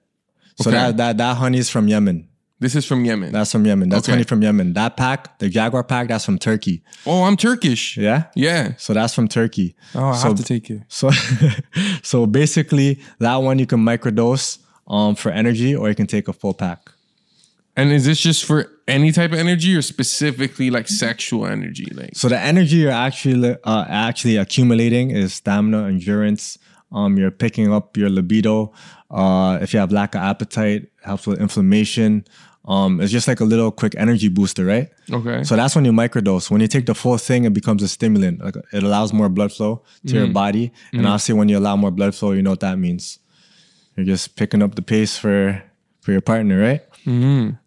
So 0.61 0.71
Okay. 0.71 0.77
that 0.79 0.97
that 0.97 1.17
that 1.19 1.37
honey 1.37 1.59
is 1.59 1.71
from 1.71 1.87
Yemen. 1.89 2.29
This 2.63 2.77
is 2.77 2.85
from 2.87 3.05
Yemen. 3.05 3.33
That's 3.33 3.51
from 3.51 3.67
Yemen. 3.67 3.89
That's 3.89 4.05
Okay. 4.07 4.13
honey 4.13 4.25
from 4.25 4.41
Yemen. 4.41 4.73
That 4.75 4.97
pack, 4.97 5.39
the 5.41 5.49
Jaguar 5.49 5.83
pack, 5.83 6.07
that's 6.09 6.25
from 6.25 6.39
Turkey. 6.39 6.83
oh, 7.07 7.25
I'm 7.25 7.37
Turkish. 7.37 7.97
Yeah. 7.97 8.25
Yeah. 8.37 8.75
So 8.79 8.95
that's 8.95 9.13
from 9.15 9.27
Turkey. 9.27 9.75
Oh, 9.97 10.11
I 10.11 10.17
so, 10.17 10.29
have 10.29 10.37
to 10.37 10.45
take 10.45 10.71
it. 10.71 10.83
So, 10.89 11.11
so 12.03 12.25
basically, 12.27 13.01
that 13.19 13.37
one 13.37 13.59
you 13.59 13.67
can 13.67 13.81
microdose 13.81 14.59
um, 14.87 15.17
for 15.17 15.31
energy, 15.33 15.75
or 15.75 15.89
you 15.89 15.97
can 15.97 16.07
take 16.07 16.29
a 16.29 16.33
full 16.33 16.55
pack. 16.55 16.91
And 17.75 17.91
is 17.91 18.05
this 18.05 18.21
just 18.21 18.45
for 18.45 18.71
any 18.87 19.11
type 19.13 19.33
of 19.33 19.39
energy, 19.39 19.75
or 19.75 19.83
specifically 19.83 20.71
like 20.71 20.87
sexual 20.89 21.47
energy? 21.47 21.87
Like, 21.93 22.11
So 22.15 22.29
the 22.29 22.39
energy 22.39 22.77
you're 22.77 22.93
actually 22.93 23.57
uh, 23.65 23.85
actually 23.89 24.37
accumulating 24.37 25.11
is 25.11 25.35
stamina, 25.35 25.89
endurance. 25.89 26.59
Um, 26.93 27.17
you're 27.17 27.31
picking 27.31 27.73
up 27.73 27.97
your 27.97 28.11
libido. 28.11 28.73
Uh, 29.11 29.59
if 29.63 29.73
you 29.73 29.81
have 29.81 29.91
lack 29.91 30.15
of 30.15 30.21
appetite, 30.21 30.91
helps 31.03 31.27
with 31.27 31.41
inflammation. 31.41 32.25
Um, 32.65 33.01
it's 33.01 33.11
just 33.11 33.27
like 33.27 33.41
a 33.41 33.45
little 33.45 33.73
quick 33.73 33.95
energy 33.99 34.29
booster, 34.29 34.65
right? 34.65 34.89
okay. 35.13 35.43
So 35.43 35.57
that's 35.57 35.75
when 35.75 35.85
you 35.85 35.91
microdose. 35.93 36.49
When 36.51 36.61
you 36.61 36.69
take 36.69 36.87
the 36.87 36.95
full 36.95 37.19
thing, 37.19 37.45
it 37.45 37.53
becomes 37.53 37.83
a 37.83 37.89
stimulant. 37.89 38.41
Like 38.45 38.55
it 38.73 38.83
allows 38.85 39.13
more 39.13 39.29
blood 39.29 39.53
flow 39.53 39.83
to 40.07 40.15
your 40.15 40.27
body. 40.33 40.73
And 40.93 41.07
obviously, 41.07 41.35
when 41.35 41.49
you 41.49 41.59
allow 41.59 41.75
more 41.77 41.91
blood 41.91 42.15
flow, 42.15 42.31
you 42.33 42.43
know 42.43 42.51
what 42.51 42.61
that 42.61 42.79
means. 42.79 43.19
You're 43.97 44.07
just 44.07 44.37
picking 44.37 44.63
up 44.63 44.77
the 44.77 44.83
pace 44.83 45.19
for 45.19 45.61
for 46.03 46.13
your 46.13 46.21
partner, 46.21 46.61
right? 46.61 46.83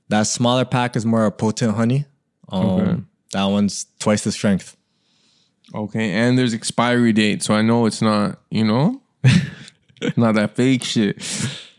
That 0.10 0.28
smaller 0.28 0.66
pack 0.66 0.96
is 0.96 1.06
more 1.06 1.30
potent 1.32 1.76
honey. 1.76 2.06
Um, 2.50 2.66
Okay. 2.66 3.02
That 3.34 3.46
one's 3.46 3.88
twice 4.00 4.24
the 4.24 4.32
strength. 4.32 4.78
Okay, 5.74 6.12
and 6.12 6.38
there's 6.38 6.54
expiry 6.54 7.12
date, 7.12 7.44
so 7.44 7.54
I 7.54 7.62
know 7.64 7.86
it's 7.86 8.02
not, 8.02 8.40
you 8.50 8.64
know, 8.64 9.02
not 10.16 10.36
that 10.36 10.56
fake 10.56 10.84
shit. 10.84 11.22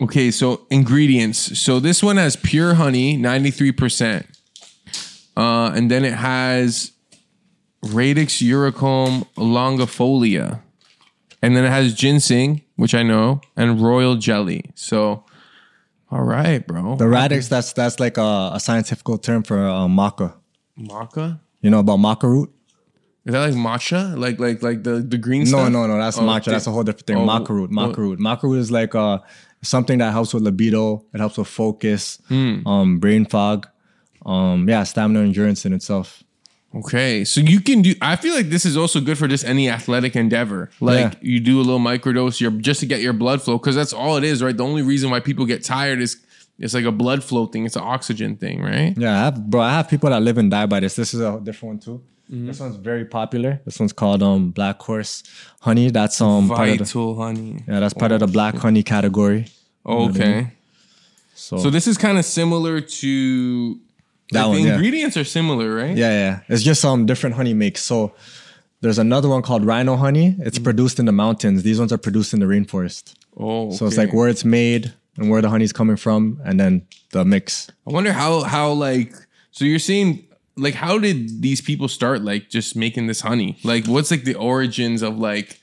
Okay, 0.00 0.30
so 0.30 0.66
ingredients. 0.70 1.58
So 1.58 1.80
this 1.80 2.02
one 2.02 2.16
has 2.18 2.36
pure 2.36 2.74
honey, 2.74 3.16
93%. 3.16 4.26
Uh, 5.36 5.72
and 5.74 5.90
then 5.90 6.04
it 6.04 6.14
has 6.14 6.92
Radix 7.82 8.42
Eurycoma 8.42 9.26
longifolia. 9.36 10.60
And 11.42 11.56
then 11.56 11.64
it 11.64 11.70
has 11.70 11.94
ginseng, 11.94 12.62
which 12.76 12.94
I 12.94 13.02
know, 13.02 13.40
and 13.56 13.80
royal 13.80 14.16
jelly. 14.16 14.70
So, 14.74 15.24
all 16.10 16.22
right, 16.22 16.66
bro. 16.66 16.96
The 16.96 17.06
radix, 17.08 17.48
that's 17.48 17.72
that's 17.72 18.00
like 18.00 18.16
a, 18.16 18.50
a 18.54 18.60
scientific 18.60 19.06
term 19.22 19.42
for 19.42 19.58
uh, 19.58 19.86
maca. 19.86 20.34
Maca? 20.78 21.38
You 21.60 21.70
know 21.70 21.80
about 21.80 21.98
maca 21.98 22.24
root? 22.24 22.50
Is 23.26 23.32
that 23.32 23.40
like 23.40 23.54
matcha? 23.54 24.16
Like 24.18 24.38
like 24.40 24.62
like 24.62 24.82
the, 24.84 25.00
the 25.00 25.18
green 25.18 25.42
No, 25.42 25.48
stuff? 25.48 25.72
no, 25.72 25.86
no. 25.86 25.96
No. 25.96 25.98
That's 25.98 26.16
Oh, 26.18 26.22
matcha. 26.22 26.38
okay. 26.42 26.50
That's 26.52 26.66
a 26.66 26.70
whole 26.70 26.84
different 26.84 27.06
thing. 27.06 27.16
Oh, 27.18 27.26
maca 27.26 27.48
root. 27.50 27.70
Maca 27.70 27.96
root. 27.98 28.18
Maca 28.18 28.44
root 28.44 28.58
is 28.58 28.70
like 28.70 28.94
uh, 28.94 29.18
something 29.68 29.98
that 29.98 30.12
helps 30.12 30.32
with 30.34 30.42
libido. 30.42 31.04
It 31.14 31.18
helps 31.18 31.38
with 31.38 31.48
focus, 31.48 32.18
Hmm. 32.28 32.66
um, 32.66 32.98
brain 32.98 33.24
fog. 33.26 33.66
Um, 34.24 34.68
yeah, 34.68 34.82
stamina 34.84 35.20
endurance 35.20 35.64
in 35.66 35.72
itself. 35.72 36.22
Okay, 36.74 37.24
so 37.24 37.40
you 37.40 37.60
can 37.60 37.80
do. 37.80 37.94
I 38.02 38.16
feel 38.16 38.34
like 38.34 38.50
this 38.50 38.66
is 38.66 38.76
also 38.76 39.00
good 39.00 39.16
for 39.16 39.28
just 39.28 39.44
any 39.44 39.70
athletic 39.70 40.14
endeavor. 40.16 40.68
Like 40.80 40.98
Yeah. 41.14 41.18
you 41.22 41.40
do 41.40 41.58
a 41.58 41.62
little 41.62 41.78
microdose, 41.80 42.40
your 42.40 42.50
just 42.50 42.80
to 42.80 42.86
get 42.86 43.00
your 43.00 43.12
blood 43.14 43.40
flow, 43.40 43.56
because 43.56 43.74
that's 43.76 43.92
all 43.92 44.16
it 44.16 44.24
is, 44.24 44.42
right? 44.42 44.54
The 44.56 44.64
only 44.64 44.82
reason 44.82 45.10
why 45.10 45.20
people 45.20 45.46
get 45.46 45.64
tired 45.64 46.00
is 46.02 46.18
it's 46.58 46.74
like 46.74 46.84
a 46.84 46.92
blood 46.92 47.22
flow 47.24 47.46
thing. 47.46 47.64
It's 47.66 47.76
an 47.76 47.82
oxygen 47.84 48.36
thing, 48.36 48.60
right? 48.62 48.94
Yeah, 48.98 49.12
I 49.14 49.24
have, 49.26 49.48
bro. 49.48 49.60
I 49.62 49.70
have 49.72 49.88
people 49.88 50.10
that 50.10 50.20
live 50.22 50.38
and 50.38 50.50
die 50.50 50.66
by 50.66 50.80
this. 50.80 50.96
This 50.96 51.14
is 51.14 51.20
a 51.20 51.40
different 51.42 51.70
one 51.74 51.78
too. 51.78 52.02
Mm-hmm. 52.30 52.46
This 52.48 52.58
one's 52.60 52.76
very 52.76 53.04
popular. 53.04 53.60
This 53.64 53.78
one's 53.78 53.92
called 53.92 54.22
um 54.22 54.50
Black 54.50 54.82
Horse 54.82 55.22
Honey. 55.60 55.90
That's 55.90 56.20
um 56.20 56.48
part 56.48 56.68
of 56.68 56.78
the, 56.78 56.84
Vital 56.84 57.14
honey. 57.16 57.60
yeah, 57.68 57.78
that's 57.80 57.94
part 57.94 58.10
of 58.12 58.20
the 58.20 58.26
Black 58.26 58.56
Honey 58.56 58.82
category. 58.82 59.46
Okay, 59.86 60.48
So, 61.34 61.58
so 61.58 61.70
this 61.70 61.86
is 61.86 61.96
kind 61.98 62.18
of 62.18 62.24
similar 62.24 62.80
to. 62.80 63.80
That 64.32 64.42
like, 64.42 64.48
one, 64.48 64.62
the 64.62 64.68
yeah. 64.68 64.74
ingredients 64.74 65.16
are 65.16 65.24
similar, 65.24 65.72
right? 65.74 65.96
Yeah, 65.96 66.10
yeah. 66.10 66.40
It's 66.48 66.62
just 66.64 66.84
um 66.84 67.06
different 67.06 67.36
honey 67.36 67.54
makes. 67.54 67.82
So 67.82 68.12
there's 68.80 68.98
another 68.98 69.28
one 69.28 69.42
called 69.42 69.64
Rhino 69.64 69.96
Honey. 69.96 70.34
It's 70.40 70.58
produced 70.58 70.98
in 70.98 71.06
the 71.06 71.12
mountains. 71.12 71.62
These 71.62 71.78
ones 71.78 71.92
are 71.92 71.98
produced 71.98 72.34
in 72.34 72.40
the 72.40 72.46
rainforest. 72.46 73.14
Oh, 73.36 73.70
So 73.70 73.86
it's 73.86 73.96
like 73.96 74.12
where 74.12 74.28
it's 74.28 74.44
made 74.44 74.92
and 75.16 75.30
where 75.30 75.40
the 75.40 75.48
honey's 75.48 75.72
coming 75.72 75.96
from, 75.96 76.40
and 76.44 76.58
then 76.58 76.86
the 77.12 77.24
mix. 77.24 77.68
I 77.86 77.92
wonder 77.92 78.12
how 78.12 78.42
how 78.42 78.72
like 78.72 79.14
so 79.52 79.64
you're 79.64 79.78
saying 79.78 80.26
like 80.56 80.74
how 80.74 80.98
did 80.98 81.40
these 81.42 81.60
people 81.60 81.86
start 81.86 82.22
like 82.22 82.50
just 82.50 82.74
making 82.74 83.06
this 83.06 83.20
honey? 83.20 83.56
Like 83.62 83.86
what's 83.86 84.10
like 84.10 84.24
the 84.24 84.34
origins 84.34 85.02
of 85.02 85.18
like 85.18 85.60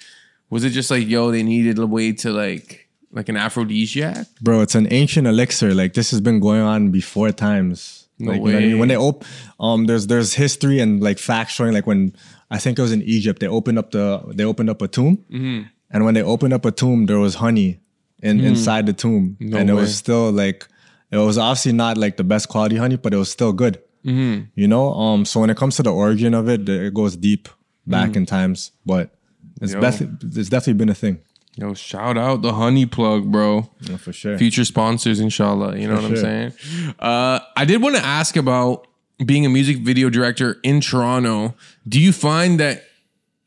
was 0.50 0.64
it 0.64 0.70
just 0.70 0.90
like 0.90 1.06
yo 1.08 1.32
they 1.32 1.44
needed 1.44 1.78
a 1.80 1.86
way 1.88 2.14
to 2.14 2.32
like 2.32 2.83
like 3.14 3.30
an 3.30 3.38
aphrodisiac? 3.38 4.28
Bro, 4.42 4.62
it's 4.62 4.76
an 4.76 4.88
ancient 4.92 5.28
elixir. 5.28 5.74
Like 5.74 5.94
this 5.94 6.12
has 6.12 6.20
been 6.22 6.40
going 6.40 6.62
on 6.62 6.90
before 6.92 7.32
times. 7.32 8.08
No 8.20 8.32
like, 8.32 8.42
you 8.42 8.48
know 8.52 8.58
I 8.58 8.62
mean? 8.62 8.72
way. 8.74 8.80
When 8.80 8.90
they 8.90 8.98
op- 8.98 9.26
um, 9.60 9.86
there's 9.86 10.08
there's 10.08 10.34
history 10.34 10.80
and 10.80 11.02
like 11.02 11.18
facts 11.20 11.54
showing 11.54 11.74
like 11.74 11.88
when 11.88 12.14
I 12.52 12.58
think 12.60 12.78
it 12.78 12.82
was 12.82 12.92
in 12.92 13.02
Egypt, 13.04 13.40
they 13.40 13.48
opened 13.48 13.80
up 13.80 13.92
the 13.92 14.22
they 14.36 14.44
opened 14.46 14.70
up 14.70 14.82
a 14.82 14.88
tomb, 14.88 15.18
Mm-hmm. 15.32 15.62
and 15.92 16.06
when 16.06 16.14
they 16.14 16.22
opened 16.24 16.54
up 16.54 16.66
a 16.66 16.72
tomb, 16.72 17.06
there 17.08 17.20
was 17.20 17.36
honey 17.36 17.80
in 18.22 18.40
inside 18.40 18.86
the 18.86 18.94
tomb, 18.94 19.38
Mm. 19.42 19.50
No 19.50 19.58
and 19.58 19.70
it 19.70 19.74
was 19.74 19.96
still 19.96 20.32
like 20.32 20.68
it 21.12 21.18
was 21.18 21.38
obviously 21.38 21.74
not 21.74 21.98
like 21.98 22.18
the 22.18 22.24
best 22.24 22.50
quality 22.50 22.78
honey, 22.78 22.98
but 22.98 23.14
it 23.14 23.18
was 23.18 23.30
still 23.32 23.54
good. 23.54 23.80
Mm-hmm. 24.06 24.46
You 24.56 24.68
know, 24.68 24.94
um, 24.94 25.26
so 25.26 25.40
when 25.40 25.50
it 25.50 25.58
comes 25.58 25.76
to 25.78 25.84
the 25.84 25.94
origin 25.94 26.34
of 26.34 26.48
it, 26.50 26.68
it 26.70 26.94
goes 26.94 27.16
deep 27.18 27.48
back 27.88 28.12
Mm. 28.12 28.16
in 28.18 28.26
times, 28.26 28.72
but 28.86 29.10
it's 29.62 29.76
best, 29.76 30.02
it's 30.02 30.50
definitely 30.50 30.74
been 30.76 30.90
a 30.90 30.96
thing. 30.96 31.20
Yo, 31.56 31.74
shout 31.76 32.18
out 32.18 32.42
the 32.42 32.54
honey 32.54 32.86
plug, 32.86 33.32
bro. 33.32 33.70
Yeah, 33.82 33.98
for 33.98 34.12
sure. 34.12 34.38
Future 34.38 34.66
sponsors, 34.66 35.20
inshallah. 35.20 35.78
You 35.78 35.88
know 35.88 35.96
what 35.96 36.06
I'm 36.06 36.18
saying? 36.18 36.54
Uh, 37.00 37.40
I 37.56 37.66
did 37.66 37.82
want 37.82 37.96
to 37.96 38.04
ask 38.04 38.36
about 38.36 38.88
being 39.24 39.46
a 39.46 39.50
music 39.50 39.78
video 39.78 40.10
director 40.10 40.58
in 40.64 40.82
Toronto. 40.82 41.54
Do 41.88 42.00
you 42.00 42.12
find 42.12 42.60
that 42.60 42.84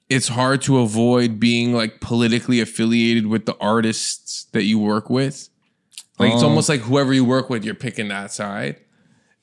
it's 0.09 0.29
hard 0.29 0.63
to 0.63 0.79
avoid 0.79 1.41
being 1.41 1.73
like 1.73 2.01
politically 2.01 2.61
affiliated 2.61 3.27
with 3.27 3.45
the 3.47 3.57
artists 3.61 4.45
that 4.53 4.63
you 4.63 4.79
work 4.79 5.11
with? 5.11 5.49
Like 6.19 6.33
it's 6.33 6.43
Um, 6.45 6.51
almost 6.51 6.69
like 6.69 6.81
whoever 6.83 7.13
you 7.13 7.25
work 7.25 7.51
with, 7.51 7.65
you're 7.65 7.75
picking 7.75 8.09
that 8.09 8.33
side. 8.33 8.77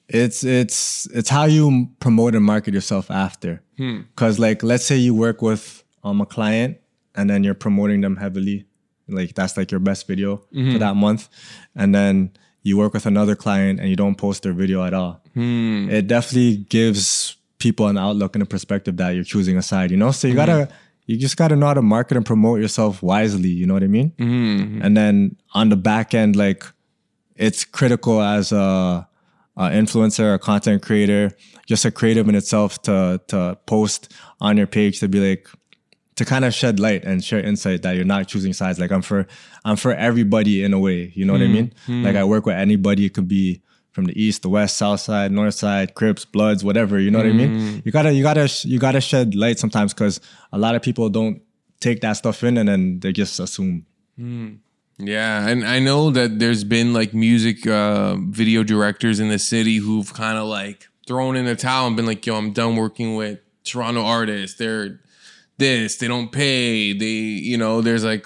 it's 0.07 0.43
it's 0.43 1.05
it's 1.13 1.29
how 1.29 1.45
you 1.45 1.89
promote 1.99 2.33
and 2.35 2.43
market 2.45 2.73
yourself 2.73 3.09
after 3.11 3.61
because 3.77 4.37
like 4.39 4.61
let's 4.63 4.85
say 4.85 4.97
you 4.97 5.13
work 5.15 5.41
with 5.41 5.83
um 6.03 6.19
a 6.21 6.25
client 6.25 6.77
and 7.15 7.29
then 7.29 7.43
you're 7.43 7.53
promoting 7.53 8.01
them 8.01 8.17
heavily. 8.17 8.65
Like 9.07 9.35
that's 9.35 9.57
like 9.57 9.71
your 9.71 9.79
best 9.79 10.07
video 10.07 10.37
for 10.37 10.55
mm-hmm. 10.55 10.77
that 10.79 10.95
month. 10.95 11.29
And 11.75 11.93
then 11.93 12.31
you 12.63 12.77
work 12.77 12.93
with 12.93 13.05
another 13.05 13.35
client 13.35 13.79
and 13.79 13.89
you 13.89 13.95
don't 13.95 14.15
post 14.15 14.43
their 14.43 14.53
video 14.53 14.83
at 14.83 14.93
all. 14.93 15.21
Hmm. 15.33 15.89
It 15.89 16.07
definitely 16.07 16.57
gives 16.57 17.35
people 17.59 17.87
an 17.87 17.97
outlook 17.97 18.35
and 18.35 18.43
a 18.43 18.45
perspective 18.45 18.97
that 18.97 19.11
you're 19.11 19.23
choosing 19.23 19.57
a 19.57 19.61
side 19.61 19.91
you 19.91 19.97
know? 19.97 20.11
So 20.11 20.27
you 20.27 20.35
gotta 20.35 20.51
mm-hmm. 20.51 20.73
you 21.05 21.17
just 21.17 21.37
gotta 21.37 21.55
know 21.55 21.67
how 21.67 21.73
to 21.73 21.81
market 21.81 22.17
and 22.17 22.25
promote 22.25 22.59
yourself 22.59 23.01
wisely 23.03 23.49
you 23.49 23.65
know 23.65 23.73
what 23.73 23.83
i 23.83 23.87
mean? 23.87 24.11
Mm-hmm. 24.11 24.81
And 24.81 24.97
then 24.97 25.37
on 25.53 25.69
the 25.69 25.77
back 25.77 26.13
end 26.13 26.35
like 26.35 26.65
it's 27.35 27.63
critical 27.65 28.21
as 28.21 28.51
a, 28.51 29.07
a 29.57 29.61
influencer, 29.61 30.35
a 30.35 30.39
content 30.39 30.81
creator, 30.81 31.31
just 31.65 31.85
a 31.85 31.91
creative 31.91 32.27
in 32.29 32.35
itself 32.35 32.81
to 32.83 33.21
to 33.27 33.57
post 33.65 34.13
on 34.39 34.57
your 34.57 34.67
page 34.67 34.99
to 34.99 35.07
be 35.07 35.19
like 35.19 35.47
to 36.15 36.25
kind 36.25 36.45
of 36.45 36.53
shed 36.53 36.79
light 36.79 37.03
and 37.03 37.23
share 37.23 37.39
insight 37.39 37.81
that 37.81 37.95
you're 37.95 38.05
not 38.05 38.27
choosing 38.27 38.53
sides. 38.53 38.79
Like 38.79 38.91
I'm 38.91 39.01
for 39.01 39.27
I'm 39.65 39.75
for 39.75 39.93
everybody 39.93 40.63
in 40.63 40.73
a 40.73 40.79
way. 40.79 41.11
You 41.15 41.25
know 41.25 41.33
what 41.33 41.41
I 41.41 41.47
hmm. 41.47 41.53
mean? 41.53 41.73
Hmm. 41.85 42.03
Like 42.03 42.15
I 42.15 42.23
work 42.23 42.45
with 42.45 42.55
anybody. 42.55 43.05
It 43.05 43.13
could 43.13 43.27
be 43.27 43.61
from 43.91 44.05
the 44.05 44.21
east, 44.21 44.41
the 44.41 44.49
west, 44.49 44.77
south 44.77 44.99
side, 44.99 45.31
north 45.31 45.53
side, 45.53 45.93
Crips, 45.93 46.25
Bloods, 46.25 46.63
whatever. 46.63 46.99
You 46.99 47.11
know 47.11 47.19
what 47.19 47.27
I 47.27 47.31
mean? 47.31 47.59
Hmm. 47.59 47.79
You 47.85 47.91
gotta, 47.91 48.11
you 48.11 48.23
gotta, 48.23 48.49
you 48.67 48.79
gotta 48.79 48.99
shed 48.99 49.35
light 49.35 49.59
sometimes 49.59 49.93
because 49.93 50.19
a 50.51 50.57
lot 50.57 50.75
of 50.75 50.81
people 50.81 51.09
don't 51.09 51.41
take 51.79 52.01
that 52.01 52.13
stuff 52.13 52.43
in 52.43 52.57
and 52.57 52.67
then 52.67 52.99
they 52.99 53.11
just 53.11 53.39
assume. 53.39 53.85
Yeah, 54.97 55.47
and 55.47 55.65
I 55.65 55.79
know 55.79 56.11
that 56.11 56.39
there's 56.39 56.63
been 56.63 56.93
like 56.93 57.13
music 57.13 57.65
uh, 57.67 58.15
video 58.15 58.63
directors 58.63 59.19
in 59.19 59.29
the 59.29 59.39
city 59.39 59.77
who've 59.77 60.11
kind 60.13 60.37
of 60.37 60.45
like 60.45 60.87
thrown 61.07 61.35
in 61.35 61.45
the 61.45 61.55
towel 61.55 61.87
and 61.87 61.95
been 61.95 62.05
like, 62.05 62.25
"Yo, 62.25 62.35
I'm 62.35 62.53
done 62.53 62.75
working 62.75 63.15
with 63.15 63.39
Toronto 63.63 64.03
artists. 64.03 64.57
They're 64.57 64.99
this. 65.65 65.97
They 65.97 66.07
don't 66.07 66.31
pay. 66.31 66.93
They, 67.03 67.19
you 67.51 67.57
know, 67.57 67.81
there's 67.81 68.03
like 68.03 68.25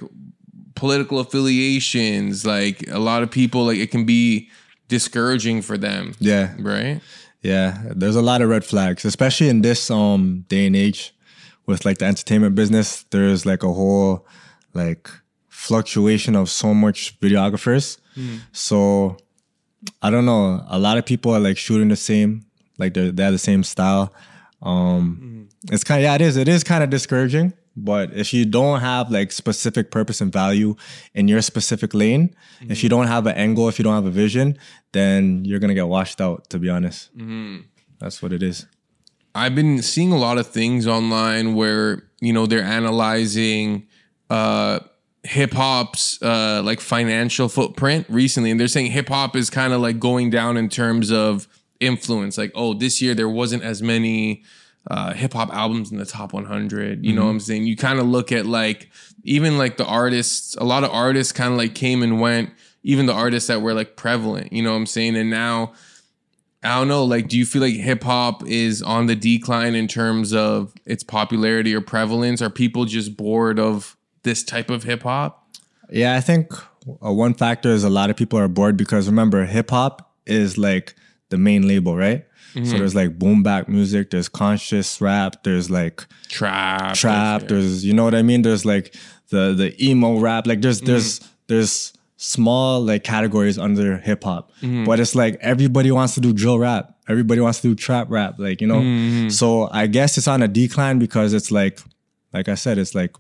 political 0.75 1.19
affiliations. 1.19 2.45
Like 2.45 2.77
a 2.89 2.99
lot 2.99 3.23
of 3.23 3.29
people, 3.31 3.65
like 3.69 3.77
it 3.85 3.91
can 3.91 4.05
be 4.05 4.49
discouraging 4.87 5.61
for 5.61 5.77
them. 5.77 6.13
Yeah, 6.19 6.53
Right. 6.59 7.01
yeah. 7.41 7.67
There's 7.95 8.15
a 8.15 8.21
lot 8.21 8.41
of 8.41 8.49
red 8.49 8.63
flags, 8.63 9.05
especially 9.05 9.49
in 9.49 9.61
this 9.61 9.89
um 9.91 10.45
day 10.49 10.65
and 10.67 10.75
age 10.75 11.13
with 11.65 11.85
like 11.85 11.97
the 11.99 12.05
entertainment 12.05 12.55
business. 12.55 13.05
There's 13.11 13.45
like 13.45 13.63
a 13.63 13.73
whole 13.79 14.25
like 14.73 15.09
fluctuation 15.49 16.35
of 16.35 16.49
so 16.49 16.73
much 16.73 17.19
videographers. 17.19 17.97
So 18.51 19.17
I 20.01 20.09
don't 20.09 20.25
know. 20.25 20.63
A 20.69 20.79
lot 20.79 20.97
of 20.97 21.05
people 21.05 21.31
are 21.35 21.39
like 21.39 21.57
shooting 21.57 21.89
the 21.89 21.95
same, 21.95 22.45
like 22.79 22.93
they're 22.95 23.11
they 23.11 23.23
have 23.23 23.33
the 23.33 23.37
same 23.51 23.63
style. 23.63 24.11
Um, 24.61 25.49
it's 25.71 25.83
kind 25.83 25.99
of 25.99 26.03
yeah, 26.03 26.15
it 26.15 26.21
is. 26.21 26.37
It 26.37 26.47
is 26.47 26.63
kind 26.63 26.83
of 26.83 26.89
discouraging. 26.89 27.53
But 27.79 28.11
if 28.13 28.33
you 28.33 28.43
don't 28.45 28.79
have 28.79 29.11
like 29.11 29.31
specific 29.31 29.91
purpose 29.91 30.19
and 30.19 30.33
value 30.33 30.75
in 31.13 31.27
your 31.27 31.43
specific 31.43 31.93
lane, 31.93 32.35
if 32.61 32.81
you 32.83 32.89
don't 32.89 33.05
have 33.05 33.27
an 33.27 33.35
angle, 33.35 33.69
if 33.69 33.77
you 33.77 33.83
don't 33.83 33.93
have 33.93 34.07
a 34.07 34.11
vision, 34.11 34.57
then 34.93 35.45
you're 35.45 35.59
gonna 35.59 35.75
get 35.75 35.87
washed 35.87 36.19
out. 36.19 36.49
To 36.49 36.57
be 36.59 36.69
honest, 36.69 37.11
that's 37.99 38.21
what 38.21 38.33
it 38.33 38.41
is. 38.41 38.65
I've 39.35 39.53
been 39.53 39.83
seeing 39.83 40.11
a 40.11 40.17
lot 40.17 40.39
of 40.39 40.47
things 40.47 40.87
online 40.87 41.53
where 41.53 42.03
you 42.19 42.33
know 42.33 42.47
they're 42.47 42.63
analyzing 42.63 43.85
uh, 44.31 44.79
hip 45.23 45.53
hop's 45.53 46.19
uh, 46.23 46.63
like 46.65 46.79
financial 46.79 47.47
footprint 47.47 48.07
recently, 48.09 48.49
and 48.49 48.59
they're 48.59 48.67
saying 48.67 48.91
hip 48.91 49.09
hop 49.09 49.35
is 49.35 49.51
kind 49.51 49.71
of 49.73 49.81
like 49.81 49.99
going 49.99 50.31
down 50.31 50.57
in 50.57 50.67
terms 50.67 51.11
of 51.11 51.47
influence. 51.79 52.37
Like, 52.37 52.51
oh, 52.55 52.73
this 52.73 53.01
year 53.01 53.13
there 53.13 53.29
wasn't 53.29 53.63
as 53.63 53.81
many 53.81 54.43
uh, 54.89 55.13
hip 55.13 55.33
hop 55.33 55.53
albums 55.53 55.91
in 55.91 55.97
the 55.97 56.05
top 56.05 56.33
100. 56.33 57.05
You 57.05 57.13
know 57.13 57.25
what 57.25 57.31
I'm 57.31 57.39
saying? 57.39 57.65
You 57.65 57.75
kind 57.75 57.99
of 57.99 58.05
look 58.05 58.31
at 58.31 58.45
like 58.45 58.89
even 59.23 59.57
like 59.57 59.77
the 59.77 59.85
artists. 59.85 60.55
A 60.55 60.63
lot 60.63 60.83
of 60.83 60.91
artists 60.91 61.33
kind 61.33 61.51
of 61.51 61.57
like 61.57 61.75
came 61.75 62.03
and 62.03 62.19
went. 62.19 62.51
Even 62.83 63.05
the 63.05 63.13
artists 63.13 63.47
that 63.47 63.61
were 63.61 63.73
like 63.73 63.97
prevalent. 63.97 64.53
You 64.53 64.63
know 64.63 64.71
what 64.71 64.77
I'm 64.77 64.85
saying? 64.85 65.17
And 65.17 65.29
now 65.29 65.73
I 66.63 66.79
don't 66.79 66.87
know. 66.87 67.03
Like, 67.03 67.27
do 67.27 67.37
you 67.37 67.45
feel 67.45 67.61
like 67.61 67.73
hip 67.73 68.03
hop 68.03 68.45
is 68.47 68.81
on 68.81 69.05
the 69.05 69.15
decline 69.15 69.75
in 69.75 69.87
terms 69.87 70.33
of 70.33 70.73
its 70.85 71.03
popularity 71.03 71.75
or 71.75 71.81
prevalence? 71.81 72.41
Are 72.41 72.49
people 72.49 72.85
just 72.85 73.15
bored 73.15 73.59
of 73.59 73.95
this 74.23 74.43
type 74.43 74.69
of 74.69 74.83
hip 74.83 75.03
hop? 75.03 75.47
Yeah, 75.89 76.15
I 76.15 76.21
think 76.21 76.51
uh, 77.05 77.13
one 77.13 77.33
factor 77.33 77.69
is 77.69 77.83
a 77.83 77.89
lot 77.89 78.09
of 78.09 78.15
people 78.15 78.39
are 78.39 78.47
bored 78.47 78.77
because 78.77 79.07
remember, 79.07 79.45
hip 79.45 79.69
hop 79.69 80.13
is 80.25 80.57
like 80.57 80.95
the 81.29 81.37
main 81.37 81.67
label, 81.67 81.95
right? 81.95 82.25
So 82.53 82.59
mm-hmm. 82.61 82.77
there's 82.77 82.95
like 82.95 83.19
boom 83.19 83.43
bap 83.43 83.67
music, 83.67 84.09
there's 84.09 84.29
conscious 84.29 84.99
rap, 85.01 85.43
there's 85.43 85.69
like 85.69 86.05
Trap, 86.29 86.95
trap, 86.95 87.43
there's 87.43 87.85
you 87.85 87.93
know 87.93 88.03
what 88.03 88.15
I 88.15 88.21
mean? 88.21 88.41
There's 88.41 88.65
like 88.65 88.95
the 89.29 89.53
the 89.53 89.75
emo 89.83 90.19
rap, 90.19 90.47
like 90.47 90.61
there's 90.61 90.79
mm-hmm. 90.79 90.87
there's 90.87 91.19
there's 91.47 91.93
small 92.15 92.81
like 92.81 93.03
categories 93.03 93.59
under 93.59 93.97
hip 93.97 94.23
hop, 94.23 94.51
mm-hmm. 94.61 94.85
but 94.85 94.99
it's 94.99 95.13
like 95.13 95.37
everybody 95.41 95.91
wants 95.91 96.15
to 96.15 96.21
do 96.21 96.33
drill 96.33 96.57
rap, 96.57 96.95
everybody 97.07 97.41
wants 97.41 97.61
to 97.61 97.67
do 97.67 97.75
trap 97.75 98.07
rap, 98.09 98.35
like 98.39 98.61
you 98.61 98.67
know. 98.67 99.29
So 99.29 99.69
I 99.71 99.87
guess 99.87 100.17
it's 100.17 100.27
on 100.27 100.41
a 100.41 100.47
decline 100.47 100.99
because 100.99 101.33
it's 101.33 101.51
like, 101.51 101.79
like 102.33 102.49
I 102.49 102.55
said, 102.55 102.77
it's 102.77 102.95
like 102.95 103.15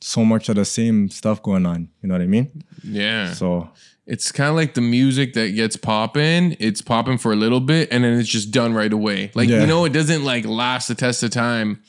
so 0.00 0.24
much 0.24 0.48
of 0.48 0.56
the 0.56 0.64
same 0.64 1.08
stuff 1.08 1.42
going 1.42 1.64
on. 1.64 1.88
You 2.02 2.08
know 2.08 2.14
what 2.14 2.22
I 2.22 2.26
mean? 2.26 2.62
Yeah. 2.82 3.32
So 3.32 3.70
It's 4.06 4.30
kind 4.30 4.50
of 4.50 4.56
like 4.56 4.74
the 4.74 4.80
music 4.82 5.32
that 5.34 5.54
gets 5.54 5.76
popping. 5.76 6.56
It's 6.60 6.82
popping 6.82 7.16
for 7.16 7.32
a 7.32 7.36
little 7.36 7.60
bit 7.60 7.88
and 7.90 8.04
then 8.04 8.18
it's 8.18 8.28
just 8.28 8.50
done 8.50 8.74
right 8.74 8.92
away. 8.92 9.30
Like, 9.34 9.48
Yeah. 9.48 9.62
you 9.62 9.66
know, 9.66 9.84
it 9.86 9.92
doesn't 9.94 10.24
like 10.24 10.44
last 10.44 10.88
the 10.88 10.94
test 10.94 11.22
of 11.22 11.30
time. 11.30 11.82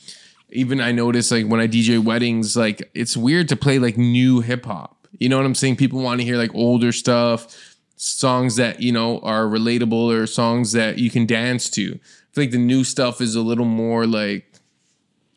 Even 0.52 0.80
I 0.80 0.94
notice 0.94 1.32
like 1.32 1.46
when 1.48 1.60
I 1.60 1.68
DJ 1.68 2.02
weddings, 2.02 2.56
like 2.56 2.90
it's 2.94 3.18
weird 3.18 3.50
to 3.50 3.58
play 3.58 3.80
like 3.80 3.98
new 3.98 4.40
hip 4.40 4.66
hop. 4.66 5.08
You 5.20 5.28
know 5.28 5.38
what 5.38 5.46
I'm 5.46 5.56
saying? 5.56 5.76
People 5.76 6.00
want 6.02 6.22
to 6.22 6.26
hear 6.26 6.38
like 6.38 6.54
older 6.56 6.92
stuff, 6.94 7.76
songs 7.98 8.56
that, 8.56 8.82
you 8.82 8.92
know, 8.94 9.20
are 9.20 9.44
relatable 9.46 9.92
or 10.14 10.26
songs 10.28 10.72
that 10.72 10.98
you 11.00 11.10
can 11.10 11.26
dance 11.26 11.70
to. 11.72 11.96
I 11.96 12.36
feel 12.36 12.44
like 12.44 12.52
the 12.52 12.58
new 12.60 12.84
stuff 12.86 13.20
is 13.22 13.36
a 13.36 13.42
little 13.42 13.66
more 13.66 14.06
like, 14.08 14.46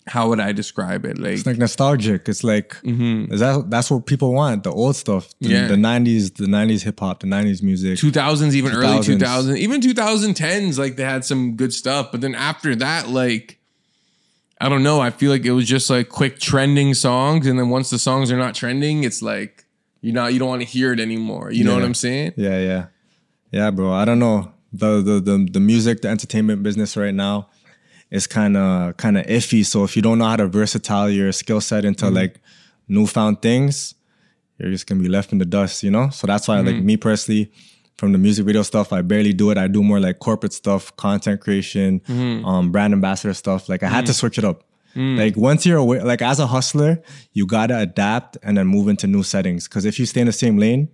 how 0.09 0.29
would 0.29 0.41
I 0.41 0.53
describe 0.53 1.05
it? 1.05 1.19
Like, 1.19 1.35
it's 1.35 1.47
like 1.47 1.59
nostalgic. 1.59 2.29
It's 2.29 2.43
like 2.43 2.71
mm-hmm. 2.83 3.33
is 3.33 3.41
that 3.41 3.71
that's 3.71 3.91
what 3.91 4.07
people 4.07 4.33
want. 4.33 4.65
The 4.65 4.73
old 4.73 4.97
stuff. 4.97 5.29
The, 5.41 5.49
Yeah. 5.49 5.69
the 5.69 5.77
'90s, 5.77 6.35
the 6.37 6.47
'90s 6.47 6.83
hip 6.83 6.99
hop, 7.01 7.21
the 7.21 7.27
'90s 7.27 7.63
music. 7.63 7.99
2000s 7.99 8.55
even 8.55 8.73
early 8.73 8.99
2000s. 8.99 9.19
2000s 9.19 9.57
even 9.59 9.81
2010s 9.81 10.79
like 10.79 10.97
they 10.97 11.05
had 11.05 11.25
some 11.25 11.55
good 11.57 11.73
stuff 11.73 12.11
but 12.11 12.21
then 12.21 12.35
after 12.35 12.75
that 12.75 13.09
like 13.09 13.59
i 14.61 14.69
don't 14.69 14.83
know 14.83 15.01
i 15.01 15.11
feel 15.11 15.31
like 15.31 15.45
it 15.45 15.53
was 15.53 15.67
just 15.67 15.89
like 15.91 16.09
quick 16.09 16.39
trending 16.39 16.95
songs 16.95 17.47
and 17.47 17.59
then 17.59 17.69
once 17.69 17.91
the 17.91 17.99
songs 17.99 18.31
are 18.33 18.37
not 18.37 18.55
trending 18.55 19.05
it's 19.05 19.23
like 19.23 19.65
you 20.01 20.13
know 20.13 20.27
you 20.27 20.39
don't 20.39 20.49
want 20.49 20.63
to 20.63 20.67
hear 20.69 20.93
it 20.93 21.01
anymore 21.01 21.51
you 21.51 21.65
know 21.65 21.75
what 21.75 21.85
i'm 21.85 21.95
saying 21.95 22.33
Yeah, 22.37 22.59
yeah, 22.59 22.87
yeah, 23.51 23.71
bro. 23.71 23.93
I 23.93 24.05
don't 24.05 24.19
know 24.19 24.53
the 24.73 25.01
the 25.03 25.21
the, 25.21 25.49
the 25.51 25.61
music, 25.61 26.03
the 26.03 26.09
entertainment 26.09 26.63
business 26.63 26.97
right 26.97 27.15
now 27.15 27.49
is 28.11 28.27
kind 28.27 28.57
of 28.57 28.97
kind 28.97 29.19
of 29.19 29.27
iffy. 29.27 29.65
So 29.65 29.85
if 29.85 29.97
you 29.97 30.03
don't 30.03 30.19
know 30.19 30.25
how 30.27 30.37
to 30.37 30.47
versatile 30.47 31.11
your 31.11 31.33
skill 31.33 31.61
set 31.61 31.85
into 31.85 32.07
Mm-hmm. 32.07 32.15
like 32.15 32.41
newfound 32.89 33.43
things, 33.43 33.95
you're 34.59 34.71
just 34.71 34.87
gonna 34.87 35.03
be 35.03 35.09
left 35.09 35.33
in 35.33 35.39
the 35.39 35.45
dust, 35.45 35.83
you 35.83 35.91
know. 35.91 36.09
So 36.11 36.27
that's 36.27 36.49
why, 36.49 36.57
Mm-hmm. 36.59 36.67
like 36.67 36.83
me 36.83 36.97
personally, 36.97 37.53
from 37.97 38.13
the 38.13 38.19
music 38.19 38.47
video 38.47 38.63
stuff, 38.63 38.93
I 38.93 39.03
barely 39.03 39.33
do 39.33 39.51
it. 39.51 39.59
I 39.59 39.67
do 39.67 39.83
more 39.83 39.99
like 40.01 40.21
corporate 40.21 40.53
stuff, 40.53 40.95
content 40.97 41.41
creation, 41.41 42.01
Mm-hmm. 42.01 42.45
um, 42.47 42.71
brand 42.73 42.93
ambassador 42.95 43.35
stuff. 43.35 43.69
Like 43.69 43.83
I 43.83 43.89
had 43.89 44.07
to 44.07 44.15
switch 44.15 44.39
it 44.39 44.45
up. 44.45 44.65
Mm. 44.97 45.19
Like 45.19 45.37
once 45.37 45.67
you're 45.67 45.77
aware, 45.79 46.03
like 46.05 46.23
as 46.23 46.41
a 46.41 46.47
hustler, 46.47 47.03
you 47.35 47.47
gotta 47.47 47.79
adapt 47.79 48.39
and 48.43 48.57
then 48.57 48.67
move 48.67 48.89
into 48.89 49.07
new 49.07 49.23
settings. 49.23 49.69
Because 49.69 49.85
if 49.85 49.99
you 49.99 50.07
stay 50.07 50.21
in 50.23 50.27
the 50.27 50.33
same 50.33 50.57
lane, 50.57 50.89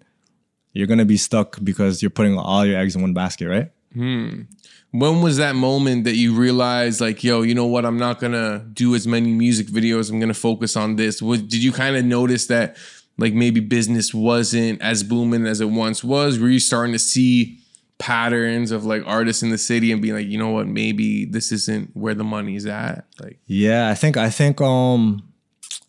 you're 0.72 0.88
gonna 0.88 1.04
be 1.04 1.16
stuck 1.16 1.62
because 1.62 2.02
you're 2.02 2.10
putting 2.10 2.36
all 2.36 2.66
your 2.66 2.78
eggs 2.78 2.96
in 2.96 3.02
one 3.02 3.14
basket, 3.14 3.46
right? 3.48 3.70
When 3.94 5.22
was 5.22 5.38
that 5.38 5.56
moment 5.56 6.04
that 6.04 6.14
you 6.16 6.34
realized 6.34 7.00
like 7.00 7.24
yo 7.24 7.42
you 7.42 7.54
know 7.54 7.66
what? 7.66 7.84
I'm 7.84 7.98
not 7.98 8.20
gonna 8.20 8.64
do 8.72 8.94
as 8.94 9.06
many 9.06 9.32
music 9.32 9.66
videos. 9.66 10.10
I'm 10.10 10.20
gonna 10.20 10.34
focus 10.34 10.76
on 10.76 10.96
this. 10.96 11.20
What, 11.20 11.48
did 11.48 11.62
you 11.62 11.72
kind 11.72 11.96
of 11.96 12.04
notice 12.04 12.46
that 12.48 12.76
like 13.18 13.34
maybe 13.34 13.60
business 13.60 14.12
wasn't 14.12 14.80
as 14.82 15.02
booming 15.02 15.46
as 15.46 15.60
it 15.60 15.70
once 15.70 16.02
was? 16.04 16.38
Were 16.38 16.48
you 16.48 16.60
starting 16.60 16.92
to 16.92 16.98
see 16.98 17.58
patterns 17.98 18.72
of 18.72 18.84
like 18.84 19.02
artists 19.06 19.42
in 19.42 19.50
the 19.50 19.58
city 19.58 19.92
and 19.92 20.02
being 20.02 20.14
like 20.14 20.26
you 20.26 20.38
know 20.38 20.50
what? 20.50 20.66
Maybe 20.66 21.24
this 21.24 21.52
isn't 21.52 21.90
where 21.96 22.14
the 22.14 22.24
money's 22.24 22.66
at 22.66 23.06
like? 23.20 23.38
Yeah, 23.46 23.88
I 23.88 23.94
think 23.94 24.16
I 24.16 24.30
think 24.30 24.60
um 24.60 25.22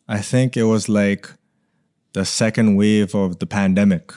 I 0.08 0.20
think 0.20 0.56
it 0.56 0.64
was 0.64 0.88
like 0.88 1.30
the 2.14 2.26
second 2.26 2.76
wave 2.76 3.14
of 3.14 3.40
the 3.40 3.46
pandemic. 3.46 4.14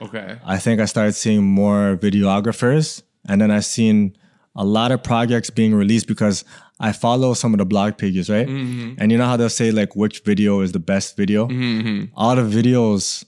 okay. 0.00 0.38
I 0.44 0.58
think 0.58 0.80
I 0.80 0.86
started 0.86 1.12
seeing 1.12 1.44
more 1.44 1.96
videographers 1.96 3.02
and 3.28 3.40
then 3.40 3.50
I've 3.50 3.64
seen 3.64 4.16
a 4.56 4.64
lot 4.64 4.92
of 4.92 5.02
projects 5.02 5.50
being 5.50 5.74
released 5.74 6.06
because 6.06 6.44
I 6.80 6.92
follow 6.92 7.34
some 7.34 7.54
of 7.54 7.58
the 7.58 7.64
blog 7.64 7.98
pages, 7.98 8.28
right? 8.28 8.46
Mm-hmm. 8.46 8.94
And 8.98 9.12
you 9.12 9.18
know 9.18 9.26
how 9.26 9.36
they'll 9.36 9.48
say 9.48 9.70
like 9.70 9.96
which 9.96 10.20
video 10.20 10.60
is 10.60 10.72
the 10.72 10.78
best 10.78 11.16
video? 11.16 11.48
Mm-hmm. 11.48 12.12
All 12.16 12.36
the 12.36 12.42
videos 12.42 13.24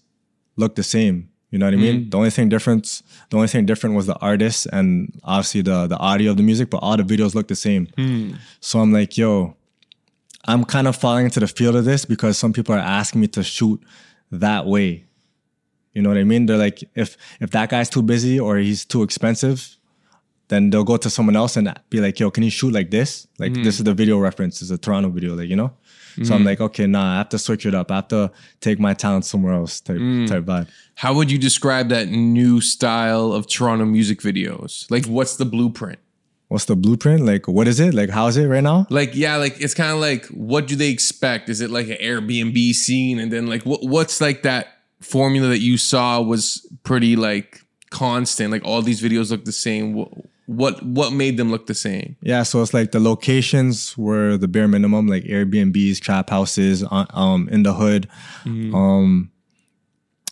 look 0.56 0.74
the 0.74 0.82
same. 0.82 1.30
You 1.50 1.58
know 1.58 1.66
what 1.66 1.74
I 1.74 1.78
mean? 1.78 2.04
Mm. 2.04 2.10
The 2.10 2.16
only 2.16 2.30
thing 2.30 2.48
difference, 2.48 3.02
the 3.30 3.36
only 3.36 3.48
thing 3.48 3.66
different 3.66 3.94
was 3.94 4.06
the 4.06 4.16
artist 4.16 4.66
and 4.72 5.18
obviously 5.22 5.62
the 5.62 5.86
the 5.86 5.96
audio 5.96 6.32
of 6.32 6.36
the 6.36 6.42
music, 6.42 6.70
but 6.70 6.78
all 6.78 6.96
the 6.96 7.04
videos 7.04 7.34
look 7.34 7.48
the 7.48 7.56
same. 7.56 7.86
Hmm. 7.96 8.32
So 8.60 8.80
I'm 8.80 8.92
like, 8.92 9.16
yo, 9.16 9.56
I'm 10.46 10.64
kind 10.64 10.88
of 10.88 10.96
falling 10.96 11.24
into 11.24 11.40
the 11.40 11.46
field 11.46 11.76
of 11.76 11.84
this 11.84 12.04
because 12.04 12.36
some 12.36 12.52
people 12.52 12.74
are 12.74 12.78
asking 12.78 13.20
me 13.20 13.28
to 13.28 13.42
shoot 13.42 13.80
that 14.32 14.66
way. 14.66 15.04
You 15.94 16.02
know 16.02 16.10
what 16.10 16.18
I 16.18 16.24
mean? 16.24 16.46
They're 16.46 16.58
like, 16.58 16.82
if 16.94 17.16
if 17.40 17.50
that 17.52 17.70
guy's 17.70 17.88
too 17.88 18.02
busy 18.02 18.38
or 18.38 18.58
he's 18.58 18.84
too 18.84 19.02
expensive, 19.02 19.75
then 20.48 20.70
they'll 20.70 20.84
go 20.84 20.96
to 20.96 21.10
someone 21.10 21.36
else 21.36 21.56
and 21.56 21.72
be 21.90 22.00
like, 22.00 22.20
yo, 22.20 22.30
can 22.30 22.42
you 22.42 22.50
shoot 22.50 22.72
like 22.72 22.90
this? 22.90 23.26
Like 23.38 23.52
this 23.54 23.76
mm. 23.76 23.80
is 23.80 23.84
the 23.84 23.94
video 23.94 24.18
reference. 24.18 24.62
It's 24.62 24.70
a 24.70 24.78
Toronto 24.78 25.08
video, 25.08 25.34
like, 25.34 25.48
you 25.48 25.56
know? 25.56 25.72
So 26.22 26.34
I'm 26.34 26.42
mm. 26.42 26.46
like, 26.46 26.60
okay, 26.62 26.86
nah, 26.86 27.14
I 27.14 27.18
have 27.18 27.28
to 27.30 27.38
switch 27.38 27.66
it 27.66 27.74
up. 27.74 27.90
I 27.90 27.96
have 27.96 28.08
to 28.08 28.32
take 28.60 28.78
my 28.78 28.94
talent 28.94 29.26
somewhere 29.26 29.52
else 29.52 29.80
type 29.80 29.98
mm. 29.98 30.26
type 30.26 30.44
vibe. 30.44 30.68
how 30.94 31.12
would 31.12 31.30
you 31.30 31.36
describe 31.36 31.90
that 31.90 32.08
new 32.08 32.60
style 32.60 33.32
of 33.34 33.46
toronto 33.46 33.84
music 33.84 34.20
videos 34.20 34.90
like 34.90 35.04
what's 35.06 35.36
the 35.36 35.44
blueprint 35.44 35.98
What's 36.48 36.66
the 36.66 36.76
blueprint? 36.76 37.26
Like, 37.26 37.48
what 37.48 37.66
is 37.66 37.80
it? 37.80 37.92
Like, 37.92 38.08
how 38.08 38.28
is 38.28 38.36
it 38.36 38.46
right 38.46 38.62
now? 38.62 38.86
like 38.88 39.16
yeah 39.16 39.36
like 39.36 39.60
it's 39.60 39.74
kind 39.74 39.90
of 39.90 39.98
like 39.98 40.26
what 40.26 40.68
do 40.68 40.76
they 40.76 40.90
expect 40.90 41.48
is 41.48 41.60
it 41.60 41.70
like 41.70 41.88
an 41.88 41.96
airbnb 41.96 42.72
scene 42.72 43.18
and 43.18 43.32
then 43.32 43.48
like 43.48 43.64
what 43.64 43.82
what's 43.82 44.20
like 44.20 44.42
that 44.42 44.68
formula 45.00 45.48
that 45.48 45.58
you 45.58 45.76
saw 45.76 46.20
was 46.20 46.66
pretty 46.84 47.16
like 47.16 47.66
constant? 47.90 48.50
Like 48.50 48.64
all 48.64 48.82
these 48.82 49.00
videos 49.00 49.30
look 49.30 49.44
the 49.44 49.52
same. 49.52 50.06
What 50.46 50.80
what, 50.82 51.12
made 51.12 51.36
them 51.36 51.50
look 51.50 51.66
the 51.66 51.74
same? 51.74 52.16
Yeah, 52.20 52.44
so 52.44 52.62
it's 52.62 52.72
like 52.72 52.92
the 52.92 53.00
locations 53.00 53.98
were 53.98 54.36
the 54.36 54.46
bare 54.46 54.68
minimum, 54.68 55.08
like 55.08 55.24
Airbnbs, 55.24 56.00
trap 56.00 56.30
houses, 56.30 56.84
uh, 56.84 57.06
um, 57.10 57.48
in 57.50 57.64
the 57.64 57.74
hood, 57.74 58.08
um, 58.44 59.32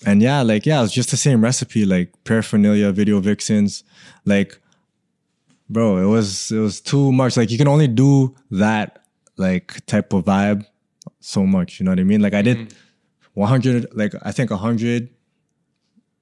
and 0.06 0.22
yeah, 0.22 0.42
like 0.42 0.66
yeah, 0.66 0.84
it's 0.84 0.92
just 0.92 1.10
the 1.10 1.16
same 1.16 1.42
recipe, 1.42 1.84
like 1.84 2.12
paraphernalia, 2.22 2.92
video 2.92 3.18
vixens, 3.18 3.82
like, 4.24 4.60
bro, 5.68 5.98
it 5.98 6.06
was 6.06 6.52
it 6.52 6.58
was 6.58 6.80
too 6.80 7.10
much. 7.10 7.36
Like 7.36 7.50
you 7.50 7.58
can 7.58 7.68
only 7.68 7.88
do 7.88 8.34
that 8.52 9.04
like 9.36 9.84
type 9.86 10.12
of 10.12 10.26
vibe 10.26 10.64
so 11.20 11.44
much. 11.44 11.80
You 11.80 11.84
know 11.84 11.92
what 11.92 12.00
I 12.00 12.04
mean? 12.04 12.20
Like 12.20 12.34
I 12.34 12.42
did 12.42 12.74
100, 13.34 13.88
like 13.94 14.14
I 14.22 14.32
think 14.32 14.50
100, 14.50 15.08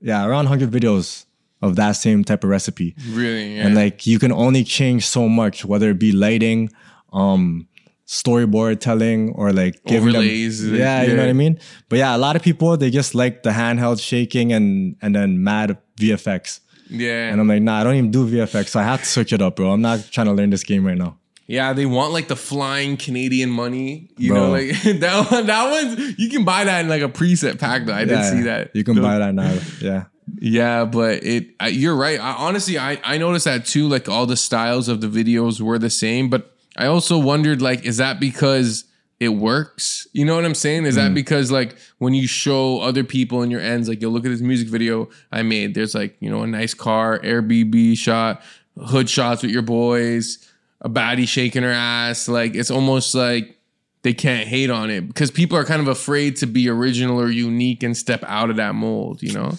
yeah, 0.00 0.24
around 0.24 0.48
100 0.48 0.70
videos 0.70 1.26
of 1.62 1.76
that 1.76 1.92
same 1.92 2.24
type 2.24 2.42
of 2.44 2.50
recipe 2.50 2.94
Really? 3.10 3.56
Yeah. 3.56 3.66
and 3.66 3.74
like 3.74 4.06
you 4.06 4.18
can 4.18 4.32
only 4.32 4.64
change 4.64 5.06
so 5.06 5.28
much 5.28 5.64
whether 5.64 5.90
it 5.90 5.98
be 5.98 6.12
lighting 6.12 6.70
um 7.12 7.66
storyboard 8.06 8.80
telling 8.80 9.30
or 9.30 9.52
like 9.52 9.82
giving 9.84 10.08
Overlays, 10.10 10.62
them 10.62 10.72
like, 10.72 10.80
yeah, 10.80 11.02
you 11.02 11.14
know 11.14 11.22
what 11.22 11.28
i 11.30 11.32
mean 11.32 11.58
but 11.88 11.98
yeah 11.98 12.14
a 12.14 12.18
lot 12.18 12.36
of 12.36 12.42
people 12.42 12.76
they 12.76 12.90
just 12.90 13.14
like 13.14 13.42
the 13.42 13.50
handheld 13.50 14.02
shaking 14.02 14.52
and 14.52 14.96
and 15.00 15.14
then 15.14 15.42
mad 15.42 15.78
vfx 15.98 16.60
yeah. 16.90 17.30
and 17.30 17.40
i'm 17.40 17.48
like 17.48 17.62
nah 17.62 17.80
i 17.80 17.84
don't 17.84 17.94
even 17.94 18.10
do 18.10 18.26
vfx 18.26 18.68
so 18.68 18.80
i 18.80 18.82
have 18.82 19.00
to 19.00 19.06
switch 19.06 19.32
it 19.32 19.40
up 19.40 19.56
bro 19.56 19.70
i'm 19.70 19.80
not 19.80 20.04
trying 20.10 20.26
to 20.26 20.32
learn 20.32 20.50
this 20.50 20.64
game 20.64 20.84
right 20.86 20.98
now 20.98 21.16
Yeah, 21.48 21.74
they 21.74 21.86
want 21.86 22.12
like 22.12 22.28
the 22.28 22.36
flying 22.36 22.96
Canadian 22.96 23.50
money. 23.50 24.08
You 24.16 24.32
Bro. 24.32 24.38
know, 24.40 24.50
like 24.56 24.70
that 25.04 25.30
one. 25.30 25.46
That 25.46 25.64
one 25.74 26.14
you 26.16 26.30
can 26.30 26.44
buy 26.44 26.64
that 26.64 26.80
in 26.84 26.88
like 26.88 27.02
a 27.02 27.08
preset 27.10 27.58
pack. 27.58 27.84
Though 27.84 27.92
I 27.92 28.04
did 28.06 28.16
yeah, 28.16 28.30
see 28.30 28.42
that. 28.42 28.70
you 28.74 28.84
can 28.84 28.94
buy 29.02 29.18
that 29.18 29.34
now 29.34 29.52
yeah 29.80 30.04
Yeah, 30.40 30.84
but 30.84 31.22
it. 31.24 31.48
I, 31.60 31.68
you're 31.68 31.96
right. 31.96 32.18
I, 32.20 32.32
honestly, 32.34 32.78
I 32.78 32.98
I 33.04 33.18
noticed 33.18 33.44
that 33.44 33.66
too. 33.66 33.88
Like 33.88 34.08
all 34.08 34.26
the 34.26 34.36
styles 34.36 34.88
of 34.88 35.00
the 35.00 35.06
videos 35.08 35.60
were 35.60 35.78
the 35.78 35.90
same, 35.90 36.28
but 36.30 36.54
I 36.76 36.86
also 36.86 37.18
wondered 37.18 37.60
like, 37.60 37.84
is 37.84 37.98
that 37.98 38.18
because 38.18 38.84
it 39.20 39.28
works? 39.28 40.06
You 40.12 40.24
know 40.24 40.34
what 40.34 40.44
I'm 40.44 40.54
saying? 40.54 40.86
Is 40.86 40.94
Mm. 40.94 40.98
that 41.08 41.14
because 41.14 41.52
like 41.52 41.76
when 41.98 42.14
you 42.14 42.26
show 42.26 42.80
other 42.80 43.04
people 43.04 43.42
in 43.42 43.50
your 43.50 43.60
ends, 43.60 43.88
like 43.88 44.00
you'll 44.00 44.12
look 44.12 44.24
at 44.24 44.30
this 44.30 44.40
music 44.40 44.68
video 44.68 45.08
I 45.30 45.42
made. 45.42 45.74
There's 45.74 45.94
like 45.94 46.16
you 46.20 46.30
know 46.30 46.42
a 46.42 46.46
nice 46.46 46.74
car, 46.74 47.18
Airbnb 47.20 47.96
shot, 47.98 48.42
hood 48.86 49.08
shots 49.10 49.42
with 49.42 49.50
your 49.52 49.62
boys, 49.62 50.38
a 50.80 50.88
baddie 50.88 51.28
shaking 51.28 51.62
her 51.62 51.70
ass. 51.70 52.26
Like 52.26 52.54
it's 52.54 52.70
almost 52.70 53.14
like 53.14 53.58
they 54.02 54.14
can't 54.14 54.48
hate 54.48 54.70
on 54.70 54.90
it 54.90 55.02
because 55.06 55.30
people 55.30 55.56
are 55.58 55.64
kind 55.64 55.80
of 55.80 55.88
afraid 55.88 56.36
to 56.36 56.46
be 56.46 56.68
original 56.68 57.20
or 57.20 57.30
unique 57.30 57.82
and 57.84 57.96
step 57.96 58.24
out 58.26 58.50
of 58.50 58.56
that 58.56 58.74
mold. 58.74 59.22
You 59.22 59.34
know? 59.34 59.52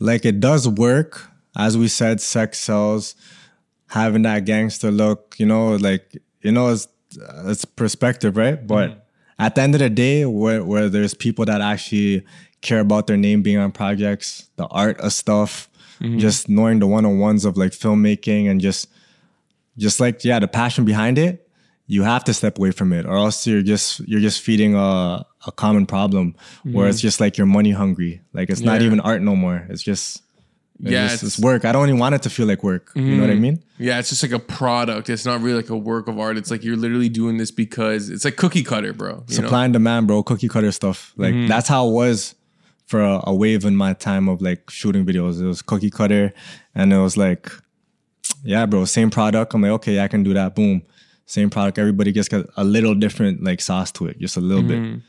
Like 0.00 0.24
it 0.24 0.40
does 0.40 0.68
work. 0.68 1.28
As 1.56 1.76
we 1.76 1.88
said 1.88 2.20
sex 2.20 2.58
sells. 2.58 3.14
Having 3.88 4.22
that 4.22 4.46
gangster 4.46 4.90
look 4.90 5.34
you 5.38 5.44
know 5.44 5.76
like 5.76 6.16
you 6.40 6.50
know 6.50 6.70
it's 6.70 6.88
it's 7.44 7.66
perspective 7.66 8.38
right? 8.38 8.56
Mm-hmm. 8.56 8.66
But 8.66 9.06
at 9.38 9.54
the 9.54 9.60
end 9.60 9.74
of 9.74 9.80
the 9.80 9.90
day 9.90 10.24
where, 10.24 10.64
where 10.64 10.88
there's 10.88 11.14
people 11.14 11.44
that 11.44 11.60
actually 11.60 12.24
care 12.60 12.80
about 12.80 13.06
their 13.06 13.16
name 13.16 13.42
being 13.42 13.58
on 13.58 13.72
projects 13.72 14.48
the 14.56 14.66
art 14.68 14.98
of 15.00 15.12
stuff 15.12 15.68
mm-hmm. 16.00 16.18
just 16.18 16.48
knowing 16.48 16.78
the 16.78 16.86
one-on-ones 16.86 17.44
of 17.44 17.56
like 17.56 17.72
filmmaking 17.72 18.48
and 18.48 18.60
just 18.60 18.88
just 19.76 19.98
like 20.00 20.24
yeah 20.24 20.38
the 20.38 20.48
passion 20.48 20.84
behind 20.84 21.18
it 21.18 21.48
you 21.86 22.04
have 22.04 22.22
to 22.22 22.32
step 22.32 22.56
away 22.58 22.70
from 22.70 22.92
it 22.92 23.04
or 23.04 23.16
else 23.16 23.46
you're 23.46 23.62
just 23.62 24.00
you're 24.00 24.20
just 24.20 24.40
feeding 24.40 24.74
a, 24.74 25.26
a 25.46 25.52
common 25.52 25.86
problem 25.86 26.34
where 26.64 26.88
it's 26.88 26.98
mm-hmm. 26.98 27.06
just 27.06 27.20
like 27.20 27.36
you're 27.36 27.46
money 27.46 27.72
hungry. 27.72 28.20
Like 28.32 28.50
it's 28.50 28.60
not 28.60 28.82
even 28.82 29.00
art 29.00 29.22
no 29.22 29.36
more. 29.36 29.66
It's 29.68 29.82
just 29.82 30.22
it's 30.82 30.90
Yeah, 30.90 31.08
just- 31.08 31.22
it's- 31.22 31.34
it's 31.34 31.42
work. 31.42 31.64
I 31.64 31.72
don't 31.72 31.88
even 31.88 31.98
want 31.98 32.14
it 32.14 32.22
to 32.22 32.30
feel 32.30 32.46
like 32.46 32.62
work. 32.64 32.90
You 32.94 33.02
know 33.02 33.20
what 33.20 33.30
i 33.30 33.34
mm-hmm. 33.34 33.42
mean? 33.42 33.62
Yeah, 33.78 33.98
it's 33.98 34.08
just 34.08 34.22
like 34.22 34.32
a 34.32 34.38
product. 34.38 35.08
It's 35.08 35.24
not 35.24 35.40
really 35.40 35.56
like 35.56 35.70
a 35.70 35.76
work 35.76 36.08
of 36.08 36.18
art. 36.18 36.36
It's 36.36 36.50
like 36.50 36.64
you're 36.64 36.76
literally 36.76 37.08
doing 37.08 37.36
this 37.36 37.50
because 37.50 38.10
it's 38.10 38.24
like 38.24 38.36
cookie 38.36 38.62
cutter, 38.62 38.92
bro. 38.92 39.10
You 39.10 39.14
know? 39.14 39.24
supply 39.28 39.64
and 39.64 39.72
demand 39.72 40.06
bro. 40.08 40.22
Cookie 40.22 40.48
cutter 40.48 40.72
stuff. 40.72 41.12
Like 41.16 41.34
mm-hmm. 41.34 41.46
that's 41.46 41.68
how 41.68 41.88
it 41.88 41.92
was 41.92 42.34
for 42.86 43.00
a, 43.00 43.20
a 43.24 43.34
wave 43.34 43.64
in 43.64 43.76
my 43.76 43.92
time 43.92 44.28
of 44.28 44.42
like 44.42 44.70
shooting 44.70 45.04
videos. 45.06 45.40
It 45.40 45.46
was 45.46 45.62
cookie 45.62 45.90
cutter 45.90 46.32
and 46.74 46.92
it 46.92 46.98
was 46.98 47.16
like 47.16 47.50
yeah 48.44 48.66
bro 48.66 48.84
same 48.84 49.10
product. 49.10 49.54
I'm 49.54 49.62
like 49.62 49.70
okay 49.72 50.00
i 50.00 50.08
can 50.08 50.22
do 50.22 50.34
that. 50.34 50.54
Boom. 50.54 50.82
Same 51.26 51.48
product. 51.48 51.78
Everybody 51.78 52.12
gets 52.12 52.28
got 52.28 52.46
a 52.56 52.64
little 52.64 52.94
different 52.94 53.42
like 53.42 53.60
sauce 53.60 53.92
to 53.92 54.06
it. 54.06 54.18
Just 54.18 54.36
a 54.36 54.40
little 54.40 54.64
bit 54.64 55.00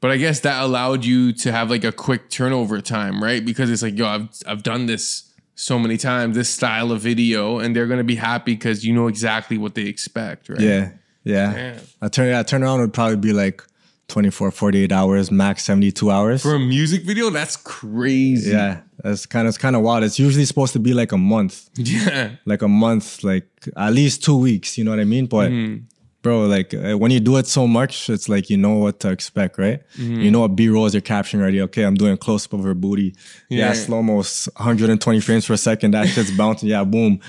But 0.00 0.10
I 0.10 0.16
guess 0.16 0.40
that 0.40 0.62
allowed 0.62 1.04
you 1.04 1.32
to 1.34 1.52
have 1.52 1.68
like 1.70 1.84
a 1.84 1.92
quick 1.92 2.30
turnover 2.30 2.80
time, 2.80 3.22
right? 3.22 3.44
Because 3.44 3.70
it's 3.70 3.82
like, 3.82 3.98
yo, 3.98 4.06
I've 4.06 4.28
I've 4.46 4.62
done 4.62 4.86
this 4.86 5.30
so 5.54 5.78
many 5.78 5.98
times, 5.98 6.36
this 6.36 6.48
style 6.48 6.90
of 6.90 7.02
video, 7.02 7.58
and 7.58 7.76
they're 7.76 7.86
gonna 7.86 8.04
be 8.04 8.16
happy 8.16 8.54
because 8.54 8.84
you 8.84 8.94
know 8.94 9.08
exactly 9.08 9.58
what 9.58 9.74
they 9.74 9.82
expect, 9.82 10.48
right? 10.48 10.60
Yeah, 10.60 10.90
yeah. 11.24 11.54
Yeah. 11.54 11.78
I 12.00 12.08
turn 12.08 12.28
yeah, 12.28 12.42
turnaround 12.42 12.80
would 12.80 12.94
probably 12.94 13.16
be 13.16 13.34
like 13.34 13.62
24, 14.08 14.50
48 14.52 14.90
hours, 14.90 15.30
max 15.30 15.64
72 15.64 16.10
hours. 16.10 16.42
For 16.42 16.54
a 16.54 16.58
music 16.58 17.04
video, 17.04 17.28
that's 17.30 17.56
crazy. 17.56 18.52
yeah, 18.52 18.80
that's 19.04 19.26
kind 19.26 19.46
of 19.46 19.50
it's 19.50 19.58
kind 19.58 19.76
of 19.76 19.82
wild. 19.82 20.02
It's 20.02 20.18
usually 20.18 20.46
supposed 20.46 20.72
to 20.72 20.78
be 20.78 20.94
like 20.94 21.12
a 21.12 21.18
month, 21.18 21.68
Yeah. 21.76 22.36
like 22.46 22.62
a 22.62 22.68
month, 22.68 23.22
like 23.22 23.46
at 23.76 23.92
least 23.92 24.24
two 24.24 24.36
weeks. 24.38 24.78
You 24.78 24.84
know 24.84 24.90
what 24.92 25.00
I 25.00 25.04
mean? 25.04 25.26
But 25.26 25.50
Mm-hmm. 25.50 25.84
Bro, 26.22 26.46
like 26.46 26.74
uh, 26.74 26.96
when 26.98 27.10
you 27.10 27.20
do 27.20 27.36
it 27.36 27.46
so 27.46 27.66
much, 27.66 28.08
it's 28.10 28.28
like 28.28 28.50
you 28.50 28.56
know 28.56 28.74
what 28.74 29.00
to 29.00 29.10
expect, 29.10 29.58
right? 29.58 29.80
Mm-hmm. 29.96 30.20
You 30.20 30.30
know 30.30 30.40
what 30.40 30.56
B 30.56 30.68
rolls 30.68 30.94
you're 30.94 31.00
capturing 31.00 31.42
already. 31.42 31.60
Okay, 31.62 31.82
I'm 31.82 31.94
doing 31.94 32.16
close 32.16 32.46
up 32.46 32.52
of 32.52 32.64
her 32.64 32.74
booty. 32.74 33.14
Yeah, 33.48 33.68
Yeah. 33.68 33.72
slow 33.74 34.02
mo, 34.02 34.16
120 34.16 35.20
frames 35.20 35.46
per 35.46 35.56
second. 35.56 35.92
That 35.92 36.08
shit's 36.08 36.30
bouncing. 36.30 36.68
Yeah, 36.68 36.84
boom. 36.84 37.20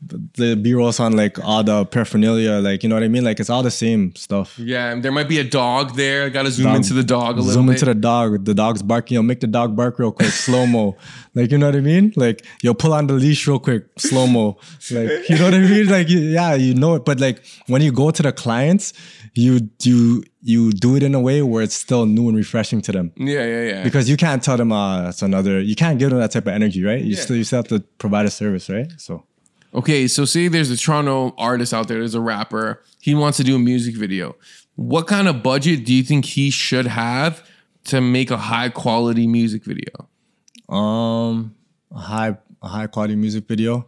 The 0.00 0.54
B 0.54 0.74
rolls 0.74 1.00
on 1.00 1.16
like 1.16 1.40
all 1.44 1.64
the 1.64 1.84
paraphernalia, 1.84 2.52
like 2.60 2.84
you 2.84 2.88
know 2.88 2.94
what 2.94 3.02
I 3.02 3.08
mean? 3.08 3.24
Like 3.24 3.40
it's 3.40 3.50
all 3.50 3.64
the 3.64 3.70
same 3.70 4.14
stuff. 4.14 4.56
Yeah. 4.56 4.94
There 4.94 5.10
might 5.10 5.28
be 5.28 5.40
a 5.40 5.44
dog 5.44 5.96
there. 5.96 6.26
I 6.26 6.28
gotta 6.28 6.52
zoom 6.52 6.66
Dog- 6.66 6.76
into 6.76 6.94
the 6.94 7.02
dog 7.02 7.36
a 7.36 7.40
little 7.40 7.52
Zoom 7.54 7.66
bit. 7.66 7.72
into 7.72 7.86
the 7.86 7.96
dog. 7.96 8.44
The 8.44 8.54
dog's 8.54 8.80
barking. 8.82 9.16
Yo, 9.16 9.22
make 9.22 9.40
the 9.40 9.48
dog 9.48 9.74
bark 9.74 9.98
real 9.98 10.12
quick, 10.12 10.28
slow 10.30 10.66
mo. 10.66 10.96
Like 11.34 11.50
you 11.52 11.58
know 11.58 11.66
what 11.66 11.76
I 11.76 11.80
mean? 11.80 12.12
Like 12.16 12.44
yo, 12.62 12.74
pull 12.74 12.92
on 12.94 13.06
the 13.08 13.14
leash 13.14 13.46
real 13.48 13.58
quick, 13.58 13.86
slow 13.96 14.26
mo. 14.28 14.56
Like 14.90 15.28
you 15.28 15.36
know 15.36 15.44
what 15.46 15.54
I 15.54 15.58
mean? 15.58 15.86
Like 15.88 16.06
yeah, 16.08 16.54
you 16.54 16.74
know 16.74 16.94
it. 16.94 17.04
But 17.04 17.18
like 17.20 17.44
when 17.66 17.82
you 17.82 17.90
go 17.92 18.10
to 18.12 18.22
the 18.22 18.32
clients, 18.32 18.92
you 19.34 19.68
you 19.82 20.22
you 20.42 20.70
do 20.72 20.94
it 20.96 21.02
in 21.02 21.14
a 21.14 21.20
way 21.20 21.42
where 21.42 21.62
it's 21.64 21.74
still 21.74 22.06
new 22.06 22.28
and 22.28 22.36
refreshing 22.36 22.80
to 22.82 22.92
them. 22.92 23.12
yeah, 23.16 23.44
yeah, 23.44 23.62
yeah. 23.62 23.82
Because 23.84 24.08
you 24.08 24.16
can't 24.16 24.42
tell 24.44 24.56
them 24.56 24.70
uh 24.72 25.08
it's 25.08 25.22
another. 25.22 25.60
You 25.60 25.74
can't 25.74 25.98
give 25.98 26.10
them 26.10 26.18
that 26.20 26.30
type 26.30 26.46
of 26.46 26.54
energy, 26.54 26.82
right? 26.84 27.00
You 27.02 27.14
Yeah. 27.16 27.20
still 27.22 27.36
you 27.36 27.44
still 27.44 27.58
have 27.58 27.68
to 27.68 27.80
provide 27.98 28.26
a 28.26 28.30
service, 28.30 28.68
right? 28.70 28.90
So 28.96 29.24
Okay, 29.74 30.08
so 30.08 30.24
say 30.24 30.48
there's 30.48 30.70
a 30.70 30.76
Toronto 30.76 31.34
artist 31.36 31.74
out 31.74 31.88
there, 31.88 31.98
there's 31.98 32.14
a 32.14 32.20
rapper, 32.20 32.82
he 33.00 33.14
wants 33.14 33.36
to 33.38 33.44
do 33.44 33.56
a 33.56 33.58
music 33.58 33.94
video. 33.96 34.34
What 34.76 35.06
kind 35.06 35.28
of 35.28 35.42
budget 35.42 35.84
do 35.84 35.92
you 35.92 36.02
think 36.02 36.24
he 36.24 36.50
should 36.50 36.86
have 36.86 37.46
to 37.84 38.00
make 38.00 38.30
a 38.30 38.36
high 38.36 38.68
quality 38.68 39.26
music 39.26 39.64
video? 39.64 40.08
um 40.68 41.54
a 41.94 41.98
high 41.98 42.36
a 42.62 42.68
high 42.68 42.86
quality 42.86 43.16
music 43.16 43.46
video. 43.48 43.86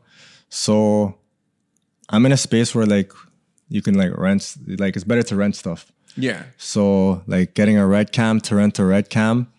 So 0.49 1.19
I'm 2.09 2.25
in 2.27 2.33
a 2.33 2.37
space 2.37 2.75
where 2.75 2.87
like 2.87 3.13
you 3.69 3.83
can 3.83 3.95
like 3.95 4.17
rent 4.17 4.57
like 4.79 4.97
it's 4.97 5.05
better 5.05 5.23
to 5.25 5.37
rent 5.37 5.57
stuff. 5.57 5.93
Yeah. 6.17 6.45
So 6.57 7.23
like 7.27 7.55
getting 7.55 7.77
a 7.77 7.87
red 7.87 8.13
cam 8.13 8.41
to 8.43 8.57
rent 8.57 8.79
a 8.79 8.85
red 8.85 9.11
cam, 9.11 9.53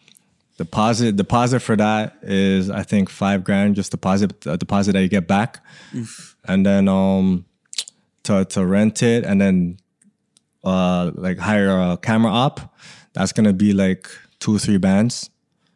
deposit 0.66 1.16
deposit 1.16 1.60
for 1.62 1.76
that 1.76 2.18
is 2.22 2.70
I 2.70 2.84
think 2.84 3.10
five 3.10 3.44
grand 3.44 3.76
just 3.76 3.92
deposit 3.92 4.46
a 4.46 4.58
deposit 4.58 4.92
that 4.94 5.02
you 5.02 5.10
get 5.10 5.28
back, 5.28 5.52
and 6.46 6.66
then 6.66 6.88
um 6.88 7.46
to 8.24 8.46
to 8.46 8.66
rent 8.66 9.02
it 9.02 9.26
and 9.26 9.42
then 9.42 9.78
uh 10.64 11.12
like 11.16 11.38
hire 11.40 11.70
a 11.70 11.98
camera 11.98 12.32
op, 12.32 12.58
that's 13.14 13.32
gonna 13.34 13.54
be 13.54 13.74
like 13.74 14.08
two 14.40 14.58
three 14.60 14.78
bands. 14.78 15.30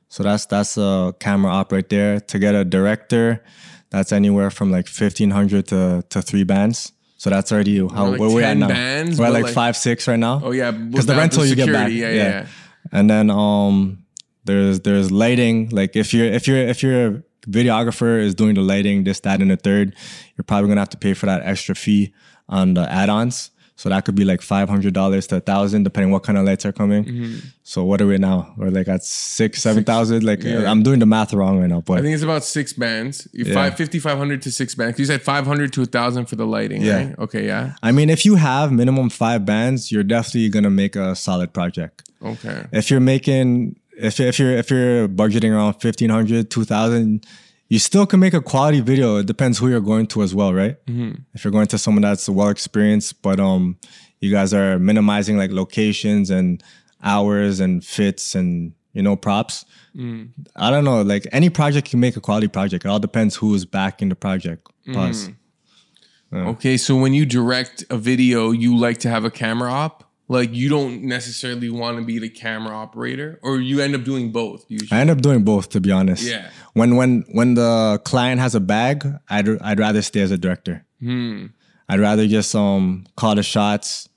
So 0.09 0.23
that's 0.23 0.45
that's 0.45 0.77
a 0.77 1.13
camera 1.19 1.51
op 1.51 1.71
right 1.71 1.89
there. 1.89 2.19
To 2.31 2.39
get 2.39 2.53
a 2.55 2.63
director, 2.63 3.43
that's 3.89 4.11
anywhere 4.11 4.49
from 4.51 4.71
like 4.71 4.87
fifteen 4.87 5.31
hundred 5.31 5.67
to 5.67 6.03
to 6.09 6.21
three 6.21 6.43
bands. 6.43 6.91
So 7.17 7.29
that's 7.31 7.51
already 7.51 7.79
how 7.79 8.09
like 8.11 8.19
where 8.19 8.29
we're 8.29 8.43
at 8.43 8.53
10 8.53 8.59
now. 8.59 8.67
bands, 8.67 9.17
we're 9.17 9.25
at 9.25 9.33
like, 9.33 9.45
like- 9.45 9.53
five 9.53 9.75
six 9.75 10.07
right 10.07 10.19
now. 10.19 10.41
Oh 10.43 10.51
yeah, 10.51 10.69
because 10.71 11.07
the 11.07 11.15
rental 11.15 11.43
you 11.45 11.55
get 11.55 11.71
back. 11.73 11.89
Yeah, 11.89 12.09
yeah, 12.11 12.23
yeah. 12.23 12.47
And 12.91 13.09
then 13.09 13.31
um, 13.31 14.04
there's 14.45 14.79
there's 14.81 15.11
lighting. 15.11 15.69
Like 15.69 15.95
if 15.95 16.13
you're 16.13 16.25
if 16.27 16.47
you're 16.47 16.57
if 16.57 16.81
your 16.83 17.23
videographer 17.47 18.19
is 18.19 18.33
doing 18.35 18.55
the 18.55 18.61
lighting, 18.61 19.03
this 19.03 19.19
that 19.21 19.41
and 19.41 19.51
the 19.51 19.57
third, 19.57 19.95
you're 20.37 20.43
probably 20.45 20.69
gonna 20.69 20.81
have 20.81 20.89
to 20.89 20.97
pay 20.97 21.13
for 21.13 21.25
that 21.25 21.43
extra 21.43 21.75
fee 21.75 22.13
on 22.49 22.73
the 22.75 22.89
add-ons. 22.91 23.51
So 23.77 23.89
that 23.89 24.05
could 24.05 24.15
be 24.15 24.23
like 24.23 24.41
five 24.41 24.69
hundred 24.69 24.93
dollars 24.93 25.27
to 25.27 25.35
a 25.35 25.39
thousand, 25.41 25.83
depending 25.83 26.09
what 26.09 26.23
kind 26.23 26.37
of 26.37 26.45
lights 26.45 26.65
are 26.65 26.71
coming. 26.71 27.03
Mm-hmm. 27.03 27.35
So 27.63 27.83
what 27.83 27.99
are 28.01 28.07
we 28.07 28.17
now? 28.17 28.53
We're 28.55 28.69
like 28.69 28.87
at 28.87 29.03
six, 29.03 29.61
seven 29.61 29.83
thousand. 29.83 30.23
Like 30.23 30.43
yeah. 30.43 30.71
I'm 30.71 30.81
doing 30.81 30.99
the 30.99 31.05
math 31.05 31.33
wrong 31.33 31.59
right 31.59 31.67
now, 31.69 31.81
but 31.81 31.97
I 31.97 32.01
think 32.01 32.13
it's 32.13 32.23
about 32.23 32.45
six 32.45 32.71
bands. 32.71 33.27
You 33.33 33.43
Yeah. 33.43 33.53
five 33.53 33.75
fifty 33.75 33.99
five 33.99 34.17
hundred 34.17 34.41
to 34.43 34.51
six 34.51 34.75
bands. 34.75 34.97
You 34.97 35.03
said 35.03 35.21
500 35.21 35.73
to 35.73 35.81
a 35.81 35.83
1,000 35.83 36.25
for 36.27 36.37
the 36.37 36.45
lighting, 36.47 36.83
Yeah. 36.83 36.95
right? 37.07 37.19
Okay, 37.19 37.45
yeah. 37.47 37.73
I 37.83 37.91
mean, 37.91 38.09
if 38.09 38.23
you 38.25 38.35
have 38.35 38.71
minimum 38.71 39.09
five 39.09 39.45
bands, 39.45 39.91
you're 39.91 40.03
definitely 40.03 40.47
gonna 40.49 40.69
make 40.69 40.95
a 40.95 41.13
solid 41.13 41.51
project. 41.51 42.09
Okay. 42.23 42.65
if 42.71 42.89
you're 42.89 43.01
making 43.01 43.75
if 43.97 44.19
if 44.19 44.39
you're 44.39 44.51
if 44.51 44.69
you're 44.69 45.07
budgeting 45.07 45.51
around 45.51 45.75
1500 45.75 46.49
2000 46.49 47.25
you 47.25 47.29
you 47.67 47.79
still 47.79 48.05
can 48.05 48.19
make 48.19 48.33
a 48.33 48.41
quality 48.41 48.79
video. 48.79 49.17
It 49.17 49.25
depends 49.25 49.57
who 49.57 49.69
you're 49.69 49.81
going 49.81 50.07
to 50.07 50.21
as 50.21 50.35
well, 50.35 50.53
right? 50.53 50.83
Mm-hmm. 50.85 51.21
If 51.33 51.43
you're 51.43 51.51
going 51.51 51.67
to 51.67 51.77
someone 51.77 52.03
that's 52.03 52.29
well 52.29 52.49
experienced, 52.49 53.21
but 53.21 53.39
um, 53.39 53.77
you 54.19 54.31
guys 54.31 54.53
are 54.53 54.77
minimizing 54.77 55.37
like 55.37 55.51
locations 55.51 56.29
and 56.29 56.63
hours 57.03 57.59
and 57.59 57.83
fits 57.83 58.35
and 58.35 58.73
you 58.93 59.01
know 59.01 59.15
props. 59.15 59.65
Mm. 59.95 60.29
I 60.55 60.69
don't 60.69 60.83
know. 60.83 61.01
Like 61.01 61.27
any 61.31 61.49
project 61.49 61.89
can 61.89 61.99
make 61.99 62.15
a 62.15 62.21
quality 62.21 62.47
project. 62.47 62.85
It 62.85 62.87
all 62.87 62.99
depends 62.99 63.35
who 63.35 63.53
is 63.55 63.65
backing 63.65 64.09
the 64.09 64.15
project. 64.15 64.67
Pause. 64.91 65.29
Mm-hmm. 65.29 66.47
Okay, 66.47 66.75
so 66.75 66.97
when 66.97 67.13
you 67.13 67.25
direct 67.25 67.85
a 67.89 67.97
video, 67.97 68.51
you 68.51 68.75
like 68.75 68.97
to 68.99 69.09
have 69.09 69.23
a 69.23 69.31
camera 69.31 69.71
op? 69.71 70.04
Like 70.27 70.53
you 70.55 70.69
don't 70.69 71.03
necessarily 71.03 71.69
want 71.69 71.97
to 71.99 72.03
be 72.03 72.17
the 72.17 72.29
camera 72.29 72.75
operator, 72.75 73.39
or 73.43 73.59
you 73.59 73.79
end 73.79 73.93
up 73.95 74.03
doing 74.03 74.31
both 74.31 74.65
usually. 74.69 74.97
I 74.97 75.01
end 75.01 75.11
up 75.11 75.21
doing 75.21 75.43
both, 75.43 75.69
to 75.69 75.79
be 75.79 75.91
honest. 75.91 76.23
Yeah. 76.23 76.49
When 76.73 76.95
when 76.95 77.23
when 77.31 77.53
the 77.53 78.01
client 78.05 78.41
has 78.41 78.55
a 78.55 78.59
bag, 78.59 79.05
I'd 79.29 79.47
I'd 79.61 79.79
rather 79.79 80.01
stay 80.01 80.21
as 80.21 80.31
a 80.31 80.37
director. 80.37 80.83
Hmm. 80.99 81.47
I'd 81.87 81.99
rather 81.99 82.25
just 82.27 82.55
um 82.55 83.05
call 83.15 83.35
the 83.35 83.43
shots, 83.43 84.09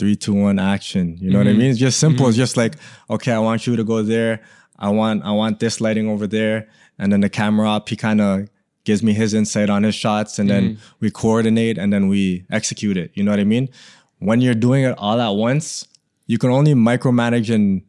three, 0.00 0.16
two, 0.16 0.34
one, 0.34 0.58
action. 0.58 1.16
You 1.20 1.30
know 1.30 1.38
what 1.38 1.46
I 1.46 1.50
Mm-hmm. 1.50 1.58
mean? 1.60 1.70
It's 1.70 1.78
just 1.78 2.00
simple. 2.00 2.26
It's 2.26 2.36
just 2.36 2.56
like, 2.56 2.74
okay, 3.08 3.30
I 3.32 3.38
want 3.38 3.64
you 3.66 3.76
to 3.76 3.84
go 3.84 4.02
there. 4.02 4.40
I 4.76 4.88
want 4.90 5.24
I 5.24 5.30
want 5.30 5.60
this 5.60 5.80
lighting 5.80 6.08
over 6.08 6.26
there, 6.26 6.68
and 6.98 7.12
then 7.12 7.20
the 7.20 7.30
camera 7.30 7.70
up. 7.70 7.88
He 7.88 7.94
kind 7.94 8.20
of 8.20 8.48
gives 8.84 9.02
me 9.02 9.12
his 9.12 9.34
insight 9.34 9.70
on 9.70 9.84
his 9.84 9.94
shots, 9.94 10.38
and 10.40 10.50
then 10.50 10.62
Mm-hmm. 10.70 10.82
we 10.98 11.10
coordinate, 11.12 11.78
and 11.78 11.92
then 11.92 12.08
we 12.08 12.44
execute 12.50 12.96
it. 12.96 13.12
You 13.14 13.22
know 13.22 13.30
what 13.30 13.38
I 13.40 13.44
mean? 13.44 13.68
When 14.18 14.40
you're 14.40 14.54
doing 14.54 14.84
it 14.84 14.94
all 14.98 15.20
at 15.20 15.30
once, 15.30 15.86
you 16.26 16.38
can 16.38 16.50
only 16.50 16.74
micromanage 16.74 17.54
and 17.54 17.82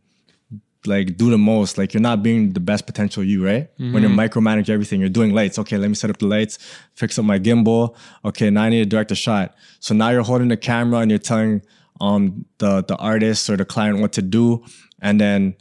like 0.86 1.18
do 1.18 1.30
the 1.30 1.38
most. 1.38 1.78
Like 1.78 1.94
you're 1.94 2.02
not 2.02 2.24
being 2.24 2.54
the 2.54 2.60
best 2.60 2.86
potential 2.86 3.24
you, 3.24 3.46
right? 3.46 3.70
When 3.94 4.04
you 4.04 4.10
micromanage 4.10 4.70
everything, 4.70 5.00
you're 5.02 5.10
doing 5.10 5.34
lights. 5.34 5.60
Okay, 5.60 5.78
let 5.78 5.90
me 5.90 5.96
set 5.96 6.10
up 6.10 6.18
the 6.18 6.28
lights, 6.28 6.58
fix 6.94 7.20
up 7.20 7.26
my 7.26 7.40
gimbal. 7.40 7.96
Okay, 8.24 8.50
now 8.50 8.64
I 8.64 8.70
need 8.70 8.80
to 8.80 8.86
direct 8.86 9.12
a 9.12 9.16
shot. 9.16 9.56
So 9.80 9.94
now 9.94 10.10
you're 10.10 10.24
holding 10.24 10.48
the 10.48 10.58
camera 10.58 11.00
and 11.00 11.12
you're 11.12 11.20
telling 11.20 11.62
um 12.02 12.46
the 12.60 12.84
the 12.84 12.96
artist 12.96 13.50
or 13.50 13.58
the 13.58 13.66
client 13.66 14.00
what 14.00 14.14
to 14.14 14.22
do. 14.22 14.64
And 15.02 15.20
then 15.20 15.56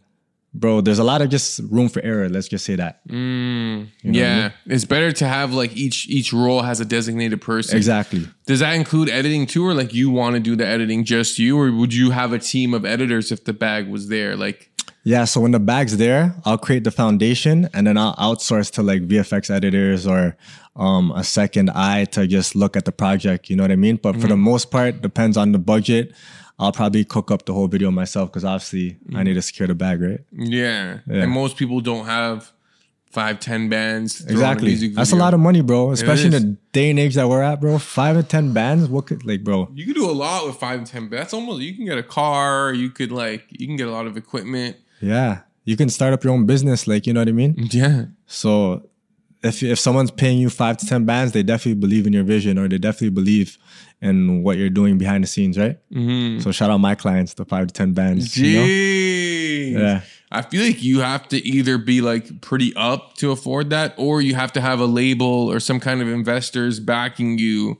bro, 0.54 0.80
there's 0.80 0.98
a 0.98 1.04
lot 1.04 1.22
of 1.22 1.28
just 1.30 1.60
room 1.70 1.88
for 1.88 2.02
error. 2.02 2.28
Let's 2.28 2.48
just 2.48 2.64
say 2.64 2.76
that. 2.76 3.00
yeah, 4.02 4.50
it's 4.66 4.84
better 4.84 5.12
to 5.12 5.26
have 5.26 5.52
like 5.52 5.76
each 5.76 6.08
each 6.08 6.32
role 6.32 6.62
has 6.62 6.80
a 6.80 6.84
designated 6.84 7.40
person. 7.40 7.76
Exactly. 7.76 8.26
Does 8.46 8.60
that 8.60 8.72
include 8.74 9.08
editing 9.08 9.46
too, 9.46 9.66
or 9.66 9.74
like 9.74 9.92
you 9.94 10.10
want 10.10 10.34
to 10.34 10.40
do 10.40 10.56
the 10.56 10.66
editing 10.66 11.04
just 11.04 11.38
you, 11.38 11.58
or 11.58 11.70
would 11.72 11.94
you 11.94 12.10
have 12.10 12.32
a 12.32 12.38
team 12.38 12.74
of 12.74 12.84
editors 12.84 13.30
if 13.32 13.44
the 13.44 13.52
bag 13.52 13.88
was 13.88 14.08
there? 14.08 14.36
Like, 14.36 14.70
Yeah, 15.04 15.24
so 15.24 15.40
when 15.40 15.52
the 15.52 15.60
bag's 15.60 15.96
there, 15.96 16.34
I'll 16.44 16.58
create 16.58 16.84
the 16.84 16.90
foundation 16.90 17.68
and 17.72 17.86
then 17.86 17.96
I'll 17.96 18.14
outsource 18.16 18.70
to 18.72 18.82
like 18.82 19.06
VFX 19.08 19.50
editors 19.50 20.06
or 20.06 20.36
um, 20.76 21.10
a 21.12 21.24
second 21.24 21.70
eye 21.70 22.04
to 22.06 22.26
just 22.26 22.54
look 22.54 22.76
at 22.76 22.84
the 22.84 22.92
project. 22.92 23.48
You 23.50 23.56
know 23.56 23.64
what 23.64 23.72
I 23.72 23.76
mean? 23.76 23.96
But 23.96 24.20
for 24.20 24.26
the 24.28 24.36
most 24.36 24.70
part, 24.70 25.00
depends 25.00 25.36
on 25.36 25.52
the 25.52 25.58
budget. 25.58 26.12
I'll 26.58 26.72
probably 26.72 27.04
cook 27.04 27.30
up 27.30 27.44
the 27.44 27.54
whole 27.54 27.68
video 27.68 27.90
myself 27.90 28.30
because 28.30 28.44
obviously 28.44 28.96
I 29.14 29.22
need 29.22 29.34
to 29.34 29.40
mm. 29.40 29.44
secure 29.44 29.68
the 29.68 29.74
bag, 29.74 30.00
right? 30.00 30.20
yeah. 30.32 30.98
Yeah. 31.06 31.22
and 31.22 31.30
most 31.30 31.56
people 31.56 31.80
don't 31.80 32.06
have 32.06 32.52
five, 33.10 33.40
ten 33.40 33.68
bands. 33.68 34.24
a 34.26 34.30
Exactly. 34.30 34.68
music 34.68 34.94
That's 34.94 35.12
a 35.12 35.16
lot 35.16 35.34
of 35.34 35.40
money, 35.40 35.60
bro. 35.60 35.92
Especially 35.92 36.26
in 36.26 36.30
the 36.32 36.56
day 36.72 36.90
and 36.90 36.98
age 36.98 37.14
that 37.14 37.28
we're 37.28 37.42
at, 37.42 37.60
bro. 37.60 37.78
Five 37.78 38.16
to 38.16 38.22
ten 38.22 38.52
bands. 38.52 38.88
What 38.88 39.06
could 39.06 39.24
like, 39.24 39.44
bro? 39.44 39.68
You 39.74 39.86
could 39.86 39.94
do 39.94 40.10
a 40.10 40.12
lot 40.12 40.46
with 40.46 40.56
five 40.56 40.78
and 40.78 40.86
ten. 40.86 41.08
That's 41.10 41.32
almost 41.32 41.62
you 41.62 41.74
can 41.74 41.84
get 41.84 41.98
a 41.98 42.02
car. 42.02 42.72
You 42.72 42.90
could 42.90 43.12
like 43.12 43.46
you 43.50 43.66
can 43.66 43.76
get 43.76 43.88
a 43.88 43.92
lot 43.92 44.06
of 44.06 44.16
equipment. 44.16 44.76
Yeah, 45.00 45.42
you 45.64 45.76
can 45.76 45.88
start 45.88 46.12
up 46.12 46.24
your 46.24 46.32
own 46.32 46.46
business. 46.46 46.86
Like, 46.86 47.06
you 47.06 47.12
know 47.12 47.20
what 47.20 47.28
I 47.28 47.32
mean? 47.32 47.54
Yeah. 47.70 48.06
So 48.26 48.88
if 49.42 49.62
if 49.62 49.78
someone's 49.78 50.10
paying 50.10 50.38
you 50.38 50.50
five 50.50 50.76
to 50.78 50.86
ten 50.86 51.04
bands, 51.04 51.32
they 51.32 51.42
definitely 51.42 51.80
believe 51.80 52.06
in 52.06 52.12
your 52.12 52.24
vision 52.24 52.58
or 52.58 52.68
they 52.68 52.78
definitely 52.78 53.10
believe 53.10 53.58
in 54.00 54.42
what 54.42 54.56
you're 54.58 54.70
doing 54.70 54.96
behind 54.98 55.24
the 55.24 55.28
scenes, 55.28 55.58
right? 55.58 55.78
Mm-hmm. 55.92 56.40
So 56.40 56.52
shout 56.52 56.70
out 56.70 56.78
my 56.78 56.94
clients, 56.94 57.34
the 57.34 57.44
five 57.44 57.66
to 57.68 57.74
ten 57.74 57.92
bands. 57.92 58.36
You 58.36 58.54
know? 58.54 58.64
Jeez. 58.66 59.72
Yeah. 59.78 60.00
I 60.30 60.42
feel 60.42 60.62
like 60.62 60.82
you 60.82 61.00
have 61.00 61.26
to 61.28 61.38
either 61.46 61.78
be 61.78 62.00
like 62.00 62.40
pretty 62.42 62.74
up 62.76 63.14
to 63.16 63.30
afford 63.30 63.70
that, 63.70 63.94
or 63.96 64.20
you 64.20 64.34
have 64.34 64.52
to 64.52 64.60
have 64.60 64.78
a 64.80 64.84
label 64.86 65.50
or 65.50 65.58
some 65.58 65.80
kind 65.80 66.02
of 66.02 66.08
investors 66.08 66.80
backing 66.80 67.38
you. 67.38 67.78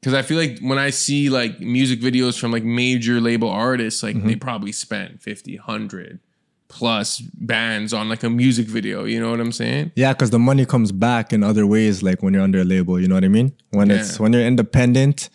Because 0.00 0.14
I 0.14 0.22
feel 0.22 0.36
like 0.38 0.58
when 0.60 0.78
I 0.78 0.90
see 0.90 1.28
like 1.28 1.58
music 1.60 2.00
videos 2.00 2.38
from 2.38 2.52
like 2.52 2.62
major 2.62 3.20
label 3.20 3.48
artists, 3.48 4.02
like 4.02 4.16
Mm-hmm. 4.16 4.28
they 4.28 4.36
probably 4.36 4.70
spent 4.72 5.20
50, 5.22 5.56
100 5.56 6.20
plus 6.68 7.20
bands 7.20 7.94
on 7.94 8.08
like 8.10 8.22
a 8.22 8.28
music 8.30 8.66
video. 8.66 9.04
You 9.04 9.20
know 9.20 9.30
what 9.30 9.40
I'm 9.40 9.52
saying? 9.52 9.92
Yeah, 9.96 10.12
because 10.12 10.28
the 10.30 10.38
money 10.38 10.66
comes 10.66 10.92
back 10.92 11.32
in 11.32 11.42
other 11.42 11.66
ways, 11.66 12.02
like 12.02 12.22
when 12.22 12.34
you're 12.34 12.42
under 12.42 12.60
a 12.60 12.64
label. 12.64 13.00
You 13.00 13.08
know 13.08 13.14
what 13.14 13.24
I 13.24 13.28
mean? 13.28 13.54
When 13.70 13.90
it's 13.90 14.20
when 14.20 14.32
you're 14.34 14.42
independent, 14.46 15.30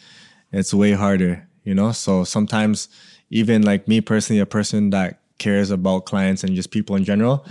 it's 0.53 0.73
way 0.73 0.93
harder. 0.93 1.47
You 1.65 1.73
know, 1.75 1.91
so 1.91 2.23
sometimes 2.23 2.87
even 3.29 3.61
like 3.63 3.87
me 3.87 3.99
personally, 4.01 4.39
a 4.39 4.45
person 4.45 4.89
that 4.91 5.19
cares 5.39 5.71
about 5.71 6.05
clients 6.05 6.43
and 6.43 6.55
just 6.55 6.71
people 6.71 6.95
in 6.95 7.03
general, 7.03 7.45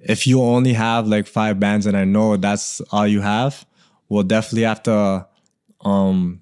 if 0.00 0.26
you 0.26 0.40
only 0.42 0.72
have 0.72 1.06
like 1.06 1.26
five 1.26 1.60
bands 1.60 1.86
and 1.86 1.96
I 1.96 2.04
know 2.04 2.36
that's 2.36 2.80
all 2.90 3.06
you 3.06 3.20
have, 3.20 3.64
we'll 4.08 4.22
definitely 4.24 4.62
have 4.62 4.82
to 4.84 5.26
um 5.82 6.40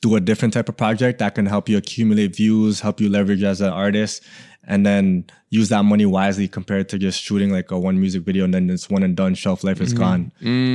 do 0.00 0.14
a 0.16 0.20
different 0.20 0.54
type 0.54 0.68
of 0.68 0.76
project 0.76 1.18
that 1.18 1.34
can 1.34 1.44
help 1.46 1.68
you 1.68 1.76
accumulate 1.76 2.36
views, 2.36 2.80
help 2.80 3.00
you 3.00 3.08
leverage 3.08 3.42
as 3.42 3.60
an 3.60 3.70
artist, 3.70 4.22
and 4.64 4.86
then 4.86 5.24
use 5.50 5.68
that 5.70 5.82
money 5.84 6.06
wisely 6.06 6.46
compared 6.46 6.88
to 6.88 6.98
just 6.98 7.20
shooting 7.20 7.50
like 7.50 7.70
a 7.70 7.78
one 7.78 7.98
music 7.98 8.22
video 8.22 8.44
and 8.44 8.54
then 8.54 8.70
it's 8.70 8.88
one 8.88 9.02
and 9.02 9.16
done, 9.16 9.34
shelf 9.34 9.64
life 9.64 9.80
is 9.80 9.92
gone. 9.92 10.32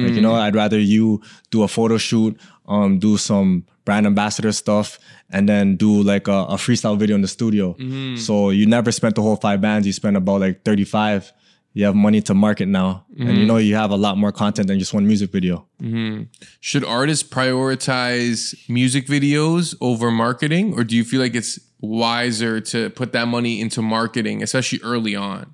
Like, 0.08 0.14
you 0.16 0.22
know, 0.22 0.34
I'd 0.36 0.56
rather 0.56 0.80
you 0.80 1.22
do 1.52 1.64
a 1.64 1.68
photo 1.68 1.98
shoot, 1.98 2.38
um, 2.68 3.00
do 3.00 3.18
some 3.18 3.66
brand 3.86 4.06
ambassador 4.06 4.52
stuff, 4.52 5.00
and 5.30 5.48
then 5.48 5.76
do 5.76 6.04
like 6.04 6.28
a, 6.28 6.46
a 6.46 6.56
freestyle 6.56 6.98
video 6.98 7.16
in 7.16 7.22
the 7.22 7.28
studio. 7.28 7.74
Mm-hmm. 7.74 8.18
So 8.18 8.50
you 8.50 8.66
never 8.66 8.92
spent 8.92 9.16
the 9.16 9.22
whole 9.22 9.36
five 9.36 9.62
bands, 9.62 9.88
you 9.88 9.94
spent 9.94 10.18
about 10.18 10.42
like 10.42 10.64
35. 10.64 11.32
You 11.76 11.86
have 11.86 11.96
money 11.96 12.22
to 12.22 12.36
market 12.36 12.68
now. 12.68 13.04
And 13.18 13.30
you 13.30 13.34
mm-hmm. 13.34 13.48
know 13.48 13.58
you 13.58 13.76
have 13.76 13.90
a 13.90 13.96
lot 13.96 14.16
more 14.16 14.32
content 14.32 14.68
than 14.68 14.78
just 14.78 14.94
one 14.94 15.08
music 15.08 15.32
video. 15.32 15.66
Mm-hmm. 15.82 16.24
Should 16.60 16.86
artists 16.86 17.28
prioritize 17.28 18.54
music 18.70 19.08
videos 19.08 19.76
over 19.82 20.12
marketing, 20.12 20.76
or 20.76 20.84
do 20.84 20.96
you 20.96 21.04
feel 21.04 21.20
like 21.20 21.34
it's 21.34 21.60
wiser 21.82 22.62
to 22.62 22.92
put 22.92 23.12
that 23.14 23.28
money 23.28 23.60
into 23.60 23.82
marketing, 23.82 24.44
especially 24.44 24.82
early 24.84 25.16
on? 25.16 25.54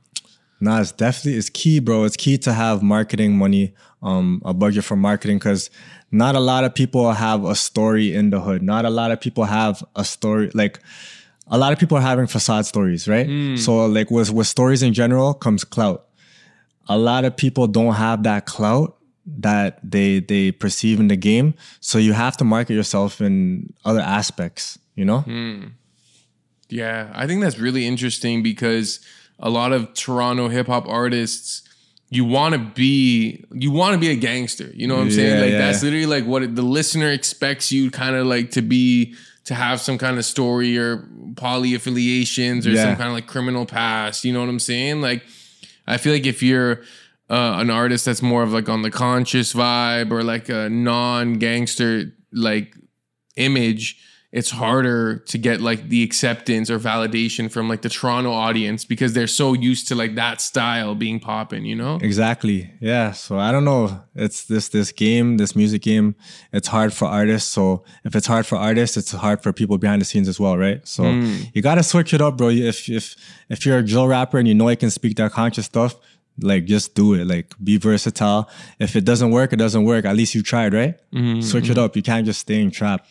Nah, 0.61 0.81
it's 0.81 0.91
definitely 0.91 1.37
it's 1.37 1.49
key, 1.49 1.79
bro. 1.79 2.03
It's 2.03 2.17
key 2.17 2.37
to 2.39 2.53
have 2.53 2.83
marketing 2.83 3.37
money, 3.37 3.73
um, 4.01 4.41
a 4.45 4.53
budget 4.53 4.83
for 4.83 4.95
marketing, 4.95 5.37
because 5.39 5.69
not 6.11 6.35
a 6.35 6.39
lot 6.39 6.63
of 6.63 6.73
people 6.73 7.11
have 7.11 7.45
a 7.45 7.55
story 7.55 8.13
in 8.13 8.29
the 8.29 8.39
hood. 8.41 8.61
Not 8.63 8.85
a 8.85 8.89
lot 8.89 9.11
of 9.11 9.19
people 9.21 9.43
have 9.45 9.83
a 9.95 10.03
story 10.03 10.49
like 10.53 10.79
a 11.51 11.57
lot 11.57 11.73
of 11.73 11.79
people 11.79 11.97
are 11.97 12.01
having 12.01 12.27
facade 12.27 12.65
stories, 12.65 13.07
right? 13.07 13.27
So 13.57 13.85
like 13.85 14.11
with 14.11 14.31
with 14.31 14.47
stories 14.47 14.83
in 14.83 14.93
general 14.93 15.33
comes 15.33 15.63
clout. 15.63 16.05
A 16.87 16.97
lot 16.97 17.25
of 17.25 17.35
people 17.35 17.67
don't 17.67 17.93
have 17.95 18.23
that 18.23 18.45
clout 18.45 18.97
that 19.25 19.79
they 19.83 20.19
they 20.19 20.51
perceive 20.51 20.99
in 20.99 21.07
the 21.07 21.15
game. 21.15 21.53
So 21.81 21.97
you 21.99 22.13
have 22.13 22.37
to 22.37 22.43
market 22.43 22.73
yourself 22.73 23.21
in 23.21 23.73
other 23.85 23.99
aspects, 23.99 24.79
you 24.95 25.05
know? 25.05 25.23
Yeah, 26.69 27.11
I 27.13 27.27
think 27.27 27.41
that's 27.41 27.59
really 27.59 27.85
interesting 27.85 28.43
because 28.43 28.99
a 29.39 29.49
lot 29.49 29.71
of 29.71 29.93
Toronto 29.93 30.49
hip 30.49 30.67
hop 30.67 30.87
artists, 30.87 31.63
you 32.09 32.25
want 32.25 32.53
to 32.53 32.59
be, 32.59 33.45
you 33.53 33.71
want 33.71 33.93
to 33.93 33.99
be 33.99 34.09
a 34.09 34.15
gangster. 34.15 34.71
You 34.73 34.87
know 34.87 34.95
what 34.95 35.03
I'm 35.03 35.11
saying? 35.11 35.35
Yeah, 35.35 35.41
Like 35.41 35.51
yeah. 35.51 35.57
that's 35.59 35.83
literally 35.83 36.05
like 36.07 36.25
what 36.25 36.41
it- 36.43 36.55
the 36.55 36.61
listener 36.63 37.11
expects 37.11 37.71
you 37.71 37.91
kind 37.91 38.15
of 38.15 38.25
like 38.25 38.51
to 38.51 38.61
be, 38.61 39.13
to 39.45 39.53
have 39.55 39.79
some 39.79 39.97
kind 39.97 40.17
of 40.17 40.25
story 40.25 40.77
or 40.77 41.07
poly 41.35 41.75
affiliations 41.75 42.65
or 42.67 42.71
Yeah. 42.71 42.83
some 42.83 42.95
kind 42.95 43.07
of 43.09 43.13
like 43.13 43.27
criminal 43.27 43.65
past. 43.65 44.25
You 44.25 44.33
know 44.33 44.39
what 44.39 44.49
I'm 44.49 44.59
saying? 44.59 45.01
Like, 45.01 45.23
I 45.87 45.97
feel 45.97 46.13
like 46.13 46.25
if 46.25 46.41
you're 46.43 46.81
uh, 47.29 47.57
an 47.59 47.69
artist 47.69 48.05
that's 48.05 48.21
more 48.23 48.41
of 48.41 48.51
like 48.53 48.69
on 48.69 48.81
the 48.81 48.89
conscious 48.91 49.53
vibe 49.53 50.11
or 50.11 50.23
like 50.23 50.49
a 50.49 50.67
non 50.69 51.33
gangster 51.35 52.11
like 52.33 52.75
image, 53.35 53.97
it's 54.31 54.51
harder 54.51 55.17
to 55.17 55.39
get 55.39 55.59
like 55.59 55.89
the 55.89 56.03
acceptance 56.03 56.69
or 56.69 56.77
validation 56.77 57.51
from 57.51 57.67
like 57.67 57.81
the 57.81 57.89
Toronto 57.89 58.31
audience 58.31 58.85
because 58.85 59.13
they're 59.13 59.25
so 59.25 59.53
used 59.53 59.87
to 59.87 59.95
like 59.95 60.13
that 60.15 60.39
style 60.39 60.93
being 60.93 61.19
popping, 61.19 61.65
you 61.65 61.75
know? 61.75 61.97
Exactly. 61.99 62.71
Yeah. 62.79 63.11
So 63.11 63.39
I 63.39 63.51
don't 63.51 63.65
know. 63.65 64.03
It's 64.13 64.45
this 64.45 64.69
this 64.69 64.91
game, 64.91 65.37
this 65.37 65.55
music 65.55 65.81
game. 65.81 66.15
It's 66.53 66.67
hard 66.67 66.93
for 66.93 67.05
artists. 67.05 67.49
So 67.49 67.83
if 68.03 68.15
it's 68.15 68.27
hard 68.27 68.45
for 68.45 68.57
artists, 68.57 68.97
it's 68.97 69.11
hard 69.11 69.41
for 69.41 69.51
people 69.51 69.79
behind 69.79 69.99
the 69.99 70.05
scenes 70.05 70.27
as 70.27 70.39
well, 70.39 70.57
right? 70.57 70.87
So 70.87 71.11
hmm. 71.11 71.41
you 71.55 71.63
gotta 71.63 71.81
switch 71.81 72.13
it 72.13 72.21
up, 72.21 72.37
bro. 72.37 72.49
If 72.49 72.87
if 72.87 73.15
if 73.49 73.65
you're 73.65 73.79
a 73.79 73.85
drill 73.85 74.07
rapper 74.07 74.37
and 74.37 74.47
you 74.47 74.53
know 74.53 74.69
you 74.69 74.77
can 74.77 74.91
speak 74.91 75.17
that 75.17 75.31
conscious 75.31 75.65
stuff, 75.65 75.95
like 76.39 76.65
just 76.65 76.93
do 76.93 77.15
it. 77.15 77.25
Like 77.25 77.55
be 77.63 77.77
versatile. 77.77 78.47
If 78.77 78.95
it 78.95 79.05
doesn't 79.05 79.31
work, 79.31 79.53
it 79.53 79.57
doesn't 79.57 79.85
work. 79.85 80.05
At 80.05 80.15
least 80.15 80.35
you 80.35 80.43
tried, 80.43 80.75
right? 80.75 80.99
Mm-hmm, 81.11 81.41
switch 81.41 81.67
it 81.67 81.71
mm-hmm. 81.71 81.83
up. 81.83 81.95
You 81.95 82.03
can't 82.03 82.27
just 82.27 82.41
stay 82.41 82.61
in 82.61 82.69
trap. 82.69 83.07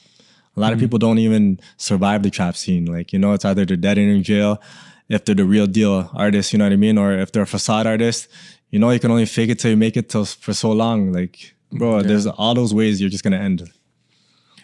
A 0.59 0.61
lot 0.61 0.73
of 0.73 0.79
mm-hmm. 0.79 0.87
people 0.87 0.99
don't 0.99 1.19
even 1.19 1.61
survive 1.77 2.23
the 2.23 2.31
trap 2.31 2.57
scene. 2.57 2.85
Like, 2.85 3.13
you 3.13 3.19
know, 3.19 3.33
it's 3.33 3.45
either 3.45 3.65
they're 3.65 3.77
dead 3.77 3.99
in 3.99 4.23
jail 4.23 4.61
if 5.09 5.25
they're 5.25 5.35
the 5.35 5.45
real 5.45 5.67
deal 5.67 6.11
artist, 6.15 6.53
you 6.53 6.59
know 6.59 6.67
what 6.67 6.73
I 6.73 6.77
mean? 6.77 6.99
Or 6.99 7.13
if 7.13 7.33
they're 7.33 7.43
a 7.43 7.47
facade 7.47 7.87
artist, 7.87 8.29
you 8.71 8.79
know, 8.79 8.91
you 8.91 9.01
can 9.01 9.11
only 9.11 9.27
fake 9.27 9.51
it 9.51 9.59
till 9.59 9.71
you 9.71 9.77
make 9.77 9.97
it 9.97 10.09
till 10.09 10.25
for 10.25 10.53
so 10.53 10.71
long. 10.71 11.13
Like, 11.13 11.55
bro, 11.73 12.03
there's 12.03 12.27
all 12.27 12.55
those 12.55 12.75
ways 12.75 13.01
you're 13.01 13.11
just 13.11 13.25
gonna 13.25 13.39
end. 13.39 13.71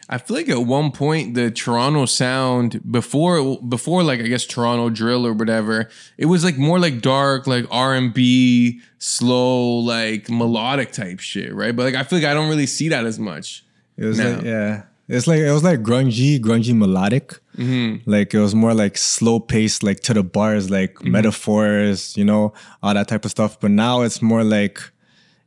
I 0.07 0.19
feel 0.19 0.37
like 0.37 0.51
at 0.51 0.61
one 0.61 0.93
point 0.93 1.35
the 1.35 1.51
Toronto 1.51 2.05
sound 2.05 2.81
before 2.91 3.59
before 3.63 4.03
like 4.03 4.21
I 4.21 4.25
guess 4.25 4.45
Toronto 4.45 4.91
drill 4.91 5.27
or 5.27 5.33
whatever, 5.33 5.89
it 6.19 6.27
was 6.27 6.45
like 6.45 6.59
more 6.59 6.79
like 6.79 7.01
dark, 7.01 7.47
like 7.47 7.65
R 7.71 7.95
and 7.95 8.13
B, 8.13 8.81
slow, 8.99 9.79
like 9.79 10.29
melodic 10.29 10.93
type 10.93 11.21
shit, 11.21 11.55
right? 11.55 11.75
But 11.75 11.85
like 11.85 11.95
I 11.95 12.03
feel 12.03 12.19
like 12.19 12.29
I 12.29 12.35
don't 12.35 12.51
really 12.51 12.67
see 12.67 12.91
that 12.91 13.07
as 13.07 13.19
much. 13.19 13.65
It 13.97 14.05
was 14.05 14.19
now. 14.19 14.37
like, 14.37 14.45
yeah, 14.45 14.83
it's 15.09 15.27
like 15.27 15.41
it 15.41 15.53
was 15.53 15.63
like 15.63 15.81
grungy, 15.81 16.39
grungy 16.41 16.75
melodic. 16.77 17.39
Mm-hmm. 17.57 18.11
Like 18.11 18.33
it 18.35 18.41
was 18.41 18.55
more 18.55 18.75
like 18.75 18.97
slow 18.97 19.39
paced, 19.41 19.83
like 19.83 20.01
to 20.01 20.15
the 20.15 20.23
bars, 20.23 20.71
like 20.71 20.95
mm-hmm. 20.95 21.13
metaphors, 21.13 22.17
you 22.17 22.25
know, 22.25 22.55
all 22.83 22.95
that 22.95 23.09
type 23.09 23.25
of 23.25 23.31
stuff. 23.31 23.61
But 23.61 23.71
now 23.71 24.03
it's 24.03 24.23
more 24.23 24.45
like 24.45 24.81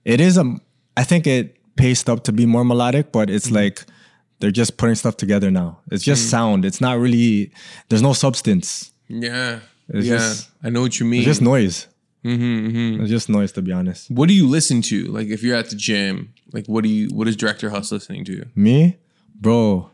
it 0.05 0.21
is 0.21 0.37
a. 0.37 0.55
I 0.95 1.03
think 1.03 1.27
it 1.27 1.57
paced 1.75 2.09
up 2.09 2.23
to 2.25 2.31
be 2.31 2.45
more 2.45 2.63
melodic, 2.63 3.11
but 3.11 3.29
it's 3.29 3.47
mm-hmm. 3.47 3.55
like 3.55 3.85
they're 4.39 4.51
just 4.51 4.77
putting 4.77 4.95
stuff 4.95 5.17
together 5.17 5.49
now. 5.49 5.79
It's 5.91 6.03
just 6.03 6.27
mm. 6.27 6.31
sound. 6.31 6.65
It's 6.65 6.79
not 6.79 6.99
really. 6.99 7.51
There's 7.89 8.03
no 8.03 8.13
substance. 8.13 8.91
Yeah, 9.07 9.59
It's 9.89 10.07
yeah, 10.07 10.17
just- 10.17 10.49
I 10.63 10.69
know 10.69 10.81
what 10.81 10.99
you 10.99 11.05
mean. 11.05 11.21
It's 11.21 11.27
just 11.27 11.41
noise. 11.41 11.87
It's 12.23 13.09
just 13.09 13.29
noise, 13.29 13.53
to 13.53 13.61
be 13.61 13.71
honest. 13.71 14.11
what 14.11 14.27
do 14.27 14.33
you 14.33 14.47
listen 14.47 14.81
to? 14.83 15.05
Like 15.05 15.27
if 15.27 15.43
you're 15.43 15.55
at 15.55 15.69
the 15.69 15.75
gym, 15.75 16.33
like 16.51 16.65
what 16.67 16.83
do 16.83 16.89
you? 16.89 17.07
What 17.09 17.27
is 17.27 17.35
Director 17.35 17.69
Huss 17.69 17.91
listening 17.91 18.25
to? 18.25 18.45
Me, 18.55 18.97
bro. 19.39 19.89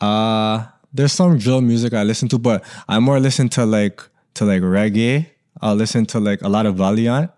Uh 0.00 0.66
there's 0.92 1.12
some 1.12 1.38
drill 1.38 1.60
music 1.60 1.92
I 1.92 2.04
listen 2.04 2.28
to, 2.28 2.38
but 2.38 2.62
I 2.88 2.98
more 3.00 3.18
listen 3.18 3.48
to 3.50 3.66
like 3.66 4.00
to 4.34 4.44
like 4.44 4.62
reggae. 4.62 5.26
I'll 5.60 5.74
listen 5.74 6.06
to 6.06 6.20
like 6.20 6.42
a 6.42 6.48
lot 6.48 6.66
of 6.66 6.76
Valiant. 6.76 7.30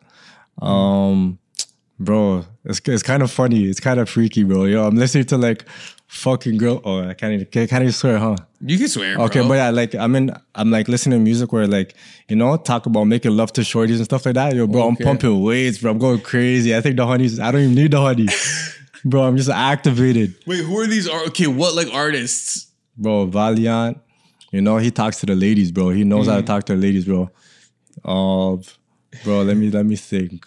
Um, 0.60 1.38
bro, 1.98 2.44
it's 2.64 2.80
it's 2.86 3.02
kind 3.02 3.22
of 3.22 3.30
funny. 3.30 3.64
It's 3.64 3.80
kind 3.80 4.00
of 4.00 4.08
freaky, 4.08 4.42
bro. 4.44 4.64
Yo, 4.64 4.86
I'm 4.86 4.96
listening 4.96 5.24
to 5.26 5.38
like 5.38 5.64
fucking 6.06 6.56
girl. 6.58 6.80
Oh, 6.84 7.06
I 7.08 7.14
can't 7.14 7.32
even 7.32 7.46
can't 7.46 7.72
even 7.72 7.92
swear, 7.92 8.18
huh? 8.18 8.36
You 8.60 8.78
can 8.78 8.88
swear. 8.88 9.16
Okay, 9.20 9.40
bro. 9.40 9.48
but 9.48 9.54
yeah, 9.54 9.70
like 9.70 9.94
I'm 9.94 10.14
in, 10.16 10.36
I'm 10.54 10.70
like 10.70 10.88
listening 10.88 11.18
to 11.18 11.22
music 11.22 11.52
where 11.52 11.66
like 11.66 11.94
you 12.28 12.36
know 12.36 12.56
talk 12.56 12.86
about 12.86 13.04
making 13.04 13.36
love 13.36 13.52
to 13.54 13.62
shorties 13.62 13.96
and 13.96 14.04
stuff 14.04 14.26
like 14.26 14.34
that. 14.34 14.54
Yo, 14.54 14.66
bro, 14.66 14.82
Okay. 14.88 14.88
I'm 14.88 14.96
pumping 14.96 15.42
weights, 15.42 15.78
bro. 15.78 15.92
I'm 15.92 15.98
going 15.98 16.20
crazy. 16.20 16.76
I 16.76 16.80
think 16.80 16.96
the 16.96 17.06
honeys. 17.06 17.38
I 17.40 17.50
don't 17.52 17.62
even 17.62 17.74
need 17.74 17.90
the 17.90 18.00
honey, 18.00 18.26
bro. 19.08 19.22
I'm 19.22 19.36
just 19.36 19.50
activated, 19.50 20.34
wait, 20.46 20.64
who 20.64 20.78
are 20.80 20.86
these? 20.86 21.08
Ar- 21.08 21.26
okay, 21.26 21.46
what 21.46 21.74
like 21.74 21.88
artists? 21.92 22.66
bro. 22.96 23.26
Valiant, 23.26 23.98
you 24.52 24.60
know 24.60 24.78
he 24.78 24.90
talks 24.90 25.18
to 25.20 25.26
the 25.26 25.34
ladies, 25.34 25.70
bro. 25.70 25.90
He 25.90 26.04
knows 26.04 26.26
how 26.26 26.36
to 26.36 26.42
mm. 26.42 26.46
talk 26.46 26.64
to 26.64 26.74
the 26.74 26.80
ladies, 26.80 27.04
bro. 27.04 27.30
Uh, 28.04 28.56
bro, 29.24 29.42
let 29.42 29.56
me 29.56 29.70
let 29.70 29.86
me 29.86 29.96
think. 29.96 30.46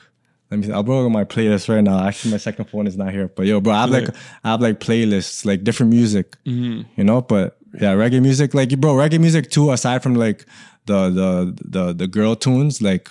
Let 0.52 0.60
me. 0.60 0.72
I'll 0.72 0.84
bro 0.84 1.10
my 1.10 1.24
playlist 1.24 1.74
right 1.74 1.84
now. 1.84 2.06
Actually, 2.06 2.32
my 2.32 2.38
second 2.38 2.66
phone 2.66 2.88
is 2.88 2.98
not 2.98 3.12
here, 3.12 3.28
but 3.28 3.46
yo, 3.46 3.60
bro, 3.62 3.74
I 3.74 3.82
have 3.82 3.90
like 3.90 4.10
I 4.44 4.52
have 4.52 4.62
like 4.62 4.80
playlists, 4.80 5.46
like 5.46 5.64
different 5.64 5.92
music, 5.92 6.38
mm-hmm. 6.46 6.82
you 6.96 7.04
know. 7.04 7.22
But 7.22 7.58
yeah, 7.74 7.94
reggae 7.94 8.22
music, 8.22 8.54
like 8.54 8.70
bro, 8.80 8.94
reggae 8.94 9.20
music 9.20 9.52
too. 9.52 9.72
Aside 9.72 10.02
from 10.02 10.16
like 10.16 10.46
the 10.86 11.10
the 11.10 11.58
the 11.66 11.94
the 11.94 12.08
girl 12.08 12.36
tunes, 12.36 12.82
like 12.82 13.10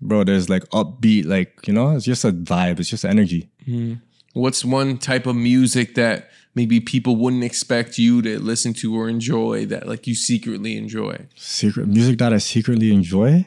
bro, 0.00 0.24
there's 0.24 0.48
like 0.48 0.64
upbeat, 0.70 1.26
like 1.26 1.66
you 1.66 1.74
know, 1.74 1.94
it's 1.94 2.04
just 2.04 2.24
a 2.24 2.32
vibe. 2.32 2.80
It's 2.80 2.88
just 2.88 3.04
energy. 3.04 3.50
Mm-hmm. 3.66 3.94
What's 4.38 4.64
one 4.64 4.98
type 4.98 5.26
of 5.26 5.34
music 5.34 5.96
that 5.96 6.30
maybe 6.54 6.78
people 6.78 7.16
wouldn't 7.16 7.42
expect 7.42 7.98
you 7.98 8.22
to 8.22 8.38
listen 8.38 8.72
to 8.74 8.96
or 8.96 9.08
enjoy 9.08 9.66
that 9.66 9.88
like 9.88 10.06
you 10.06 10.14
secretly 10.14 10.76
enjoy? 10.76 11.26
Secret 11.34 11.88
music 11.88 12.18
that 12.18 12.32
I 12.32 12.38
secretly 12.38 12.92
enjoy. 12.92 13.46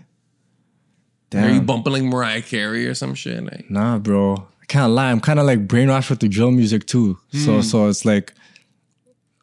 Are 1.33 1.47
you 1.47 1.59
Damn. 1.59 1.65
bumping 1.65 1.93
like 1.93 2.03
Mariah 2.03 2.41
Carey 2.41 2.87
or 2.87 2.93
some 2.93 3.15
shit? 3.15 3.41
Like, 3.41 3.69
Nah, 3.71 3.99
bro. 3.99 4.47
I 4.61 4.65
can't 4.67 4.91
lie. 4.91 5.11
I'm 5.11 5.21
kind 5.21 5.39
of 5.39 5.45
like 5.45 5.65
brainwashed 5.65 6.09
with 6.09 6.19
the 6.19 6.27
drill 6.27 6.51
music 6.51 6.85
too. 6.87 7.17
So 7.31 7.55
hmm. 7.55 7.61
so 7.61 7.87
it's 7.87 8.03
like 8.03 8.33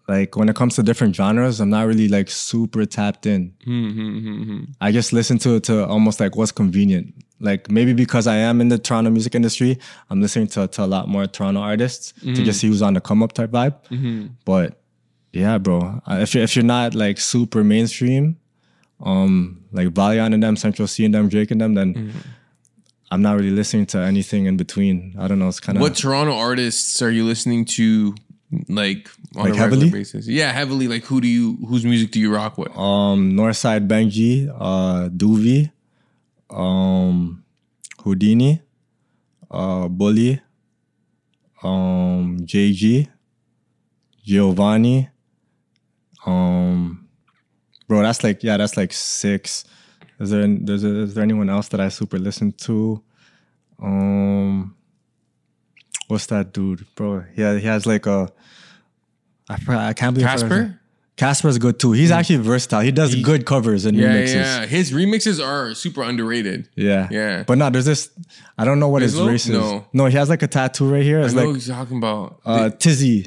like 0.06 0.36
when 0.36 0.50
it 0.50 0.56
comes 0.56 0.74
to 0.76 0.82
different 0.82 1.16
genres, 1.16 1.60
I'm 1.60 1.70
not 1.70 1.86
really 1.86 2.08
like 2.08 2.28
super 2.28 2.84
tapped 2.84 3.24
in. 3.24 3.54
Hmm, 3.64 3.90
hmm, 3.90 4.64
I 4.82 4.92
just 4.92 5.14
listen 5.14 5.38
to 5.38 5.56
it 5.56 5.64
to 5.64 5.86
almost 5.86 6.20
like 6.20 6.36
what's 6.36 6.52
convenient. 6.52 7.14
Like 7.40 7.70
maybe 7.70 7.92
because 7.92 8.26
I 8.26 8.36
am 8.36 8.60
in 8.60 8.68
the 8.68 8.78
Toronto 8.78 9.10
music 9.10 9.34
industry, 9.34 9.78
I'm 10.10 10.20
listening 10.20 10.48
to, 10.48 10.66
to 10.66 10.84
a 10.84 10.86
lot 10.86 11.08
more 11.08 11.26
Toronto 11.26 11.60
artists 11.60 12.12
to 12.22 12.34
just 12.44 12.60
see 12.60 12.66
who's 12.68 12.82
on 12.82 12.94
the 12.94 13.00
come 13.00 13.22
up 13.22 13.32
type 13.32 13.50
vibe. 13.50 14.30
But 14.44 14.80
yeah, 15.32 15.58
bro. 15.58 16.00
If 16.08 16.34
you're, 16.34 16.42
if 16.44 16.56
you're 16.56 16.64
not 16.64 16.94
like 16.94 17.18
super 17.20 17.62
mainstream, 17.62 18.38
um, 19.00 19.62
like 19.72 19.88
Valiant 19.88 20.34
and 20.34 20.42
them, 20.42 20.56
Central 20.56 20.88
Cee 20.88 21.04
and 21.04 21.14
them, 21.14 21.28
Drake 21.28 21.50
and 21.52 21.60
them, 21.60 21.74
then 21.74 22.12
I'm 23.10 23.22
not 23.22 23.36
really 23.36 23.50
listening 23.50 23.86
to 23.86 23.98
anything 23.98 24.46
in 24.46 24.56
between. 24.56 25.14
I 25.18 25.28
don't 25.28 25.38
know. 25.38 25.48
It's 25.48 25.60
kind 25.60 25.78
of 25.78 25.82
what 25.82 25.94
Toronto 25.96 26.34
artists 26.34 27.00
are 27.02 27.10
you 27.10 27.24
listening 27.24 27.64
to? 27.76 28.14
Like 28.70 29.10
on 29.36 29.50
Like 29.50 29.58
a 29.58 29.62
regular 29.62 29.90
basis? 29.90 30.26
Yeah, 30.26 30.50
heavily. 30.52 30.88
Like 30.88 31.04
who 31.04 31.20
do 31.20 31.28
you? 31.28 31.56
Whose 31.68 31.84
music 31.84 32.10
do 32.10 32.18
you 32.18 32.34
rock 32.34 32.56
with? 32.56 32.74
um 32.76 33.32
Northside 33.34 33.86
Benji, 33.86 34.48
uh 34.58 35.10
Doovie, 35.10 35.70
um 36.50 37.44
Houdini, 38.02 38.62
uh 39.50 39.88
Bully, 39.88 40.40
um 41.62 42.38
JG, 42.40 43.08
Giovanni, 44.24 45.08
um 46.26 47.08
bro, 47.86 48.02
that's 48.02 48.22
like 48.24 48.42
yeah, 48.42 48.56
that's 48.56 48.76
like 48.76 48.92
six. 48.92 49.64
Is 50.20 50.30
there 50.30 50.46
there's 50.46 50.84
a, 50.84 51.02
is 51.02 51.14
there 51.14 51.24
anyone 51.24 51.48
else 51.48 51.68
that 51.68 51.80
I 51.80 51.88
super 51.88 52.18
listen 52.18 52.52
to? 52.52 53.02
Um 53.80 54.74
what's 56.08 56.26
that 56.26 56.52
dude, 56.52 56.86
bro? 56.94 57.24
Yeah, 57.36 57.56
he 57.58 57.66
has 57.66 57.86
like 57.86 58.06
a 58.06 58.32
I, 59.50 59.92
can't 59.94 60.14
believe 60.14 60.28
I 60.28 60.36
forgot 60.36 60.50
his. 60.50 60.68
Casper. 60.68 60.77
Casper's 61.18 61.58
good 61.58 61.78
too. 61.78 61.92
He's 61.92 62.10
actually 62.10 62.36
versatile. 62.36 62.80
He 62.80 62.90
does 62.92 63.14
good 63.16 63.44
covers 63.44 63.84
and 63.84 63.96
Yeah, 63.98 64.06
remixes. 64.14 64.34
yeah. 64.34 64.66
His 64.66 64.92
remixes 64.92 65.44
are 65.44 65.74
super 65.74 66.02
underrated. 66.02 66.68
Yeah. 66.76 67.08
Yeah. 67.10 67.42
But 67.46 67.58
no, 67.58 67.68
there's 67.68 67.84
this. 67.84 68.08
I 68.56 68.64
don't 68.64 68.78
know 68.80 68.88
what 68.88 69.02
his 69.02 69.20
race 69.20 69.44
is. 69.46 69.50
No. 69.52 69.84
No, 69.92 70.06
he 70.06 70.16
has 70.16 70.28
like 70.30 70.42
a 70.42 70.46
tattoo 70.46 70.88
right 70.90 71.02
here. 71.02 71.20
I 71.20 71.24
It's 71.24 71.34
know 71.34 71.40
like 71.46 71.54
what 71.56 71.66
you're 71.66 71.76
talking 71.76 71.96
about. 71.98 72.40
uh, 72.46 72.70
Tizzy. 72.70 73.26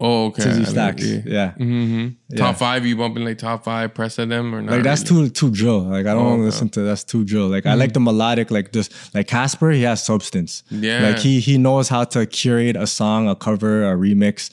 oh, 0.00 0.26
okay. 0.26 0.42
I 0.42 0.46
Tizzy 0.46 0.62
know, 0.62 0.68
Stacks. 0.70 1.06
yeah. 1.06 1.20
Yeah. 1.24 1.52
Mm-hmm. 1.58 2.36
Top 2.36 2.56
five? 2.56 2.84
You 2.84 2.96
bumping 2.96 3.24
like 3.24 3.38
top 3.38 3.62
five? 3.64 3.94
Press 3.94 4.18
of 4.18 4.28
them 4.28 4.52
or 4.54 4.60
not? 4.62 4.72
Like 4.72 4.82
that's 4.82 5.02
too 5.04 5.28
too 5.30 5.50
drill. 5.52 5.80
Like 5.82 6.06
I 6.06 6.14
don't 6.14 6.26
Oh, 6.26 6.28
want 6.30 6.40
to 6.40 6.44
listen 6.46 6.68
to 6.70 6.80
that's 6.80 7.04
too 7.04 7.24
drill. 7.24 7.46
Like 7.48 7.64
I 7.64 7.74
like 7.74 7.92
the 7.92 8.00
melodic, 8.00 8.50
like 8.50 8.72
just 8.72 8.92
like 9.14 9.28
Casper, 9.28 9.70
he 9.70 9.82
has 9.82 10.02
substance. 10.04 10.64
Yeah. 10.70 11.00
Like 11.08 11.18
he 11.18 11.38
he 11.38 11.58
knows 11.58 11.88
how 11.88 12.02
to 12.04 12.26
curate 12.26 12.76
a 12.76 12.86
song, 12.88 13.28
a 13.28 13.36
cover, 13.36 13.84
a 13.84 13.94
remix, 13.96 14.50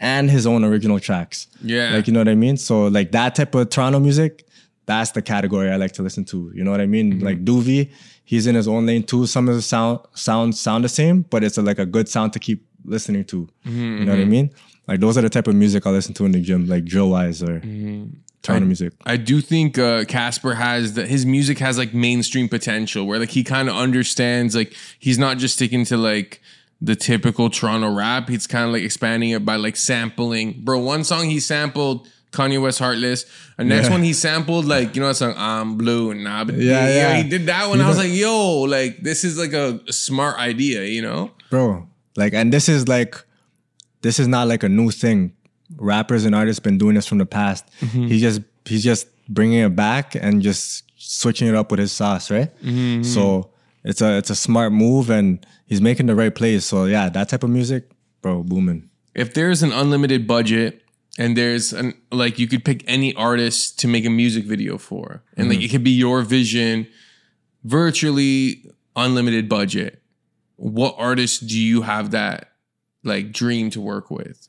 and 0.00 0.30
his 0.30 0.46
own 0.46 0.64
original 0.64 1.00
tracks. 1.00 1.46
Yeah. 1.62 1.92
Like 1.94 2.06
you 2.06 2.12
know 2.12 2.20
what 2.20 2.28
I 2.28 2.34
mean? 2.34 2.56
So 2.56 2.86
like 2.86 3.12
that 3.12 3.34
type 3.34 3.54
of 3.54 3.70
Toronto 3.70 3.98
music, 4.00 4.46
that's 4.86 5.10
the 5.12 5.22
category 5.22 5.70
I 5.70 5.76
like 5.76 5.92
to 5.92 6.02
listen 6.02 6.24
to. 6.26 6.50
You 6.54 6.64
know 6.64 6.70
what 6.70 6.80
I 6.80 6.86
mean? 6.86 7.14
Mm-hmm. 7.14 7.24
Like 7.24 7.44
Doovie, 7.44 7.90
he's 8.24 8.46
in 8.46 8.54
his 8.54 8.68
own 8.68 8.86
lane 8.86 9.02
too. 9.04 9.26
Some 9.26 9.48
of 9.48 9.54
the 9.54 9.62
sound 9.62 10.00
sounds 10.14 10.60
sound 10.60 10.84
the 10.84 10.88
same, 10.88 11.22
but 11.22 11.42
it's 11.44 11.58
a, 11.58 11.62
like 11.62 11.78
a 11.78 11.86
good 11.86 12.08
sound 12.08 12.32
to 12.34 12.38
keep 12.38 12.66
listening 12.84 13.24
to. 13.26 13.48
Mm-hmm, 13.66 13.98
You 13.98 14.04
know 14.04 14.12
what 14.12 14.20
I 14.20 14.24
mean? 14.26 14.50
Like 14.86 15.00
those 15.00 15.18
are 15.18 15.22
the 15.22 15.30
type 15.30 15.48
of 15.48 15.54
music 15.56 15.86
I 15.86 15.90
listen 15.90 16.14
to 16.14 16.24
in 16.24 16.32
the 16.32 16.40
gym, 16.40 16.66
like 16.66 16.84
drill 16.84 17.10
wise 17.10 17.42
or 17.42 17.60
Mm-hmm. 17.60 18.18
Toronto 18.42 18.66
music. 18.66 18.92
I 19.04 19.16
do 19.16 19.40
think 19.40 19.76
uh, 19.76 20.04
Casper 20.04 20.54
has 20.54 20.92
that 20.92 21.08
his 21.08 21.26
music 21.26 21.58
has 21.58 21.78
like 21.78 21.92
mainstream 21.92 22.48
potential 22.48 23.04
where 23.04 23.18
like 23.18 23.30
he 23.30 23.42
kind 23.42 23.68
of 23.68 23.74
understands 23.74 24.54
like 24.54 24.72
he's 25.00 25.18
not 25.18 25.38
just 25.38 25.54
sticking 25.56 25.84
to 25.86 25.96
like 25.96 26.40
the 26.80 26.94
typical 26.96 27.48
Toronto 27.50 27.90
rap. 27.92 28.28
He's 28.28 28.46
kind 28.46 28.66
of 28.66 28.72
like 28.72 28.82
expanding 28.82 29.30
it 29.30 29.44
by 29.44 29.56
like 29.56 29.76
sampling. 29.76 30.60
Bro, 30.64 30.80
one 30.80 31.04
song 31.04 31.30
he 31.30 31.40
sampled 31.40 32.08
Kanye 32.32 32.60
West 32.60 32.78
Heartless. 32.78 33.24
The 33.56 33.64
next 33.64 33.86
Yeah. 33.86 33.92
one 33.92 34.02
he 34.02 34.12
sampled 34.12 34.66
like 34.66 34.94
you 34.94 35.00
know 35.00 35.08
that 35.08 35.14
song 35.14 35.34
I'm 35.36 35.76
blue 35.76 36.10
and 36.10 36.22
nah, 36.24 36.44
but 36.44 36.56
Yeah, 36.56 36.86
yeah. 36.88 37.16
He 37.22 37.28
did 37.28 37.46
that 37.46 37.68
one. 37.68 37.80
I 37.80 37.88
was 37.88 37.96
like, 37.98 38.12
yo, 38.12 38.60
like 38.62 38.98
this 39.02 39.24
is 39.24 39.38
like 39.38 39.52
a, 39.52 39.80
smart 39.92 40.38
idea, 40.38 40.84
you 40.84 41.00
know? 41.02 41.30
bro. 41.50 41.86
Like, 42.16 42.32
and 42.34 42.52
this 42.52 42.68
is 42.68 42.88
like, 42.88 43.22
this 44.02 44.18
is 44.18 44.26
not 44.28 44.48
like 44.48 44.62
a 44.62 44.68
new 44.68 44.90
thing. 44.90 45.32
Rappers 45.76 46.24
and 46.24 46.34
artists 46.34 46.60
been 46.60 46.78
doing 46.78 46.94
this 46.94 47.06
from 47.06 47.18
the 47.18 47.26
past. 47.26 47.64
Mm-hmm. 47.80 48.06
He's 48.06 48.20
just 48.20 48.40
he's 48.66 48.84
just 48.84 49.08
bringing 49.28 49.58
it 49.60 49.74
back 49.74 50.14
and 50.14 50.40
just 50.42 50.84
switching 50.96 51.48
it 51.48 51.54
up 51.54 51.70
with 51.70 51.80
his 51.80 51.92
sauce, 51.92 52.30
right? 52.30 52.54
Mm-hmm. 52.62 53.02
So 53.02 53.50
it's 53.86 54.02
a 54.02 54.18
it's 54.18 54.30
a 54.30 54.36
smart 54.36 54.72
move, 54.72 55.08
and 55.08 55.44
he's 55.64 55.80
making 55.80 56.06
the 56.06 56.14
right 56.14 56.34
plays. 56.34 56.66
So 56.66 56.84
yeah, 56.84 57.08
that 57.08 57.28
type 57.28 57.42
of 57.42 57.50
music, 57.50 57.88
bro, 58.20 58.42
booming. 58.42 58.90
if 59.14 59.32
there's 59.32 59.62
an 59.62 59.72
unlimited 59.72 60.26
budget 60.26 60.82
and 61.18 61.36
there's 61.36 61.72
an 61.72 61.94
like 62.12 62.38
you 62.38 62.46
could 62.46 62.64
pick 62.64 62.84
any 62.86 63.14
artist 63.14 63.78
to 63.80 63.88
make 63.88 64.04
a 64.04 64.10
music 64.10 64.44
video 64.44 64.78
for 64.78 65.22
and 65.36 65.48
like 65.48 65.58
mm-hmm. 65.58 65.64
it 65.64 65.70
could 65.70 65.84
be 65.84 65.90
your 65.90 66.22
vision 66.22 66.86
virtually 67.64 68.70
unlimited 68.94 69.48
budget 69.48 70.02
what 70.56 70.94
artist 70.98 71.46
do 71.46 71.58
you 71.58 71.82
have 71.82 72.10
that 72.10 72.52
like 73.04 73.32
dream 73.32 73.70
to 73.70 73.80
work 73.80 74.10
with 74.10 74.48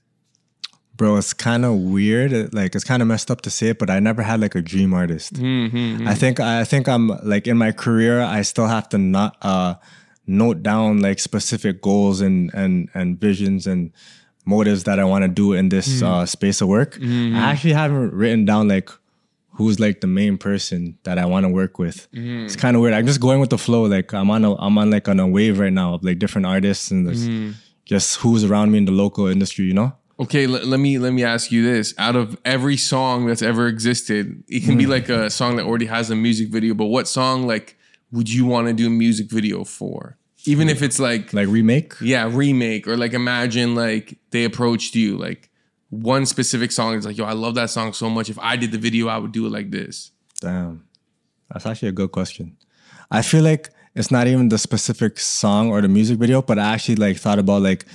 Bro, 0.98 1.18
it's 1.18 1.32
kind 1.34 1.64
of 1.64 1.76
weird. 1.78 2.54
Like 2.54 2.74
it's 2.76 2.84
kind 2.84 3.02
of 3.02 3.08
messed 3.08 3.30
up 3.30 3.42
to 3.42 3.50
say 3.52 3.68
it, 3.70 3.78
but 3.80 3.90
I 3.90 4.00
never 4.00 4.24
had 4.24 4.42
like 4.42 4.56
a 4.56 4.62
dream 4.62 4.94
artist. 4.94 5.34
Mm-hmm, 5.36 6.08
I 6.08 6.16
think 6.16 6.40
I 6.40 6.64
think 6.64 6.90
I'm 6.90 7.08
like 7.24 7.46
in 7.48 7.56
my 7.58 7.72
career, 7.72 8.20
I 8.22 8.42
still 8.42 8.68
have 8.68 8.90
to 8.90 8.98
not 8.98 9.38
uh, 9.44 9.76
note 10.26 10.64
down 10.64 11.00
like 11.00 11.20
specific 11.20 11.82
goals 11.82 12.20
and 12.22 12.52
and 12.54 12.90
and 12.96 13.20
visions 13.20 13.68
and 13.68 13.92
motives 14.46 14.86
that 14.86 14.98
I 15.00 15.04
want 15.04 15.24
to 15.24 15.28
do 15.28 15.54
in 15.54 15.70
this 15.70 15.88
Mm-hmm. 15.88 16.06
uh, 16.08 16.26
space 16.26 16.62
of 16.62 16.68
work. 16.68 16.98
I 17.02 17.52
actually 17.52 17.74
haven't 17.74 18.14
written 18.14 18.46
down 18.46 18.68
like 18.68 18.90
who's 19.52 19.80
like 19.80 20.02
the 20.02 20.08
main 20.08 20.38
person 20.38 20.98
that 21.04 21.18
I 21.18 21.26
want 21.26 21.44
to 21.46 21.50
work 21.50 21.78
with. 21.80 22.08
Mm-hmm. 22.14 22.46
It's 22.46 22.56
kind 22.56 22.76
of 22.76 22.82
weird. 22.82 22.94
I'm 22.94 23.06
just 23.06 23.20
going 23.20 23.40
with 23.40 23.50
the 23.50 23.58
flow. 23.58 23.84
Like 23.86 24.14
I'm 24.14 24.30
on 24.32 24.44
a 24.46 24.56
I'm 24.56 24.78
on 24.78 24.90
like 24.90 25.08
on 25.10 25.20
a 25.20 25.28
wave 25.28 25.60
right 25.60 25.74
now 25.74 25.94
of 25.96 26.04
like 26.04 26.18
different 26.18 26.48
artists 26.48 26.90
and 26.92 27.06
Mm-hmm. 27.08 27.52
just 27.86 28.18
who's 28.22 28.44
around 28.44 28.72
me 28.72 28.78
in 28.80 28.86
the 28.86 28.92
local 29.04 29.28
industry. 29.28 29.66
You 29.66 29.74
know. 29.74 29.94
Okay, 30.20 30.48
let, 30.48 30.66
let 30.66 30.80
me 30.80 30.98
let 30.98 31.14
me 31.14 31.24
ask 31.24 31.52
you 31.52 31.64
this: 31.64 31.94
Out 31.98 32.16
of 32.16 32.38
every 32.44 32.78
song 32.78 33.28
that's 33.28 33.42
ever 33.44 33.68
existed, 33.68 34.44
it 34.48 34.64
can 34.64 34.78
be 34.78 34.86
Mm. 34.86 34.90
like 34.90 35.10
a 35.10 35.30
song 35.30 35.58
that 35.58 35.66
already 35.66 35.86
has 35.86 36.10
a 36.10 36.16
music 36.16 36.50
video. 36.50 36.74
But 36.74 36.86
what 36.86 37.08
song 37.08 37.46
like 37.46 37.78
would 38.12 38.32
you 38.32 38.46
want 38.46 38.68
to 38.68 38.74
do 38.74 38.88
a 38.88 38.90
music 38.90 39.30
video 39.30 39.64
for? 39.64 40.18
Even 40.46 40.70
if 40.70 40.82
it's 40.82 40.98
like 41.00 41.34
Like 41.34 41.48
remake. 41.50 41.94
yeah, 42.02 42.30
remake 42.32 42.88
or 42.88 42.96
like 42.98 43.14
imagine 43.14 43.76
like 43.76 44.18
they 44.32 44.44
approached 44.46 44.96
you 44.96 45.18
like 45.18 45.50
one 45.90 46.26
specific 46.26 46.72
song 46.72 46.96
is 46.96 47.06
like 47.06 47.18
yo, 47.18 47.26
I 47.26 47.34
love 47.34 47.56
that 47.56 47.70
song 47.70 47.94
so 47.94 48.10
much. 48.10 48.30
If 48.30 48.40
I 48.40 48.56
did 48.56 48.72
the 48.72 48.78
video, 48.78 49.08
I 49.10 49.18
would 49.18 49.32
do 49.34 49.46
it 49.46 49.52
like 49.52 49.72
this. 49.72 50.12
Damn. 50.42 50.84
That's 51.52 51.66
actually 51.66 51.90
a 51.90 51.94
good 51.94 52.12
question. 52.12 52.58
I 53.12 53.22
feel 53.22 53.44
like 53.44 53.70
it's 53.96 54.10
not 54.12 54.28
even 54.28 54.50
the 54.50 54.58
specific 54.58 55.20
song 55.20 55.70
or 55.70 55.82
the 55.82 55.88
music 55.88 56.18
video, 56.18 56.42
but 56.42 56.58
I 56.60 56.74
actually 56.74 56.96
like 56.98 57.18
thought 57.18 57.40
about 57.40 57.62
like 57.62 57.86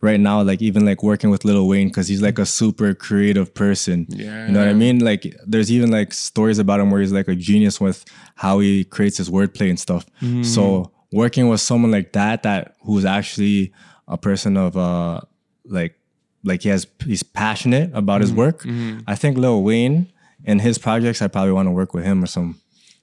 right 0.00 0.20
now, 0.20 0.42
like 0.42 0.62
even 0.62 0.84
like 0.84 1.02
working 1.02 1.30
with 1.30 1.44
Lil 1.44 1.66
Wayne 1.66 1.88
because 1.88 2.08
he's 2.08 2.22
like 2.22 2.38
a 2.38 2.46
super 2.46 2.94
creative 2.94 3.54
person. 3.54 4.06
Yeah. 4.08 4.46
You 4.46 4.52
know 4.52 4.60
what 4.60 4.68
I 4.68 4.74
mean? 4.74 5.00
Like 5.00 5.34
there's 5.46 5.70
even 5.70 5.90
like 5.90 6.12
stories 6.12 6.58
about 6.58 6.80
him 6.80 6.90
where 6.90 7.00
he's 7.00 7.12
like 7.12 7.28
a 7.28 7.34
genius 7.34 7.80
with 7.80 8.04
how 8.34 8.58
he 8.60 8.84
creates 8.84 9.16
his 9.16 9.30
wordplay 9.30 9.70
and 9.70 9.80
stuff. 9.80 10.06
So 10.44 10.62
mm. 10.62 10.90
working 11.12 11.48
with 11.48 11.60
someone 11.60 11.90
like 11.90 12.12
that, 12.12 12.42
that 12.42 12.76
who's 12.82 13.04
actually 13.04 13.72
a 14.08 14.16
person 14.16 14.56
of 14.56 14.76
uh 14.76 15.20
like 15.64 15.98
like 16.44 16.62
he 16.62 16.68
has 16.68 16.86
he's 17.04 17.22
passionate 17.22 17.90
about 17.92 18.20
his 18.20 18.32
mm. 18.32 18.36
work. 18.36 18.62
Mm-hmm. 18.62 19.00
I 19.06 19.16
think 19.16 19.36
Lil 19.36 19.62
Wayne 19.62 20.12
and 20.44 20.60
his 20.60 20.78
projects, 20.78 21.22
I 21.22 21.28
probably 21.28 21.52
want 21.52 21.66
to 21.66 21.72
work 21.72 21.94
with 21.94 22.04
him 22.04 22.22
or 22.22 22.26
some. 22.26 22.60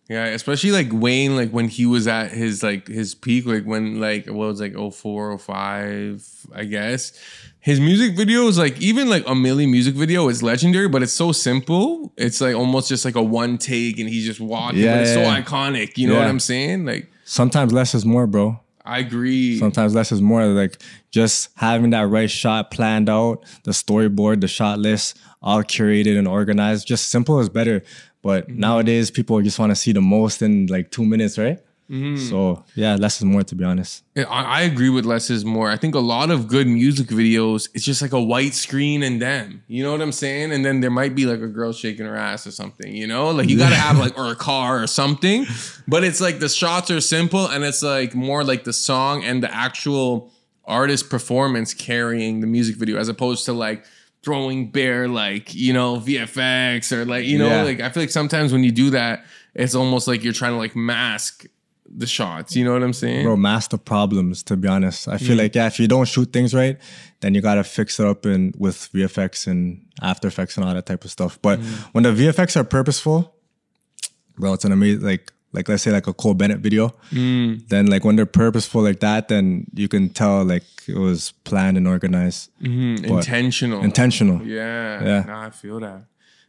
Yeah, 0.10 0.26
especially 0.26 0.72
like 0.72 0.89
Wayne, 0.91 1.36
like 1.38 1.51
when 1.51 1.70
he 1.70 1.86
was 1.86 2.08
at 2.08 2.32
his 2.32 2.62
like 2.62 2.88
his 2.88 3.16
peak, 3.16 3.45
like 3.45 3.64
when 3.64 4.01
like 4.01 4.28
what 4.28 4.47
was 4.47 4.60
like 4.60 4.76
04, 4.76 5.38
05, 5.38 6.47
I 6.54 6.64
guess. 6.66 7.18
His 7.62 7.80
music 7.80 8.18
videos, 8.18 8.58
like 8.58 8.80
even 8.82 9.10
like 9.10 9.24
a 9.26 9.32
Milli 9.32 9.70
music 9.70 9.95
video 9.95 10.28
is 10.28 10.43
legendary, 10.43 10.89
but 10.89 11.01
it's 11.04 11.14
so 11.14 11.32
simple. 11.32 12.12
It's 12.18 12.41
like 12.41 12.54
almost 12.54 12.89
just 12.89 13.06
like 13.06 13.16
a 13.16 13.24
one 13.24 13.58
take 13.58 13.97
and 13.97 14.10
he's 14.10 14.26
just 14.26 14.41
walking. 14.41 14.80
Yeah, 14.80 14.95
but 14.95 15.01
it's 15.04 15.14
so 15.14 15.22
yeah, 15.22 15.38
yeah. 15.38 15.41
iconic. 15.41 15.97
You 15.97 16.10
know 16.10 16.16
what 16.16 16.28
I'm 16.28 16.41
saying? 16.41 16.86
Like 16.86 17.10
Sometimes 17.24 17.72
less 17.72 17.95
is 17.95 18.06
more, 18.06 18.28
bro. 18.28 18.60
I 18.86 18.99
agree. 18.99 19.58
Sometimes 19.58 19.95
less 19.95 20.12
is 20.12 20.22
more. 20.22 20.45
Like 20.45 20.82
just 21.12 21.49
having 21.56 21.91
that 21.91 22.08
right 22.08 22.30
shot 22.30 22.72
planned 22.72 23.10
out, 23.10 23.45
the 23.64 23.72
storyboard, 23.72 24.41
the 24.41 24.49
shot 24.49 24.80
list, 24.80 25.18
all 25.41 25.64
curated 25.64 26.18
and 26.18 26.28
organized. 26.28 26.86
Just 26.86 27.10
simple 27.10 27.39
is 27.39 27.47
better. 27.47 27.84
But 28.24 28.47
mm-hmm. 28.47 28.59
nowadays, 28.59 29.11
people 29.11 29.39
just 29.41 29.59
want 29.59 29.69
to 29.69 29.76
see 29.76 29.91
the 29.91 30.01
most 30.01 30.41
in 30.41 30.65
like 30.67 30.89
two 30.89 31.05
minutes, 31.05 31.38
right? 31.38 31.59
Mm-hmm. 31.89 32.15
So 32.30 32.63
yeah, 32.76 32.95
less 32.95 33.17
is 33.17 33.26
more. 33.26 33.43
To 33.43 33.55
be 33.55 33.65
honest. 33.65 34.03
Yeah, 34.15 34.24
I, 34.24 34.43
I 34.43 34.61
agree 34.61 34.89
with 34.89 35.05
less 35.05 35.30
is 35.30 35.43
more. 35.43 35.69
I 35.69 35.76
think 35.76 35.93
a 35.93 35.99
lot 35.99 36.32
of 36.32 36.47
good 36.47 36.65
music 36.65 37.07
videos, 37.07 37.69
it's 37.74 37.84
just 37.84 38.01
like 38.01 38.13
a 38.13 38.24
white 38.24 38.53
screen 38.53 39.03
and 39.03 39.21
them. 39.21 39.63
You 39.67 39.84
know 39.84 39.91
what 39.91 40.01
I'm 40.01 40.13
saying? 40.13 40.53
And 40.53 40.63
then 40.63 40.80
there 40.80 40.89
might 40.89 41.13
be 41.13 41.26
like 41.26 41.41
a 41.41 41.47
girl 41.47 41.74
shaking 41.74 42.05
her 42.05 42.15
ass 42.15 42.47
or 42.47 42.51
something, 42.51 42.95
you 42.95 43.05
know? 43.05 43.32
Like 43.32 43.49
you 43.49 43.57
gotta 43.57 43.76
have 43.76 43.99
like 43.99 44.17
or 44.17 44.32
a 44.32 44.36
car 44.36 44.82
or 44.82 44.88
something. 44.88 45.45
But 45.86 46.05
it's 46.05 46.21
like 46.21 46.39
the 46.39 46.49
shots 46.49 46.89
are 46.89 47.01
simple 47.01 47.47
and 47.47 47.65
it's 47.65 47.84
like 47.84 48.15
more 48.15 48.45
like 48.45 48.63
the 48.63 48.74
song 48.74 49.24
and 49.26 49.43
the 49.43 49.53
actual 49.53 50.32
artist 50.65 51.09
performance 51.09 51.74
carrying 51.74 52.39
the 52.39 52.47
music 52.47 52.78
video 52.78 52.97
as 52.97 53.09
opposed 53.09 53.43
to 53.45 53.53
like 53.53 53.84
throwing 54.24 54.71
bare 54.71 55.07
like, 55.07 55.53
you 55.53 55.74
know, 55.74 55.97
VFX 55.97 56.91
or 56.91 57.05
like, 57.05 57.26
you 57.26 57.38
know, 57.38 57.47
Yeah. 57.47 57.63
like 57.63 57.82
I 57.82 57.89
feel 57.89 58.03
like 58.03 58.09
sometimes 58.09 58.53
when 58.53 58.63
you 58.63 58.71
do 58.71 58.89
that, 58.91 59.26
it's 59.53 59.76
almost 59.76 60.07
like 60.07 60.24
you're 60.24 60.34
trying 60.34 60.53
to 60.53 60.57
like 60.57 60.76
mask 60.76 61.45
the 61.95 62.07
shots. 62.07 62.55
You 62.55 62.65
know 62.65 62.74
what 62.74 62.84
I'm 62.84 62.93
saying? 62.93 63.26
bro, 63.26 63.36
master 63.36 63.78
problems. 63.78 64.43
To 64.43 64.57
be 64.57 64.67
honest, 64.67 65.07
I 65.07 65.17
feel 65.17 65.36
mm. 65.36 65.39
like 65.39 65.55
yeah, 65.55 65.67
if 65.67 65.80
you 65.80 65.88
don't 65.88 66.07
shoot 66.07 66.32
things 66.34 66.53
right, 66.53 66.78
then 67.19 67.36
you 67.36 67.41
gotta 67.41 67.63
fix 67.63 67.99
it 67.99 68.05
up 68.05 68.26
in 68.26 68.53
with 68.57 68.89
VFX 68.93 69.47
and 69.47 69.86
After 70.01 70.28
Effects 70.28 70.57
and 70.57 70.65
all 70.65 70.74
that 70.74 70.86
type 70.86 71.03
of 71.03 71.11
stuff. 71.11 71.39
But 71.41 71.59
mm. 71.59 71.65
when 71.93 72.03
the 72.03 72.11
VFX 72.11 72.55
are 72.55 72.63
purposeful, 72.63 73.36
bro, 74.38 74.53
it's 74.53 74.65
an 74.65 74.71
amazing 74.71 75.01
like 75.03 75.32
like 75.54 75.70
let's 75.70 75.84
say 75.84 75.91
like 75.91 76.08
a 76.08 76.14
Cole 76.14 76.34
Bennett 76.34 76.60
video. 76.60 76.93
Then 77.12 77.86
like 77.88 78.04
when 78.04 78.16
they're 78.16 78.26
purposeful 78.26 78.82
like 78.84 78.99
that, 78.99 79.28
then 79.30 79.68
you 79.74 79.88
can 79.88 80.10
tell 80.10 80.43
like 80.43 80.64
it 80.88 80.97
was 80.97 81.32
planned 81.45 81.78
and 81.78 81.88
organized, 81.88 82.49
intentional. 82.62 83.84
intentional. 83.84 84.41
yeah. 84.45 85.04
Yeah. 85.04 85.24
Nah, 85.26 85.45
I 85.45 85.49
feel 85.51 85.80
that. 85.80 86.06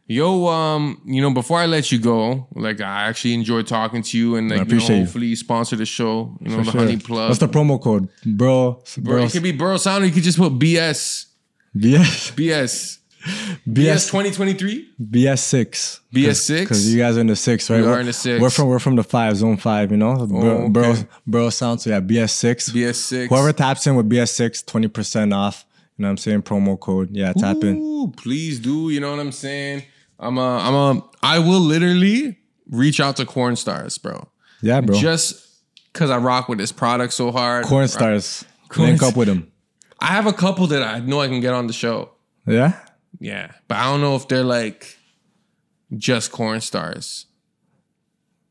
Yo, 0.07 0.45
um, 0.47 1.01
you 1.05 1.19
know, 1.19 1.31
before 1.31 1.57
I 1.59 1.65
let 1.65 1.91
you 1.91 1.97
go, 1.97 2.47
like 2.53 2.79
I 2.79 3.03
actually 3.07 3.33
enjoyed 3.33 3.65
talking 3.65 4.03
to 4.03 4.17
you 4.17 4.35
and 4.35 4.49
like 4.49 4.57
know, 4.57 4.63
appreciate 4.63 4.97
you. 4.99 5.03
hopefully 5.05 5.27
you 5.27 5.35
sponsor 5.35 5.75
the 5.75 5.85
show. 5.85 6.37
You 6.41 6.49
know, 6.51 6.57
the 6.63 6.71
Sure. 6.71 6.81
honey 6.81 6.97
plug. 6.97 7.29
What's 7.29 7.39
the 7.39 7.47
promo 7.47 7.81
code, 7.81 8.07
bro? 8.23 8.83
Bro, 8.97 9.13
Bro, 9.15 9.23
it 9.25 9.31
could 9.31 9.41
be 9.41 9.51
Borough 9.51 9.77
Sound 9.77 10.03
or 10.03 10.07
you 10.07 10.13
could 10.13 10.21
just 10.23 10.37
put 10.37 10.59
BS. 10.59 11.25
BS 11.75 12.33
BS. 12.35 12.99
BS 13.25 13.63
BS 13.67 14.07
2023? 14.11 14.89
BS 15.01 15.39
six. 15.39 16.01
BS 16.13 16.35
six? 16.41 16.61
Because 16.61 16.93
you 16.93 17.01
guys 17.01 17.17
are 17.17 17.21
in 17.21 17.27
the 17.27 17.35
six, 17.35 17.69
right? 17.69 17.81
We 17.81 17.87
are 17.87 17.99
in 17.99 18.05
the 18.05 18.13
six. 18.13 18.41
We're 18.41 18.49
from 18.49 18.67
we're 18.67 18.79
from 18.79 18.95
the 18.95 19.03
five, 19.03 19.35
zone 19.37 19.57
five, 19.57 19.91
you 19.91 19.97
know? 19.97 20.17
Oh, 20.19 20.27
bro, 20.27 20.39
okay. 20.39 20.69
bro, 20.69 20.95
bro 21.25 21.49
sound. 21.49 21.81
So 21.81 21.89
yeah, 21.89 22.01
BS 22.01 22.31
six. 22.31 22.69
BS 22.69 22.95
six. 22.95 23.29
Whoever 23.29 23.51
taps 23.53 23.87
in 23.87 23.95
with 23.95 24.09
BS 24.09 24.29
six, 24.29 24.61
20% 24.63 25.33
off. 25.33 25.65
You 25.97 26.03
know 26.03 26.07
what 26.07 26.11
I'm 26.11 26.17
saying? 26.17 26.41
Promo 26.43 26.79
code. 26.79 27.09
Yeah, 27.11 27.33
tap 27.33 27.63
in. 27.63 28.11
Please 28.17 28.59
do. 28.59 28.89
You 28.89 28.99
know 28.99 29.11
what 29.11 29.19
I'm 29.19 29.31
saying? 29.31 29.83
I'm 30.19 30.37
a, 30.37 30.57
I'm 30.57 30.73
a, 30.73 31.03
I 31.23 31.39
will 31.39 31.59
literally 31.59 32.37
reach 32.69 32.99
out 32.99 33.15
to 33.17 33.25
Corn 33.25 33.55
Stars, 33.55 33.97
bro. 33.97 34.27
Yeah, 34.61 34.81
bro. 34.81 34.97
Just 34.97 35.45
because 35.91 36.09
I 36.09 36.17
rock 36.17 36.49
with 36.49 36.59
this 36.59 36.71
product 36.71 37.13
so 37.13 37.31
hard. 37.31 37.65
Corn 37.65 37.87
stars. 37.87 38.45
Corn 38.69 38.89
Link 38.89 39.03
up 39.03 39.15
with 39.15 39.27
them. 39.27 39.51
I 39.99 40.07
have 40.07 40.27
a 40.27 40.33
couple 40.33 40.67
that 40.67 40.83
I 40.83 40.99
know 40.99 41.21
I 41.21 41.27
can 41.27 41.39
get 41.39 41.53
on 41.53 41.67
the 41.67 41.73
show. 41.73 42.11
Yeah? 42.45 42.79
Yeah, 43.19 43.51
but 43.67 43.77
I 43.77 43.85
don't 43.91 44.01
know 44.01 44.15
if 44.15 44.27
they're 44.27 44.43
like 44.43 44.97
just 45.95 46.31
corn 46.31 46.61
stars. 46.61 47.25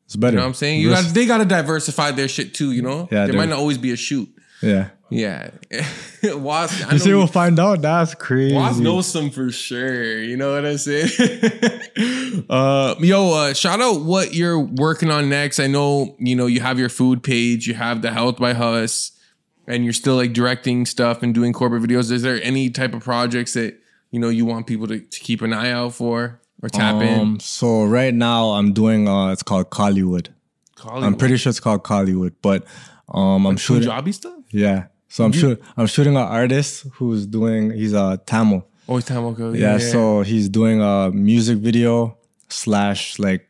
It's 0.06 0.16
better. 0.16 0.34
You 0.34 0.36
know 0.38 0.42
what 0.44 0.48
I'm 0.48 0.54
saying? 0.54 0.80
You 0.80 0.90
got 0.90 1.04
they 1.14 1.26
got 1.26 1.38
to 1.38 1.44
diversify 1.44 2.10
their 2.12 2.28
shit 2.28 2.54
too. 2.54 2.72
You 2.72 2.82
know, 2.82 3.08
Yeah, 3.10 3.24
there 3.24 3.28
they- 3.28 3.38
might 3.38 3.48
not 3.48 3.58
always 3.58 3.78
be 3.78 3.92
a 3.92 3.96
shoot. 3.96 4.28
Yeah. 4.62 4.90
Yeah, 5.10 5.50
Was, 6.24 6.82
I 6.82 6.92
You 6.94 6.98
see, 6.98 7.12
we'll 7.12 7.26
find 7.28 7.60
out. 7.60 7.82
That's 7.82 8.14
crazy. 8.14 8.54
Was 8.54 8.80
knows 8.80 9.06
some 9.06 9.30
for 9.30 9.52
sure. 9.52 10.20
You 10.20 10.36
know 10.36 10.54
what 10.54 10.64
I'm 10.66 10.78
saying? 10.78 11.10
uh, 12.50 12.94
yo, 12.98 13.32
uh, 13.32 13.52
shout 13.54 13.80
out 13.80 14.00
what 14.00 14.34
you're 14.34 14.58
working 14.58 15.10
on 15.10 15.28
next. 15.28 15.60
I 15.60 15.66
know 15.68 16.16
you 16.18 16.34
know 16.34 16.46
you 16.46 16.60
have 16.60 16.78
your 16.80 16.88
food 16.88 17.22
page, 17.22 17.68
you 17.68 17.74
have 17.74 18.02
the 18.02 18.10
Health 18.10 18.38
by 18.38 18.54
Huss, 18.54 19.12
and 19.68 19.84
you're 19.84 19.92
still 19.92 20.16
like 20.16 20.32
directing 20.32 20.84
stuff 20.86 21.22
and 21.22 21.32
doing 21.34 21.52
corporate 21.52 21.82
videos. 21.82 22.10
Is 22.10 22.22
there 22.22 22.42
any 22.42 22.70
type 22.70 22.94
of 22.94 23.02
projects 23.04 23.52
that 23.54 23.78
you 24.14 24.20
know 24.20 24.28
you 24.28 24.44
want 24.46 24.68
people 24.68 24.86
to, 24.86 25.00
to 25.00 25.20
keep 25.20 25.42
an 25.42 25.52
eye 25.52 25.72
out 25.72 25.92
for 25.92 26.40
or 26.62 26.68
tap 26.68 27.02
in? 27.02 27.20
Um, 27.20 27.40
so 27.40 27.84
right 27.84 28.14
now 28.14 28.50
I'm 28.50 28.72
doing 28.72 29.08
uh 29.08 29.32
it's 29.32 29.42
called 29.42 29.70
Kollywood. 29.70 30.28
I'm 30.86 31.16
pretty 31.16 31.36
sure 31.36 31.50
it's 31.50 31.58
called 31.58 31.82
Kollywood, 31.82 32.34
but 32.40 32.64
um 33.08 33.44
I'm 33.44 33.56
shooting 33.56 33.88
Punjabi 33.88 34.12
stuff. 34.12 34.38
yeah. 34.52 34.86
So 35.08 35.24
I'm 35.24 35.32
shooting 35.32 35.58
I'm 35.76 35.88
shooting 35.88 36.16
an 36.16 36.28
artist 36.40 36.86
who's 36.94 37.26
doing 37.26 37.72
he's 37.72 37.92
a 37.92 38.20
Tamil. 38.24 38.64
Always 38.86 39.04
time 39.04 39.24
ago. 39.26 39.52
Yeah, 39.52 39.78
so 39.78 40.22
he's 40.22 40.48
doing 40.48 40.80
a 40.80 41.10
music 41.10 41.58
video 41.58 42.16
slash 42.48 43.18
like 43.18 43.48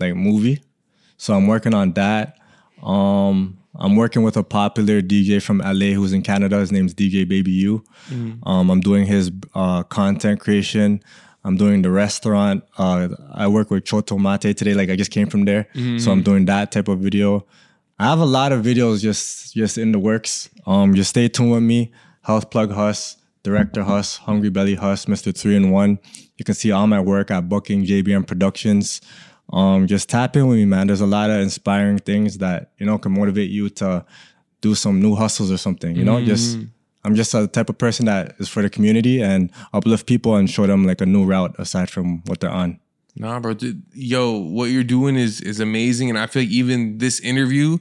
like 0.00 0.14
movie. 0.14 0.62
So 1.18 1.34
I'm 1.34 1.46
working 1.46 1.74
on 1.74 1.92
that. 1.92 2.38
Um 2.82 3.58
I'm 3.78 3.96
working 3.96 4.22
with 4.22 4.36
a 4.36 4.42
popular 4.42 5.00
DJ 5.02 5.42
from 5.42 5.58
LA 5.58 5.92
who's 5.94 6.12
in 6.12 6.22
Canada. 6.22 6.58
His 6.58 6.72
name's 6.72 6.94
DJ 6.94 7.28
Baby 7.28 7.50
U. 7.52 7.84
Um, 8.44 8.70
I'm 8.70 8.80
doing 8.80 9.06
his 9.06 9.30
uh, 9.54 9.82
content 9.84 10.40
creation. 10.40 11.02
I'm 11.44 11.56
doing 11.56 11.82
the 11.82 11.90
restaurant. 11.90 12.64
Uh, 12.76 13.08
I 13.32 13.46
work 13.48 13.70
with 13.70 13.84
Choto 13.84 14.18
Mate 14.18 14.56
today. 14.56 14.74
Like 14.74 14.90
I 14.90 14.96
just 14.96 15.10
came 15.10 15.28
from 15.28 15.44
there, 15.44 15.68
so 15.98 16.10
I'm 16.10 16.22
doing 16.22 16.46
that 16.46 16.72
type 16.72 16.88
of 16.88 16.98
video. 17.00 17.46
I 17.98 18.04
have 18.06 18.18
a 18.18 18.26
lot 18.26 18.52
of 18.52 18.64
videos 18.64 19.00
just 19.00 19.54
just 19.54 19.78
in 19.78 19.92
the 19.92 19.98
works. 19.98 20.50
Um, 20.66 20.94
just 20.94 21.10
stay 21.10 21.28
tuned 21.28 21.52
with 21.52 21.62
me. 21.62 21.92
Health 22.22 22.50
Plug 22.50 22.72
Huss, 22.72 23.16
Director 23.44 23.84
Huss, 23.84 24.16
Hungry 24.16 24.50
Belly 24.50 24.74
Huss, 24.74 25.06
Mr. 25.06 25.36
Three 25.36 25.54
and 25.56 25.70
One. 25.70 25.98
You 26.36 26.44
can 26.44 26.54
see 26.54 26.72
all 26.72 26.86
my 26.88 27.00
work 27.00 27.30
at 27.30 27.48
Booking 27.48 27.84
JBM 27.84 28.26
Productions. 28.26 29.00
Um, 29.52 29.86
just 29.86 30.08
tap 30.08 30.36
in 30.36 30.48
with 30.48 30.58
me, 30.58 30.64
man. 30.64 30.88
There's 30.88 31.00
a 31.00 31.06
lot 31.06 31.30
of 31.30 31.40
inspiring 31.40 31.98
things 31.98 32.38
that 32.38 32.72
you 32.78 32.86
know 32.86 32.98
can 32.98 33.12
motivate 33.12 33.50
you 33.50 33.68
to 33.70 34.04
do 34.60 34.74
some 34.74 35.00
new 35.00 35.14
hustles 35.14 35.50
or 35.50 35.56
something. 35.56 35.94
You 35.94 36.04
know, 36.04 36.24
just 36.24 36.58
I'm 37.04 37.14
just 37.14 37.32
a 37.34 37.46
type 37.46 37.68
of 37.68 37.78
person 37.78 38.06
that 38.06 38.34
is 38.38 38.48
for 38.48 38.62
the 38.62 38.70
community 38.70 39.22
and 39.22 39.52
uplift 39.72 40.06
people 40.06 40.34
and 40.34 40.50
show 40.50 40.66
them 40.66 40.84
like 40.84 41.00
a 41.00 41.06
new 41.06 41.24
route 41.24 41.54
aside 41.58 41.88
from 41.88 42.22
what 42.26 42.40
they're 42.40 42.50
on. 42.50 42.80
Nah, 43.14 43.38
bro. 43.40 43.54
Dude, 43.54 43.82
yo, 43.92 44.32
what 44.32 44.70
you're 44.70 44.84
doing 44.84 45.16
is 45.16 45.40
is 45.40 45.60
amazing, 45.60 46.10
and 46.10 46.18
I 46.18 46.26
feel 46.26 46.42
like 46.42 46.50
even 46.50 46.98
this 46.98 47.20
interview, 47.20 47.78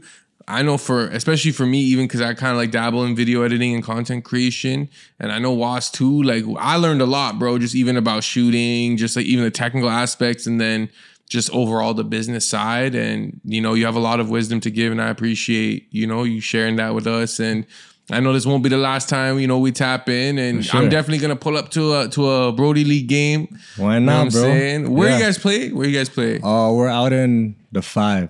I 0.47 0.61
know 0.61 0.77
for 0.77 1.07
especially 1.07 1.51
for 1.51 1.65
me, 1.65 1.79
even 1.79 2.05
because 2.05 2.21
I 2.21 2.35
kind 2.35 2.51
of 2.51 2.57
like 2.57 2.71
dabble 2.71 3.03
in 3.03 3.15
video 3.15 3.41
editing 3.41 3.73
and 3.73 3.83
content 3.83 4.23
creation, 4.23 4.89
and 5.19 5.31
I 5.31 5.39
know 5.39 5.51
Was 5.51 5.89
too. 5.89 6.21
Like 6.21 6.45
I 6.59 6.77
learned 6.77 7.01
a 7.01 7.05
lot, 7.05 7.39
bro. 7.39 7.57
Just 7.57 7.73
even 7.75 7.97
about 7.97 8.23
shooting, 8.23 8.95
just 8.95 9.15
like 9.15 9.25
even 9.25 9.43
the 9.43 9.51
technical 9.51 9.89
aspects, 9.89 10.45
and 10.45 10.61
then 10.61 10.89
just 11.29 11.49
overall 11.51 11.93
the 11.93 12.03
business 12.03 12.47
side. 12.47 12.95
And 12.95 13.39
you 13.45 13.61
know, 13.61 13.73
you 13.73 13.85
have 13.85 13.95
a 13.95 13.99
lot 13.99 14.19
of 14.19 14.29
wisdom 14.29 14.59
to 14.61 14.69
give, 14.71 14.91
and 14.91 15.01
I 15.01 15.09
appreciate 15.09 15.87
you 15.91 16.07
know 16.07 16.23
you 16.23 16.41
sharing 16.41 16.75
that 16.77 16.93
with 16.95 17.07
us 17.07 17.39
and. 17.39 17.65
I 18.11 18.19
know 18.19 18.33
this 18.33 18.45
won't 18.45 18.61
be 18.61 18.69
the 18.69 18.77
last 18.77 19.09
time 19.09 19.39
you 19.39 19.47
know 19.47 19.57
we 19.57 19.71
tap 19.71 20.07
in, 20.09 20.37
and 20.37 20.63
sure. 20.63 20.79
I'm 20.79 20.89
definitely 20.89 21.17
gonna 21.17 21.35
pull 21.35 21.57
up 21.57 21.69
to 21.71 22.01
a 22.01 22.07
to 22.09 22.29
a 22.29 22.51
Brody 22.51 22.83
League 22.85 23.07
game. 23.07 23.47
Why 23.77 23.95
You 23.95 24.01
know 24.01 24.25
not, 24.25 24.31
bro? 24.31 24.41
saying? 24.43 24.91
Where 24.93 25.09
Yeah. 25.09 25.17
you 25.17 25.23
guys 25.23 25.39
play? 25.39 25.71
Where 25.71 25.87
you 25.89 25.97
guys 25.97 26.07
play? 26.09 26.39
Oh, 26.43 26.75
we're 26.75 26.87
out 26.87 27.13
in 27.13 27.55
the 27.71 27.81
five. 27.81 28.29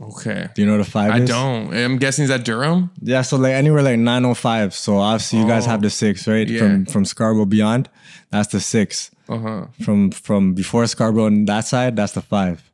Okay. 0.00 0.48
Do 0.54 0.62
you 0.62 0.66
know 0.66 0.78
the 0.78 0.84
five 0.86 1.12
I 1.12 1.18
is? 1.18 1.28
don't. 1.28 1.74
I'm 1.74 1.98
guessing 1.98 2.22
is 2.22 2.30
that 2.30 2.46
Durham? 2.46 2.92
Yeah, 3.02 3.20
so 3.20 3.36
like 3.36 3.52
anywhere 3.52 3.82
like 3.82 3.98
905. 3.98 4.72
So 4.72 4.96
obviously 4.96 5.38
you 5.40 5.46
guys 5.46 5.66
Oh. 5.66 5.70
have 5.72 5.82
the 5.82 5.90
six, 5.90 6.26
right? 6.26 6.48
Yeah. 6.48 6.60
From 6.60 6.86
from 6.86 7.04
Scarborough 7.04 7.44
beyond, 7.44 7.90
that's 8.30 8.48
the 8.52 8.60
six. 8.60 9.10
Uh-huh. 9.28 9.66
From 9.82 10.10
from 10.10 10.54
before 10.54 10.86
Scarborough 10.86 11.26
on 11.26 11.44
that 11.46 11.66
side, 11.66 11.96
that's 11.96 12.12
the 12.12 12.20
five. 12.22 12.70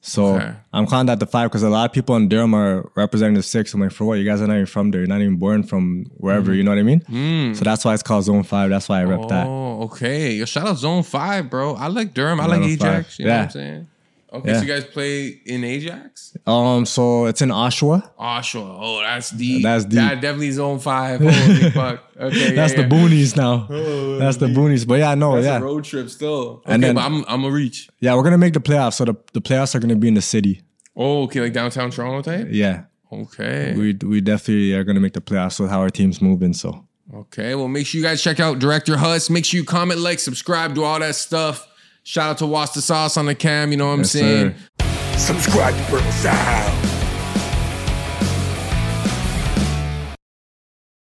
So 0.00 0.36
Okay. 0.36 0.52
I'm 0.72 0.86
calling 0.86 1.06
that 1.06 1.18
the 1.18 1.26
five 1.26 1.50
because 1.50 1.64
a 1.64 1.68
lot 1.68 1.86
of 1.86 1.92
people 1.92 2.14
in 2.14 2.28
Durham 2.28 2.54
are 2.54 2.88
representing 2.94 3.34
the 3.34 3.42
six. 3.42 3.74
I'm 3.74 3.80
like, 3.80 3.90
for 3.90 4.04
what? 4.04 4.14
You 4.18 4.24
guys 4.24 4.40
are 4.40 4.46
not 4.46 4.54
even 4.54 4.66
from 4.66 4.92
there. 4.92 5.00
You're 5.00 5.08
not 5.08 5.20
even 5.20 5.36
born 5.38 5.64
from 5.64 6.04
wherever. 6.16 6.54
You 6.54 6.62
know 6.62 6.70
what 6.70 6.78
I 6.78 6.84
mean? 6.84 7.54
So 7.56 7.64
that's 7.64 7.84
why 7.84 7.94
it's 7.94 8.02
called 8.04 8.24
Zone 8.24 8.44
Five. 8.44 8.70
That's 8.70 8.88
why 8.88 9.00
I 9.00 9.04
rep 9.04 9.26
that. 9.28 9.46
Oh, 9.48 9.82
okay. 9.82 10.34
Yo, 10.34 10.44
shout 10.44 10.68
out 10.68 10.78
Zone 10.78 11.02
5, 11.02 11.50
bro. 11.50 11.74
I 11.74 11.88
like 11.88 12.14
Durham. 12.14 12.40
I 12.40 12.46
like 12.46 12.60
905. 12.60 12.88
Ajax. 12.94 13.18
You 13.18 13.24
know 13.26 13.30
what 13.32 13.38
I'm 13.38 13.44
Yeah. 13.44 13.48
saying? 13.48 13.86
Okay, 14.30 14.50
Yeah. 14.50 14.56
so 14.58 14.62
you 14.66 14.68
guys 14.68 14.84
play 14.84 15.28
in 15.46 15.64
Ajax? 15.64 16.36
Um, 16.46 16.84
so 16.84 17.24
it's 17.26 17.40
in 17.40 17.48
Oshawa. 17.48 18.10
Oshawa. 18.20 18.76
Oh, 18.80 19.00
that's 19.00 19.30
deep. 19.30 19.62
That's 19.62 19.84
deep. 19.86 19.94
That 19.94 20.20
definitely 20.20 20.50
Zone 20.50 20.78
5. 20.78 21.20
Holy 21.20 21.70
fuck. 21.70 22.04
Okay. 22.20 22.54
That's 22.54 22.74
yeah, 22.74 22.82
the 22.82 22.94
yeah. 22.94 23.02
boonies 23.02 23.36
now. 23.36 23.66
that's 24.18 24.36
the 24.36 24.46
boonies. 24.48 24.86
But 24.86 24.98
yeah, 24.98 25.14
no, 25.14 25.34
That's 25.36 25.46
yeah, 25.46 25.58
a 25.58 25.62
road 25.62 25.84
trip 25.84 26.10
still. 26.10 26.62
Okay, 26.64 26.72
And 26.74 26.82
then- 26.82 26.94
but 26.96 27.04
I'm 27.04 27.24
I'm 27.26 27.44
a 27.44 27.50
reach. 27.50 27.88
yeah. 28.00 28.14
We're 28.14 28.22
gonna 28.22 28.36
make 28.38 28.52
the 28.52 28.60
playoffs. 28.60 28.94
So 28.94 29.06
the, 29.06 29.14
the 29.32 29.40
playoffs 29.40 29.74
are 29.74 29.78
gonna 29.80 29.96
be 29.96 30.08
in 30.08 30.14
the 30.14 30.22
city. 30.22 30.60
Oh, 30.94 31.22
okay, 31.22 31.40
like 31.40 31.52
downtown 31.54 31.90
Toronto 31.90 32.20
type? 32.28 32.48
Yeah, 32.50 32.82
Okay. 33.12 33.72
we 33.76 33.94
we 34.06 34.20
definitely 34.20 34.74
are 34.74 34.84
gonna 34.84 35.00
make 35.00 35.14
the 35.14 35.20
playoffs 35.22 35.58
with 35.60 35.70
how 35.70 35.80
our 35.80 35.90
team's 35.90 36.20
moving. 36.20 36.52
So 36.52 36.84
Okay, 37.14 37.54
well, 37.54 37.68
make 37.68 37.86
sure 37.86 37.98
you 37.98 38.04
guys 38.04 38.22
check 38.22 38.40
out 38.40 38.58
Director 38.58 38.98
Huss. 38.98 39.30
Make 39.30 39.46
sure 39.46 39.58
you 39.58 39.64
comment, 39.64 40.00
like, 40.00 40.18
subscribe, 40.18 40.74
do 40.74 40.84
all 40.84 40.98
that 41.00 41.14
stuff. 41.14 41.66
Shout 42.08 42.30
out 42.30 42.38
to 42.38 42.46
Wasta 42.46 42.80
Sauce 42.80 43.18
on 43.18 43.26
the 43.26 43.34
cam. 43.34 43.70
You 43.70 43.76
know 43.76 43.88
what 43.88 43.92
I'm 43.92 43.98
Yes, 43.98 44.12
saying? 44.12 44.54
sir. 44.80 45.18
Subscribe 45.18 45.76
to 45.76 45.90
Borough 45.90 46.10
Sound. 46.12 47.07